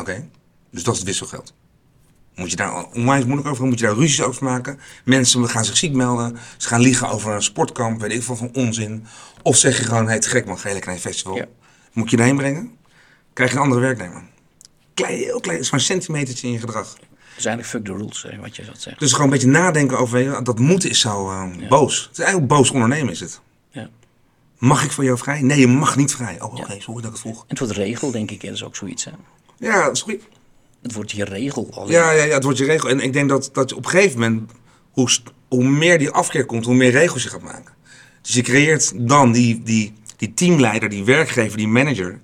Oké, 0.00 0.28
dus 0.70 0.82
dat 0.82 0.92
is 0.92 0.98
het 0.98 1.08
wisselgeld. 1.08 1.54
Moet 2.34 2.50
je 2.50 2.56
daar 2.56 2.84
onwijs 2.84 3.24
moeilijk 3.24 3.48
over 3.48 3.64
moet 3.64 3.78
je 3.78 3.86
daar 3.86 3.94
ruzies 3.94 4.22
over 4.22 4.44
maken. 4.44 4.80
Mensen 5.04 5.48
gaan 5.48 5.64
zich 5.64 5.76
ziek 5.76 5.92
melden, 5.92 6.38
ze 6.56 6.68
gaan 6.68 6.80
liegen 6.80 7.08
over 7.08 7.32
een 7.32 7.42
sportkamp, 7.42 8.00
weet 8.00 8.12
ik 8.12 8.22
veel 8.22 8.36
van 8.36 8.50
onzin. 8.52 9.06
Of 9.42 9.56
zeg 9.56 9.78
je 9.78 9.84
gewoon, 9.84 10.08
hey, 10.08 10.18
te 10.18 10.28
gek 10.28 10.46
man, 10.46 10.58
ga 10.58 10.68
je 10.68 10.72
lekker 10.72 10.92
naar 10.92 11.00
een 11.00 11.08
festival. 11.08 11.36
Ja. 11.36 11.46
Moet 11.92 12.10
je 12.10 12.16
erheen 12.16 12.36
brengen, 12.36 12.76
krijg 13.32 13.50
je 13.50 13.56
een 13.56 13.62
andere 13.62 13.80
werknemer. 13.80 14.22
Klein, 14.94 15.18
heel 15.18 15.40
klein, 15.40 15.58
het 15.58 15.72
een 15.72 15.80
centimetertje 15.80 16.46
in 16.46 16.52
je 16.52 16.58
gedrag. 16.58 16.96
Dus 17.34 17.44
eigenlijk 17.44 17.66
fuck 17.66 17.84
the 17.84 18.02
rules, 18.02 18.22
hè, 18.22 18.40
wat 18.40 18.56
je 18.56 18.64
dat 18.64 18.80
zegt. 18.80 18.98
Dus 18.98 19.12
gewoon 19.12 19.26
een 19.26 19.32
beetje 19.32 19.48
nadenken 19.48 19.98
over, 19.98 20.44
dat 20.44 20.58
moeten 20.58 20.90
is 20.90 21.00
zo 21.00 21.30
eh, 21.30 21.68
boos. 21.68 22.02
Het 22.02 22.12
is 22.12 22.18
eigenlijk 22.18 22.48
boos 22.48 22.70
ondernemen 22.70 23.12
is 23.12 23.20
het. 23.20 23.40
Ja. 23.70 23.88
Mag 24.62 24.84
ik 24.84 24.92
voor 24.92 25.04
jou 25.04 25.18
vrij? 25.18 25.40
Nee, 25.40 25.60
je 25.60 25.66
mag 25.66 25.96
niet 25.96 26.14
vrij. 26.14 26.40
Oh, 26.40 26.54
oké, 26.54 26.80
sorry 26.80 27.02
dat 27.02 27.04
ik 27.04 27.10
het 27.10 27.20
vroeg. 27.20 27.40
En 27.40 27.44
het 27.48 27.58
wordt 27.58 27.72
regel, 27.74 28.10
denk 28.10 28.30
ik, 28.30 28.40
dat 28.40 28.52
is 28.52 28.64
ook 28.64 28.76
zoiets. 28.76 29.04
Hè. 29.04 29.10
Ja, 29.56 29.94
sorry. 29.94 30.20
Het 30.82 30.92
wordt 30.92 31.10
je 31.10 31.24
regel. 31.24 31.68
Alleen. 31.74 31.92
Ja, 31.92 32.10
ja, 32.10 32.22
ja, 32.22 32.34
het 32.34 32.44
wordt 32.44 32.58
je 32.58 32.64
regel. 32.64 32.88
En 32.88 33.00
ik 33.00 33.12
denk 33.12 33.28
dat, 33.28 33.50
dat 33.52 33.70
je 33.70 33.76
op 33.76 33.84
een 33.84 33.90
gegeven 33.90 34.20
moment, 34.20 34.52
hoe, 34.90 35.10
hoe 35.48 35.64
meer 35.64 35.98
die 35.98 36.10
afkeer 36.10 36.44
komt, 36.44 36.64
hoe 36.64 36.74
meer 36.74 36.90
regels 36.90 37.22
je 37.22 37.28
gaat 37.28 37.42
maken. 37.42 37.74
Dus 38.20 38.34
je 38.34 38.42
creëert 38.42 38.92
dan 39.08 39.32
die, 39.32 39.62
die, 39.62 39.94
die 40.16 40.34
teamleider, 40.34 40.88
die 40.88 41.04
werkgever, 41.04 41.56
die 41.56 41.68
manager, 41.68 42.20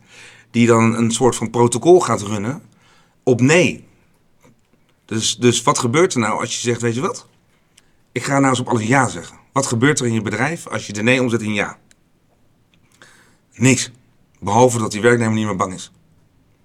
die 0.51 0.67
dan 0.67 0.95
een 0.95 1.11
soort 1.11 1.37
van 1.37 1.51
protocol 1.51 2.01
gaat 2.01 2.23
runnen 2.23 2.63
op 3.23 3.41
nee. 3.41 3.85
Dus, 5.05 5.37
dus 5.37 5.63
wat 5.63 5.79
gebeurt 5.79 6.15
er 6.15 6.21
nou 6.21 6.41
als 6.41 6.55
je 6.55 6.61
zegt, 6.61 6.81
weet 6.81 6.95
je 6.95 7.01
wat? 7.01 7.27
Ik 8.13 8.25
ga 8.25 8.39
nou 8.39 8.49
eens 8.49 8.61
op 8.61 8.69
alles 8.69 8.87
ja 8.87 9.09
zeggen. 9.09 9.37
Wat 9.53 9.67
gebeurt 9.67 10.01
er 10.01 10.07
in 10.07 10.13
je 10.13 10.23
bedrijf 10.23 10.67
als 10.67 10.87
je 10.87 10.93
de 10.93 11.03
nee 11.03 11.23
omzet 11.23 11.43
in 11.43 11.55
ja? 11.55 11.79
Niks. 13.59 13.91
Behalve 14.41 14.79
dat 14.79 14.93
die 14.93 15.01
werknemer 15.01 15.35
niet 15.35 15.47
meer 15.47 15.57
bang 15.57 15.75
is. 15.75 15.93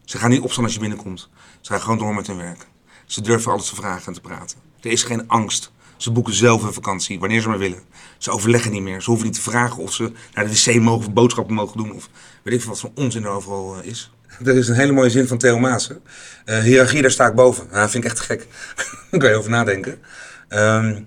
Ze 0.05 0.17
gaan 0.17 0.29
niet 0.29 0.41
opstaan 0.41 0.63
als 0.63 0.73
je 0.73 0.79
binnenkomt. 0.79 1.29
Ze 1.61 1.71
gaan 1.71 1.81
gewoon 1.81 1.97
door 1.97 2.15
met 2.15 2.27
hun 2.27 2.37
werk. 2.37 2.67
Ze 3.05 3.21
durven 3.21 3.51
alles 3.51 3.69
te 3.69 3.75
vragen 3.75 4.07
en 4.07 4.13
te 4.13 4.21
praten. 4.21 4.57
Er 4.81 4.91
is 4.91 5.03
geen 5.03 5.27
angst. 5.27 5.71
Ze 5.97 6.11
boeken 6.11 6.33
zelf 6.33 6.63
een 6.63 6.73
vakantie, 6.73 7.19
wanneer 7.19 7.41
ze 7.41 7.49
maar 7.49 7.57
willen. 7.57 7.81
Ze 8.17 8.31
overleggen 8.31 8.71
niet 8.71 8.81
meer. 8.81 9.01
Ze 9.01 9.09
hoeven 9.09 9.27
niet 9.27 9.35
te 9.35 9.41
vragen 9.41 9.83
of 9.83 9.93
ze 9.93 10.11
naar 10.33 10.47
de 10.47 10.51
wc 10.51 10.81
mogen 10.81 11.07
of 11.07 11.13
boodschappen 11.13 11.55
mogen 11.55 11.77
doen. 11.77 11.93
Of 11.93 12.09
weet 12.43 12.53
ik 12.53 12.61
veel 12.61 12.69
wat 12.69 12.79
voor 12.79 12.91
onzin 12.95 13.23
er 13.23 13.29
overal 13.29 13.81
eh, 13.81 13.87
is. 13.89 14.11
Er 14.45 14.57
is 14.57 14.67
een 14.67 14.75
hele 14.75 14.91
mooie 14.91 15.09
zin 15.09 15.27
van 15.27 15.37
Theo 15.37 15.59
Maassen. 15.59 16.01
Uh, 16.45 16.59
hiërarchie, 16.59 17.01
daar 17.01 17.11
sta 17.11 17.27
ik 17.27 17.35
boven. 17.35 17.67
Nou, 17.71 17.89
vind 17.89 18.03
ik 18.03 18.09
echt 18.09 18.19
gek. 18.19 18.47
daar 19.11 19.19
kan 19.19 19.29
je 19.29 19.35
over 19.35 19.49
nadenken. 19.49 19.99
Ehm, 20.47 21.01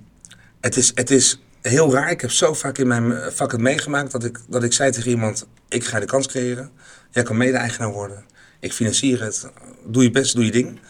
het, 0.60 0.76
is, 0.76 0.92
het 0.94 1.10
is 1.10 1.40
heel 1.68 1.92
raar. 1.92 2.10
Ik 2.10 2.20
heb 2.20 2.30
zo 2.30 2.54
vaak 2.54 2.78
in 2.78 2.86
mijn 2.86 3.32
vak 3.32 3.52
het 3.52 3.60
meegemaakt 3.60 4.12
dat 4.12 4.24
ik, 4.24 4.38
dat 4.48 4.62
ik 4.62 4.72
zei 4.72 4.90
tegen 4.90 5.10
iemand... 5.10 5.46
ik 5.68 5.84
ga 5.84 6.00
de 6.00 6.06
kans 6.06 6.26
creëren. 6.26 6.70
Jij 7.10 7.22
kan 7.22 7.36
mede-eigenaar 7.36 7.92
worden. 7.92 8.24
Ik 8.60 8.72
financier 8.72 9.22
het. 9.22 9.46
Doe 9.86 10.02
je 10.02 10.10
best, 10.10 10.34
doe 10.34 10.44
je 10.44 10.50
ding. 10.50 10.80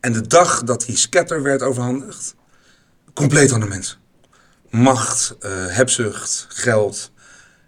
En 0.00 0.12
de 0.12 0.26
dag 0.26 0.62
dat 0.62 0.84
die 0.86 0.96
scepter 0.96 1.42
werd 1.42 1.62
overhandigd... 1.62 2.34
compleet 3.14 3.52
andere 3.52 3.70
mensen. 3.70 3.98
Macht, 4.70 5.36
uh, 5.40 5.50
hebzucht, 5.66 6.46
geld. 6.48 7.12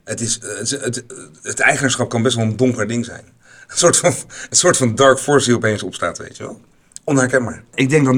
Het, 0.04 0.20
is, 0.20 0.38
het, 0.42 0.70
het, 0.70 1.04
het 1.42 1.60
eigenaarschap 1.60 2.08
kan 2.08 2.22
best 2.22 2.36
wel 2.36 2.44
een 2.44 2.56
donker 2.56 2.88
ding 2.88 3.04
zijn. 3.04 3.24
Een 3.66 3.76
soort 3.76 3.96
van, 3.96 4.14
een 4.50 4.56
soort 4.56 4.76
van 4.76 4.94
dark 4.94 5.18
force 5.18 5.46
die 5.46 5.56
opeens 5.56 5.82
opstaat, 5.82 6.18
weet 6.18 6.36
je 6.36 6.42
wel. 6.42 6.60
Onherkenbaar. 7.04 7.64
Ik 7.74 7.90
denk 7.90 8.04
dat 8.04 8.14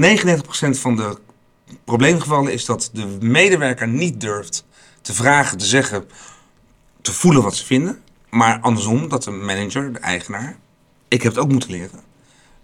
99% 0.76 0.80
van 0.80 0.96
de 0.96 1.16
probleemgevallen 1.84 2.52
is 2.52 2.64
dat 2.64 2.90
de 2.92 3.06
medewerker 3.20 3.88
niet 3.88 4.20
durft 4.20 4.64
te 5.00 5.14
vragen, 5.14 5.58
te 5.58 5.64
zeggen, 5.64 6.08
te 7.00 7.12
voelen 7.12 7.42
wat 7.42 7.56
ze 7.56 7.64
vinden. 7.64 8.02
Maar 8.30 8.60
andersom, 8.60 9.08
dat 9.08 9.22
de 9.22 9.30
manager, 9.30 9.92
de 9.92 9.98
eigenaar, 9.98 10.56
ik 11.08 11.22
heb 11.22 11.32
het 11.32 11.42
ook 11.42 11.50
moeten 11.50 11.70
leren, 11.70 12.00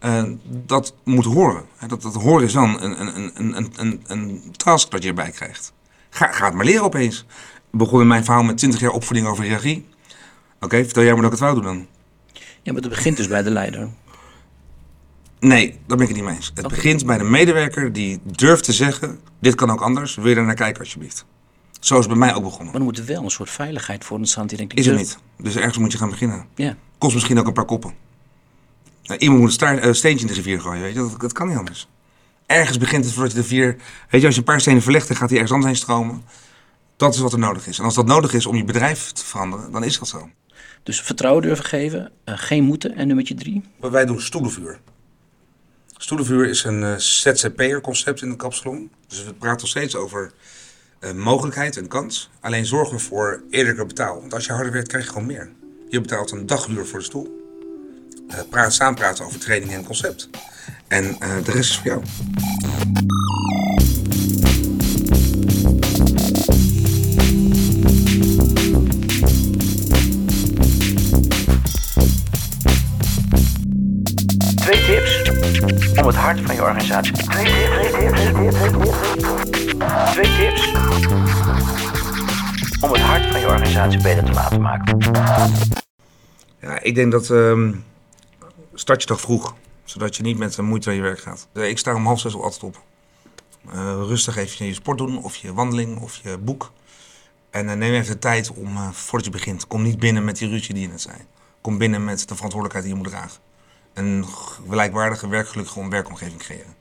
uh, 0.04 0.22
dat 0.46 0.94
moet 1.04 1.24
horen. 1.24 1.64
Dat, 1.86 2.02
dat 2.02 2.14
horen 2.14 2.44
is 2.44 2.52
dan 2.52 2.80
een, 2.82 3.00
een, 3.00 3.56
een, 3.56 3.72
een, 3.76 4.02
een 4.06 4.54
task 4.56 4.90
dat 4.90 5.02
je 5.02 5.08
erbij 5.08 5.30
krijgt. 5.30 5.72
Ga, 6.10 6.32
ga 6.32 6.44
het 6.44 6.54
maar 6.54 6.64
leren 6.64 6.82
opeens. 6.82 7.26
Begon 7.70 8.00
in 8.00 8.06
mijn 8.06 8.24
verhaal 8.24 8.42
met 8.42 8.56
20 8.58 8.80
jaar 8.80 8.90
opvoeding 8.90 9.26
over 9.26 9.44
hiërarchie. 9.44 9.86
Oké, 10.60 10.84
vertel 10.84 11.02
jij 11.02 11.12
maar 11.12 11.22
dat 11.22 11.32
ik 11.32 11.38
het 11.38 11.48
wou 11.48 11.54
doen 11.54 11.64
dan. 11.64 11.86
Ja, 12.62 12.72
maar 12.72 12.82
het 12.82 12.90
begint 12.90 13.16
dus 13.16 13.28
bij 13.28 13.42
de 13.42 13.50
leider. 13.50 13.88
Nee, 15.44 15.78
daar 15.86 15.96
ben 15.96 16.00
ik 16.00 16.08
het 16.08 16.16
niet 16.16 16.24
mee 16.24 16.34
eens. 16.34 16.52
Het 16.54 16.68
begint 16.68 17.06
bij 17.06 17.18
de 17.18 17.24
medewerker 17.24 17.92
die 17.92 18.20
durft 18.24 18.64
te 18.64 18.72
zeggen: 18.72 19.20
dit 19.40 19.54
kan 19.54 19.70
ook 19.70 19.80
anders, 19.80 20.14
wil 20.14 20.28
je 20.28 20.36
er 20.36 20.44
naar 20.44 20.54
kijken 20.54 20.80
alsjeblieft. 20.80 21.24
Zo 21.80 21.94
is 21.94 22.00
het 22.00 22.08
bij 22.08 22.18
mij 22.18 22.34
ook 22.34 22.42
begonnen. 22.42 22.66
Maar 22.66 22.74
er 22.74 22.82
moet 22.82 22.98
er 22.98 23.04
wel 23.04 23.22
een 23.22 23.30
soort 23.30 23.50
veiligheid 23.50 24.04
voor 24.04 24.16
ontstaan. 24.16 24.46
Die 24.46 24.56
denkt, 24.56 24.74
is 24.74 24.86
er 24.86 24.96
niet. 24.96 25.18
Dus 25.38 25.56
ergens 25.56 25.78
moet 25.78 25.92
je 25.92 25.98
gaan 25.98 26.10
beginnen. 26.10 26.46
Ja. 26.54 26.76
Kost 26.98 27.14
misschien 27.14 27.38
ook 27.38 27.46
een 27.46 27.52
paar 27.52 27.64
koppen. 27.64 27.94
Nou, 29.02 29.20
iemand 29.20 29.40
moet 29.40 29.60
een 29.62 29.86
uh, 29.86 29.92
steentje 29.92 30.26
in 30.26 30.32
de 30.32 30.38
rivier 30.38 30.60
gooien, 30.60 30.82
weet 30.82 30.94
je. 30.94 30.98
Dat, 30.98 31.20
dat, 31.20 31.32
kan 31.32 31.48
niet 31.48 31.56
anders. 31.56 31.88
Ergens 32.46 32.78
begint 32.78 33.04
het 33.04 33.14
voordat 33.14 33.32
je 33.32 33.38
de 33.38 33.44
vier... 33.44 33.76
Weet 34.10 34.20
je, 34.20 34.26
als 34.26 34.34
je 34.34 34.40
een 34.40 34.46
paar 34.46 34.60
stenen 34.60 34.82
verlegt, 34.82 35.08
dan 35.08 35.16
gaat 35.16 35.28
hij 35.28 35.38
ergens 35.38 35.54
anders 35.54 35.72
heen 35.72 35.82
stromen. 35.82 36.22
Dat 36.96 37.14
is 37.14 37.20
wat 37.20 37.32
er 37.32 37.38
nodig 37.38 37.66
is. 37.66 37.78
En 37.78 37.84
als 37.84 37.94
dat 37.94 38.06
nodig 38.06 38.32
is 38.32 38.46
om 38.46 38.56
je 38.56 38.64
bedrijf 38.64 39.12
te 39.12 39.24
veranderen, 39.24 39.72
dan 39.72 39.84
is 39.84 39.98
dat 39.98 40.08
zo. 40.08 40.28
Dus 40.82 41.00
vertrouwen 41.00 41.42
durven 41.42 41.64
geven, 41.64 42.12
uh, 42.24 42.34
geen 42.38 42.64
moeten. 42.64 42.94
En 42.94 43.06
nummertje 43.06 43.34
drie? 43.34 43.62
Wij 43.80 44.04
doen 44.04 44.20
stoelenvuur. 44.20 44.78
Stoelenvuur 46.04 46.48
is 46.48 46.64
een 46.64 46.82
uh, 46.82 46.96
ZZP'er 46.96 47.80
concept 47.80 48.22
in 48.22 48.28
de 48.28 48.36
kapsalon. 48.36 48.90
Dus 49.08 49.24
we 49.24 49.34
praten 49.34 49.60
nog 49.60 49.68
steeds 49.68 49.96
over 49.96 50.32
uh, 51.00 51.12
mogelijkheid 51.12 51.76
en 51.76 51.88
kans. 51.88 52.30
Alleen 52.40 52.66
zorgen 52.66 52.96
we 52.96 53.02
voor 53.02 53.42
eerlijker 53.50 53.86
betaal. 53.86 54.20
Want 54.20 54.34
als 54.34 54.46
je 54.46 54.52
harder 54.52 54.72
werkt, 54.72 54.88
krijg 54.88 55.04
je 55.04 55.10
gewoon 55.10 55.26
meer. 55.26 55.50
Je 55.88 56.00
betaalt 56.00 56.30
een 56.30 56.46
daghuur 56.46 56.86
voor 56.86 56.98
de 56.98 57.04
stoel. 57.04 57.40
Uh, 58.28 58.34
praat, 58.50 58.74
samen 58.74 58.94
praten 58.94 59.24
over 59.24 59.40
training 59.40 59.72
en 59.72 59.84
concept. 59.84 60.28
En 60.88 61.16
de 61.44 61.50
rest 61.50 61.70
is 61.70 61.76
voor 61.76 61.86
jou. 61.86 62.02
Twee 74.54 74.84
tips 74.86 75.33
om 75.44 76.06
het 76.06 76.16
hart 76.16 76.40
van 76.40 76.54
je 76.54 76.62
organisatie. 76.62 77.12
Twee 77.12 77.44
tips, 77.44 78.20
twee 78.20 78.32
tips, 78.32 78.58
twee 80.12 80.36
tips. 80.36 80.72
Om 82.80 82.92
het 82.92 83.00
hart 83.00 83.26
van 83.26 83.40
je 83.40 83.46
organisatie 83.46 84.02
beter 84.02 84.24
te 84.24 84.32
laten 84.32 84.60
maken. 84.60 84.98
Ja, 86.60 86.80
ik 86.82 86.94
denk 86.94 87.12
dat 87.12 87.28
uh, 87.28 87.68
start 88.74 89.00
je 89.00 89.08
toch 89.08 89.20
vroeg, 89.20 89.54
zodat 89.84 90.16
je 90.16 90.22
niet 90.22 90.38
met 90.38 90.58
moeite 90.58 90.88
aan 90.88 90.96
je 90.96 91.02
werk 91.02 91.20
gaat. 91.20 91.48
Ik 91.52 91.78
sta 91.78 91.94
om 91.94 92.06
half 92.06 92.20
zes 92.20 92.34
altijd 92.34 92.62
op. 92.62 92.82
Uh, 93.66 93.74
rustig 94.06 94.36
even 94.36 94.66
je 94.66 94.74
sport 94.74 94.98
doen, 94.98 95.22
of 95.22 95.36
je 95.36 95.52
wandeling, 95.52 96.00
of 96.00 96.20
je 96.22 96.38
boek. 96.38 96.72
En 97.50 97.66
uh, 97.66 97.72
neem 97.72 97.92
even 97.92 98.12
de 98.12 98.18
tijd 98.18 98.50
om, 98.50 98.92
voordat 98.92 99.26
je 99.26 99.32
begint, 99.32 99.66
kom 99.66 99.82
niet 99.82 99.98
binnen 99.98 100.24
met 100.24 100.38
die 100.38 100.48
ruzie 100.48 100.74
die 100.74 100.82
je 100.82 100.88
net 100.88 101.00
zei. 101.00 101.16
Kom 101.60 101.78
binnen 101.78 102.04
met 102.04 102.28
de 102.28 102.34
verantwoordelijkheid 102.34 102.84
die 102.84 102.94
je 102.94 103.00
moet 103.00 103.10
dragen 103.10 103.52
een 103.94 104.26
gelijkwaardige, 104.68 105.28
werkgelukkige 105.28 105.88
werkomgeving 105.88 106.38
creëren. 106.38 106.74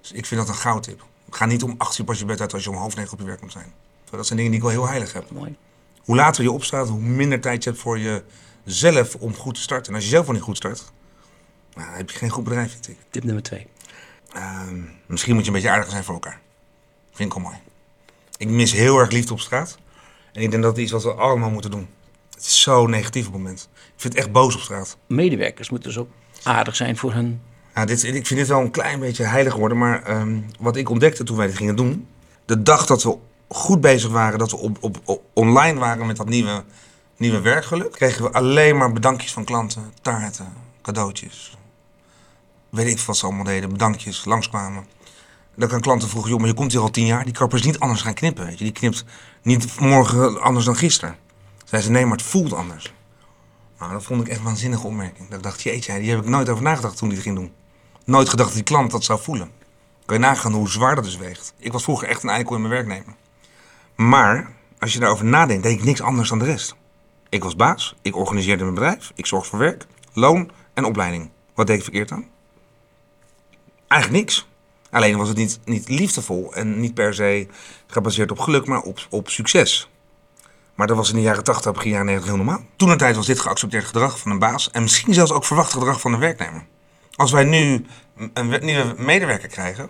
Dus 0.00 0.12
ik 0.12 0.26
vind 0.26 0.40
dat 0.40 0.48
een 0.48 0.60
goudtip. 0.60 1.04
Ga 1.30 1.46
niet 1.46 1.62
om 1.62 1.74
acht 1.78 1.98
uur 1.98 2.04
pas 2.04 2.18
je 2.18 2.24
bed 2.24 2.40
uit 2.40 2.54
als 2.54 2.64
je 2.64 2.70
om 2.70 2.76
half 2.76 2.96
negen 2.96 3.12
op 3.12 3.18
je 3.18 3.24
werk 3.24 3.40
moet 3.40 3.52
zijn. 3.52 3.72
Dat 4.10 4.26
zijn 4.26 4.38
dingen 4.38 4.52
die 4.52 4.60
ik 4.60 4.66
wel 4.66 4.76
heel 4.76 4.88
heilig 4.88 5.12
heb. 5.12 5.30
Mooi. 5.30 5.56
Hoe 6.04 6.16
later 6.16 6.42
je 6.42 6.50
opstaat, 6.50 6.88
hoe 6.88 7.00
minder 7.00 7.40
tijd 7.40 7.64
je 7.64 7.70
hebt 7.70 7.82
voor 7.82 7.98
jezelf 7.98 9.14
om 9.14 9.34
goed 9.34 9.54
te 9.54 9.60
starten. 9.60 9.88
En 9.88 9.94
als 9.94 10.04
je 10.04 10.10
zelf 10.10 10.26
al 10.26 10.32
niet 10.32 10.42
goed 10.42 10.56
start, 10.56 10.92
nou, 11.74 11.86
dan 11.86 11.96
heb 11.96 12.10
je 12.10 12.18
geen 12.18 12.30
goed 12.30 12.44
bedrijf, 12.44 12.72
vind 12.72 12.88
ik. 12.88 12.96
Tip 13.10 13.24
nummer 13.24 13.42
twee. 13.42 13.66
Uh, 14.36 14.62
misschien 15.06 15.34
moet 15.34 15.42
je 15.42 15.48
een 15.48 15.54
beetje 15.54 15.70
aardiger 15.70 15.92
zijn 15.92 16.04
voor 16.04 16.14
elkaar. 16.14 16.40
Vind 17.12 17.28
ik 17.28 17.38
wel 17.38 17.50
mooi. 17.50 17.60
Ik 18.36 18.48
mis 18.48 18.72
heel 18.72 18.98
erg 18.98 19.10
liefde 19.10 19.32
op 19.32 19.40
straat. 19.40 19.78
En 20.32 20.42
ik 20.42 20.50
denk 20.50 20.62
dat 20.62 20.74
dat 20.74 20.82
iets 20.82 20.92
wat 20.92 21.02
we 21.02 21.12
allemaal 21.12 21.50
moeten 21.50 21.70
doen. 21.70 21.88
Het 22.34 22.44
is 22.44 22.60
zo 22.60 22.86
negatief 22.86 23.26
op 23.26 23.32
het 23.32 23.42
moment. 23.42 23.68
Ik 23.94 24.00
vind 24.00 24.14
het 24.14 24.22
echt 24.22 24.32
boos 24.32 24.54
op 24.54 24.60
straat. 24.60 24.96
Medewerkers 25.06 25.70
moeten 25.70 25.88
dus 25.88 25.98
ook 25.98 26.08
aardig 26.42 26.76
zijn 26.76 26.96
voor 26.96 27.12
hun. 27.12 27.40
Ja, 27.74 27.84
dit, 27.84 28.04
ik 28.04 28.26
vind 28.26 28.40
dit 28.40 28.48
wel 28.48 28.60
een 28.60 28.70
klein 28.70 29.00
beetje 29.00 29.24
heilig 29.24 29.54
worden. 29.54 29.78
Maar 29.78 30.20
um, 30.20 30.46
wat 30.60 30.76
ik 30.76 30.90
ontdekte 30.90 31.24
toen 31.24 31.36
wij 31.36 31.46
dit 31.46 31.56
gingen 31.56 31.76
doen. 31.76 32.06
De 32.44 32.62
dag 32.62 32.86
dat 32.86 33.02
we 33.02 33.16
goed 33.48 33.80
bezig 33.80 34.10
waren, 34.10 34.38
dat 34.38 34.50
we 34.50 34.56
op, 34.56 34.76
op, 34.80 35.00
op 35.04 35.22
online 35.32 35.78
waren 35.78 36.06
met 36.06 36.16
dat 36.16 36.28
nieuwe, 36.28 36.64
nieuwe 37.16 37.40
werkgeluk. 37.40 37.92
Kregen 37.92 38.24
we 38.24 38.32
alleen 38.32 38.76
maar 38.76 38.92
bedankjes 38.92 39.32
van 39.32 39.44
klanten. 39.44 39.92
Taarten, 40.00 40.52
cadeautjes. 40.82 41.56
Weet 42.70 42.86
ik 42.86 43.00
wat 43.00 43.16
ze 43.16 43.26
allemaal 43.26 43.44
deden. 43.44 43.70
Bedankjes, 43.70 44.24
langskwamen. 44.24 44.86
Dan 45.56 45.68
kan 45.68 45.80
klanten 45.80 46.08
vroegen, 46.08 46.30
joh, 46.30 46.40
maar 46.40 46.48
je 46.48 46.54
komt 46.54 46.72
hier 46.72 46.80
al 46.80 46.90
tien 46.90 47.06
jaar. 47.06 47.24
Die 47.24 47.32
kapper 47.32 47.58
is 47.58 47.64
niet 47.64 47.78
anders 47.78 48.02
gaan 48.02 48.14
knippen, 48.14 48.44
weet 48.44 48.58
je. 48.58 48.64
Die 48.64 48.72
knipt 48.72 49.04
niet 49.42 49.80
morgen 49.80 50.40
anders 50.40 50.64
dan 50.64 50.76
gisteren. 50.76 51.16
Zei 51.64 51.82
ze, 51.82 51.90
nee, 51.90 52.06
maar 52.06 52.16
het 52.16 52.26
voelt 52.26 52.52
anders. 52.52 52.92
Nou, 53.84 53.96
dat 53.96 54.06
vond 54.06 54.20
ik 54.20 54.28
echt 54.28 54.38
een 54.38 54.44
waanzinnige 54.44 54.86
opmerking. 54.86 55.28
Dat 55.28 55.38
ik 55.38 55.44
dacht, 55.44 55.62
jeetje, 55.62 55.98
die 55.98 56.10
heb 56.10 56.18
ik 56.18 56.28
nooit 56.28 56.48
over 56.48 56.62
nagedacht 56.62 56.96
toen 56.96 57.08
die 57.08 57.16
het 57.16 57.26
ging 57.26 57.36
doen. 57.38 57.52
Nooit 58.04 58.28
gedacht 58.28 58.48
dat 58.48 58.56
die 58.56 58.64
klant 58.64 58.90
dat 58.90 59.04
zou 59.04 59.20
voelen. 59.20 59.50
Kan 60.04 60.16
je 60.16 60.22
nagaan 60.22 60.52
hoe 60.52 60.68
zwaar 60.68 60.94
dat 60.94 61.04
dus 61.04 61.16
weegt. 61.16 61.54
Ik 61.58 61.72
was 61.72 61.82
vroeger 61.82 62.08
echt 62.08 62.22
een 62.22 62.28
eikel 62.28 62.54
in 62.54 62.60
mijn 62.60 62.72
werknemer. 62.72 63.14
Maar, 63.94 64.52
als 64.78 64.92
je 64.92 64.98
daarover 64.98 65.24
nadenkt, 65.24 65.62
deed 65.62 65.78
ik 65.78 65.84
niks 65.84 66.00
anders 66.00 66.28
dan 66.28 66.38
de 66.38 66.44
rest. 66.44 66.74
Ik 67.28 67.42
was 67.42 67.56
baas, 67.56 67.96
ik 68.02 68.16
organiseerde 68.16 68.62
mijn 68.62 68.74
bedrijf, 68.74 69.12
ik 69.14 69.26
zorgde 69.26 69.48
voor 69.48 69.58
werk, 69.58 69.86
loon 70.12 70.50
en 70.74 70.84
opleiding. 70.84 71.30
Wat 71.54 71.66
deed 71.66 71.76
ik 71.76 71.82
verkeerd 71.82 72.08
dan? 72.08 72.26
Eigenlijk 73.88 74.22
niks. 74.22 74.48
Alleen 74.90 75.16
was 75.16 75.28
het 75.28 75.36
niet, 75.36 75.60
niet 75.64 75.88
liefdevol 75.88 76.54
en 76.54 76.80
niet 76.80 76.94
per 76.94 77.14
se 77.14 77.46
gebaseerd 77.86 78.30
op 78.30 78.38
geluk, 78.38 78.66
maar 78.66 78.80
op, 78.80 79.06
op 79.10 79.28
succes. 79.28 79.88
Maar 80.74 80.86
dat 80.86 80.96
was 80.96 81.08
in 81.08 81.16
de 81.16 81.22
jaren 81.22 81.44
80, 81.44 81.72
begin 81.72 81.90
jaren 81.90 82.06
90 82.06 82.28
heel 82.28 82.44
normaal. 82.44 82.64
Toen 82.76 82.88
een 82.90 82.98
tijd 82.98 83.16
was 83.16 83.26
dit 83.26 83.40
geaccepteerd 83.40 83.84
gedrag 83.84 84.18
van 84.18 84.30
een 84.30 84.38
baas 84.38 84.70
en 84.70 84.82
misschien 84.82 85.14
zelfs 85.14 85.32
ook 85.32 85.44
verwacht 85.44 85.72
gedrag 85.72 86.00
van 86.00 86.12
een 86.12 86.20
werknemer. 86.20 86.66
Als 87.14 87.30
wij 87.32 87.44
nu 87.44 87.86
een 88.32 88.58
nieuwe 88.60 88.94
medewerker 88.96 89.48
krijgen, 89.48 89.84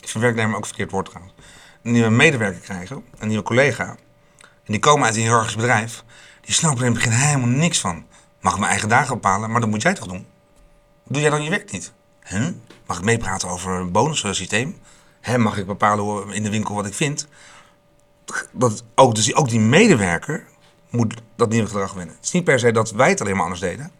ik 0.00 0.08
vind 0.08 0.24
werknemer 0.24 0.56
ook 0.56 0.66
verkeerd 0.66 0.90
woord 0.90 1.06
trouwens, 1.06 1.34
een 1.82 1.92
nieuwe 1.92 2.10
medewerker 2.10 2.60
krijgen, 2.60 3.04
een 3.18 3.28
nieuwe 3.28 3.42
collega, 3.42 3.96
en 4.40 4.72
die 4.72 4.78
komen 4.78 5.06
uit 5.06 5.14
een 5.14 5.20
hiërarchisch 5.20 5.56
bedrijf, 5.56 6.04
die 6.40 6.54
snappen 6.54 6.80
er 6.80 6.86
in 6.86 6.92
het 6.92 7.02
begin 7.04 7.18
helemaal 7.18 7.48
niks 7.48 7.80
van. 7.80 8.06
Mag 8.40 8.52
ik 8.52 8.58
mijn 8.58 8.70
eigen 8.70 8.88
dagen 8.88 9.14
bepalen, 9.14 9.50
maar 9.50 9.60
dat 9.60 9.70
moet 9.70 9.82
jij 9.82 9.94
toch 9.94 10.06
doen? 10.06 10.26
Doe 11.04 11.20
jij 11.20 11.30
dan 11.30 11.42
je 11.42 11.50
werk 11.50 11.72
niet? 11.72 11.92
Mag 12.86 12.98
ik 12.98 13.04
meepraten 13.04 13.48
over 13.48 13.72
een 13.72 13.92
bonussysteem? 13.92 14.78
Mag 15.36 15.56
ik 15.56 15.66
bepalen 15.66 16.32
in 16.32 16.42
de 16.42 16.50
winkel 16.50 16.74
wat 16.74 16.86
ik 16.86 16.94
vind? 16.94 17.28
Dat 18.52 18.84
ook, 18.94 19.14
dus 19.14 19.34
ook 19.34 19.48
die 19.48 19.60
medewerker 19.60 20.46
moet 20.90 21.14
dat 21.36 21.48
nieuwe 21.48 21.66
gedrag 21.66 21.92
winnen. 21.92 22.14
Het 22.14 22.24
is 22.24 22.30
niet 22.30 22.44
per 22.44 22.58
se 22.58 22.72
dat 22.72 22.90
wij 22.90 23.08
het 23.08 23.20
alleen 23.20 23.34
maar 23.34 23.42
anders 23.42 23.60
deden. 23.60 23.90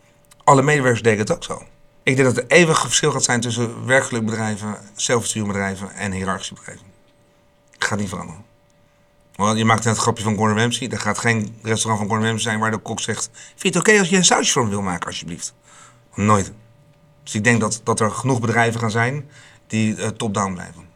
Alle 0.44 0.62
medewerkers 0.62 1.02
deden 1.02 1.18
het 1.18 1.32
ook 1.32 1.44
zo. 1.44 1.62
Ik 2.02 2.16
denk 2.16 2.34
dat 2.34 2.36
er 2.36 2.50
eeuwig 2.50 2.80
verschil 2.80 3.12
gaat 3.12 3.22
zijn 3.22 3.40
tussen 3.40 3.86
werkelijk 3.86 4.24
bedrijven, 4.24 4.76
zelfbestuurde 4.94 5.48
bedrijven 5.48 5.94
en 5.94 6.12
hiërarchische 6.12 6.54
bedrijven. 6.54 6.86
Het 7.70 7.84
gaat 7.84 7.98
niet 7.98 8.08
veranderen. 8.08 8.44
Want 9.34 9.58
je 9.58 9.64
maakt 9.64 9.84
net 9.84 9.94
het 9.94 10.02
grapje 10.02 10.22
van 10.22 10.36
Gordon 10.36 10.58
Ramsay. 10.58 10.88
Er 10.88 11.00
gaat 11.00 11.18
geen 11.18 11.58
restaurant 11.62 12.00
van 12.00 12.08
Gordon 12.08 12.26
Ramsay 12.26 12.42
zijn 12.42 12.58
waar 12.58 12.70
de 12.70 12.78
kok 12.78 13.00
zegt... 13.00 13.30
Vind 13.32 13.62
je 13.62 13.68
het 13.68 13.88
oké 13.88 13.98
als 13.98 14.08
je 14.08 14.16
een 14.16 14.24
sausje 14.24 14.52
voor 14.52 14.68
wil 14.68 14.82
maken, 14.82 15.06
alsjeblieft? 15.06 15.54
Nooit. 16.14 16.52
Dus 17.22 17.34
ik 17.34 17.44
denk 17.44 17.60
dat, 17.60 17.80
dat 17.84 18.00
er 18.00 18.10
genoeg 18.10 18.40
bedrijven 18.40 18.80
gaan 18.80 18.90
zijn 18.90 19.28
die 19.66 19.96
uh, 19.96 20.06
top-down 20.06 20.52
blijven. 20.52 20.86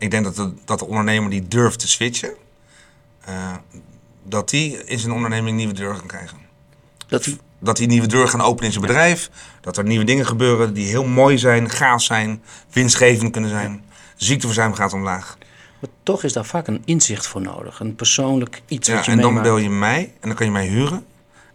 Ik 0.00 0.10
denk 0.10 0.24
dat 0.24 0.36
de, 0.36 0.52
dat 0.64 0.78
de 0.78 0.86
ondernemer 0.86 1.30
die 1.30 1.48
durft 1.48 1.78
te 1.78 1.88
switchen, 1.88 2.32
eh, 3.24 3.54
dat 4.22 4.48
die 4.48 4.84
in 4.84 4.98
zijn 4.98 5.12
onderneming 5.12 5.56
nieuwe 5.56 5.72
deuren 5.72 5.98
kan 5.98 6.06
krijgen. 6.06 6.38
Dat, 7.06 7.28
Dat 7.58 7.78
hij 7.78 7.86
nieuwe 7.86 8.06
deuren 8.06 8.28
gaan 8.28 8.40
openen 8.40 8.64
in 8.64 8.72
zijn 8.72 8.86
bedrijf. 8.86 9.30
Dat 9.60 9.76
er 9.76 9.84
nieuwe 9.84 10.04
dingen 10.04 10.26
gebeuren 10.26 10.74
die 10.74 10.86
heel 10.86 11.04
mooi 11.06 11.38
zijn, 11.38 11.70
gaaf 11.70 12.02
zijn, 12.02 12.42
winstgevend 12.72 13.30
kunnen 13.32 13.50
zijn. 13.50 13.84
Ziekteverzuim 14.16 14.74
gaat 14.74 14.92
omlaag. 14.92 15.38
maar 15.80 15.90
toch 16.02 16.22
is 16.22 16.32
daar 16.32 16.44
vaak 16.44 16.66
een 16.66 16.82
inzicht 16.84 17.26
voor 17.26 17.40
nodig. 17.40 17.80
Een 17.80 17.94
persoonlijk 17.94 18.62
iets 18.68 18.88
Ja, 18.88 18.94
wat 18.94 19.04
je 19.04 19.10
en 19.10 19.16
dan 19.16 19.26
meemaakt. 19.26 19.48
bel 19.48 19.58
je 19.58 19.70
mij 19.70 20.12
en 20.20 20.28
dan 20.28 20.34
kan 20.34 20.46
je 20.46 20.52
mij 20.52 20.66
huren. 20.66 21.04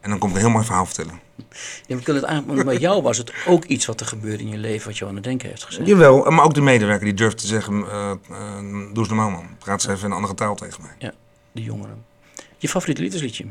En 0.05 0.11
dan 0.11 0.19
komt 0.19 0.33
een 0.33 0.39
heel 0.39 0.49
mooi 0.49 0.65
verhaal 0.65 0.85
vertellen. 0.85 1.19
Ja, 1.87 1.97
kunnen 2.03 2.15
het 2.21 2.23
eigenlijk, 2.23 2.55
maar 2.55 2.65
bij 2.65 2.77
jou 2.77 3.01
was 3.01 3.17
het 3.17 3.33
ook 3.47 3.63
iets 3.65 3.85
wat 3.85 3.99
er 3.99 4.05
gebeurde 4.05 4.43
in 4.43 4.49
je 4.49 4.57
leven 4.57 4.87
wat 4.87 4.97
je 4.97 5.05
aan 5.05 5.15
het 5.15 5.23
denken 5.23 5.49
heeft 5.49 5.63
gezet. 5.63 5.87
Jawel, 5.87 6.31
maar 6.31 6.45
ook 6.45 6.53
de 6.53 6.61
medewerker 6.61 7.05
die 7.05 7.13
durft 7.13 7.37
te 7.37 7.47
zeggen, 7.47 7.85
eh, 7.91 8.11
eh, 8.11 8.17
doe 8.59 8.97
eens 8.97 9.07
normaal 9.07 9.29
man. 9.29 9.47
Praat 9.59 9.83
eens 9.83 9.93
even 9.93 10.05
een 10.09 10.15
andere 10.15 10.33
taal 10.33 10.55
tegen 10.55 10.81
mij. 10.81 10.91
Ja, 10.97 11.11
de 11.51 11.63
jongeren. 11.63 12.05
Je 12.57 12.69
favoriete 12.69 13.01
liefdesliedje? 13.01 13.45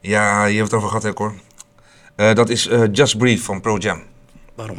Ja, 0.00 0.44
je 0.44 0.56
hebt 0.56 0.70
het 0.70 0.76
over 0.76 0.88
gehad 0.88 1.02
hè 1.02 1.10
hoor. 1.14 1.34
Eh, 2.16 2.34
dat 2.34 2.48
is 2.48 2.68
Just 2.92 3.18
Breathe 3.18 3.42
van 3.42 3.60
Pro 3.60 3.76
Jam. 3.76 4.02
Waarom? 4.54 4.78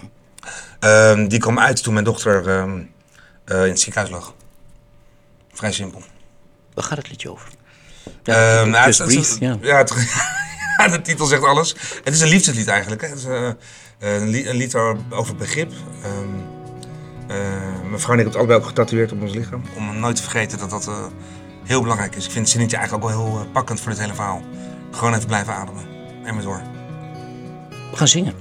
Ehm, 0.80 1.28
die 1.28 1.40
kwam 1.40 1.60
uit 1.60 1.84
toen 1.84 1.94
mijn 1.94 2.06
dochter 2.06 2.48
ehm, 2.50 2.82
eh, 3.46 3.64
in 3.64 3.70
het 3.70 3.80
ziekenhuis 3.80 4.12
lag. 4.14 4.34
Vrij 5.54 5.72
simpel. 5.72 6.02
Waar 6.74 6.84
gaat 6.84 6.98
het 6.98 7.10
liedje 7.10 7.32
over? 7.32 7.50
Ehm, 8.24 8.70
nou, 8.70 8.92
Just 8.92 9.40
ja. 9.40 9.58
ja, 9.62 9.78
het- 9.78 9.90
ja, 10.14 10.46
de 10.92 11.02
titel 11.02 11.26
zegt 11.26 11.44
alles. 11.44 11.76
Het 12.04 12.14
is 12.14 12.22
een 12.22 12.30
liefdeslied 12.30 12.68
eigenlijk. 12.68 13.02
Hè. 13.02 13.08
Het 13.08 13.18
is 13.18 13.26
eh, 13.26 13.50
een, 14.00 14.28
lied, 14.28 14.46
een 14.46 14.56
lied 14.56 14.76
over 15.10 15.36
begrip. 15.36 15.72
Eh, 17.28 17.36
mijn 17.88 18.00
vrouw 18.00 18.14
en 18.14 18.20
ik 18.20 18.26
hebben 18.26 18.26
het 18.26 18.36
allebei 18.36 18.60
ook 18.60 18.66
getatoeëerd 18.66 19.12
op 19.12 19.22
ons 19.22 19.34
lichaam. 19.34 19.62
Om 19.76 20.00
nooit 20.00 20.16
te 20.16 20.22
vergeten 20.22 20.58
dat 20.58 20.70
dat 20.70 20.88
eh, 20.88 21.06
heel 21.64 21.82
belangrijk 21.82 22.16
is. 22.16 22.26
Ik 22.26 22.32
vind 22.32 22.44
het 22.44 22.50
zinnetje 22.50 22.78
eigenlijk 22.78 23.06
ook 23.06 23.12
wel 23.12 23.26
heel 23.26 23.40
eh, 23.40 23.52
pakkend 23.52 23.80
voor 23.80 23.92
dit 23.92 24.00
hele 24.00 24.14
verhaal. 24.14 24.42
Gewoon 24.92 25.14
even 25.14 25.28
blijven 25.28 25.54
ademen. 25.54 25.84
En 26.24 26.34
maar 26.34 26.44
door. 26.44 26.62
We 27.92 27.98
gaan 27.98 28.08
zingen. 28.08 28.34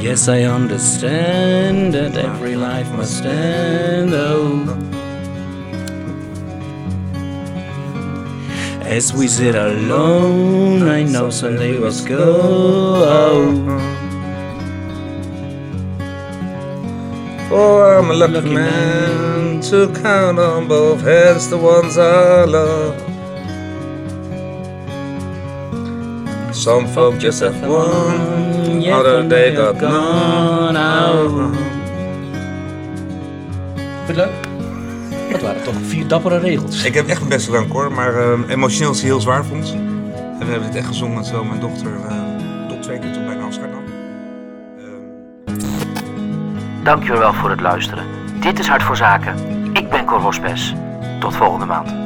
Yes, 0.00 0.26
I 0.26 0.44
understand 0.44 1.92
that 1.92 2.16
every 2.16 2.54
life 2.54 2.94
must 2.96 3.12
stand. 3.12 4.12
Oh. 4.12 4.97
As 8.88 9.12
we 9.12 9.28
sit 9.28 9.54
alone, 9.54 10.88
I 10.88 11.02
know 11.02 11.28
someday 11.30 11.78
we'll 11.78 11.92
go. 12.06 12.24
Oh. 13.12 13.94
I'm 17.98 18.10
a 18.10 18.14
lucky, 18.14 18.32
Lucky 18.32 18.54
man 18.54 19.60
to 19.62 19.92
count 20.02 20.38
on 20.38 20.68
both 20.68 21.02
hands 21.02 21.50
the 21.50 21.58
ones 21.58 21.98
I 21.98 22.44
love. 22.44 22.94
Some 26.54 26.86
folk 26.88 27.18
just 27.18 27.40
have 27.42 27.60
one, 27.60 28.80
Yeah, 28.80 28.98
other 28.98 29.22
they 29.28 29.52
got 29.54 29.78
gone 29.78 30.74
none. 30.74 30.76
out. 30.76 31.54
Het 34.06 34.16
leuk? 34.16 34.37
Dat 35.40 35.46
waren 35.46 35.62
toch 35.62 35.74
vier 35.86 36.06
dappere 36.08 36.38
regels. 36.38 36.84
Ik 36.84 36.94
heb 36.94 37.06
echt 37.08 37.18
mijn 37.18 37.30
best 37.30 37.46
gedaan, 37.46 37.70
hoor, 37.70 37.92
maar 37.92 38.14
eh, 38.14 38.38
emotioneel 38.48 38.90
is 38.90 38.96
het 38.96 39.06
heel 39.06 39.20
zwaar 39.20 39.44
voor 39.44 39.56
ons. 39.56 39.72
En 39.72 40.38
we 40.38 40.44
hebben 40.44 40.68
het 40.68 40.74
echt 40.76 40.86
gezongen 40.86 41.22
terwijl 41.22 41.44
mijn 41.44 41.60
dochter 41.60 41.90
eh, 42.08 42.16
tot 42.68 42.82
twee 42.82 42.98
keer 42.98 43.12
toe 43.12 43.24
bijna 43.24 43.44
afscheid 43.44 43.70
nam. 43.70 43.82
Ehm, 44.78 45.54
Dankjewel 46.84 47.32
voor 47.32 47.50
het 47.50 47.60
luisteren. 47.60 48.04
Dit 48.40 48.58
is 48.58 48.66
Hart 48.68 48.82
voor 48.82 48.96
Zaken. 48.96 49.34
Ik 49.72 49.90
ben 49.90 50.04
Cor 50.04 50.20
Hospes. 50.20 50.74
Tot 51.20 51.36
volgende 51.36 51.66
maand. 51.66 51.97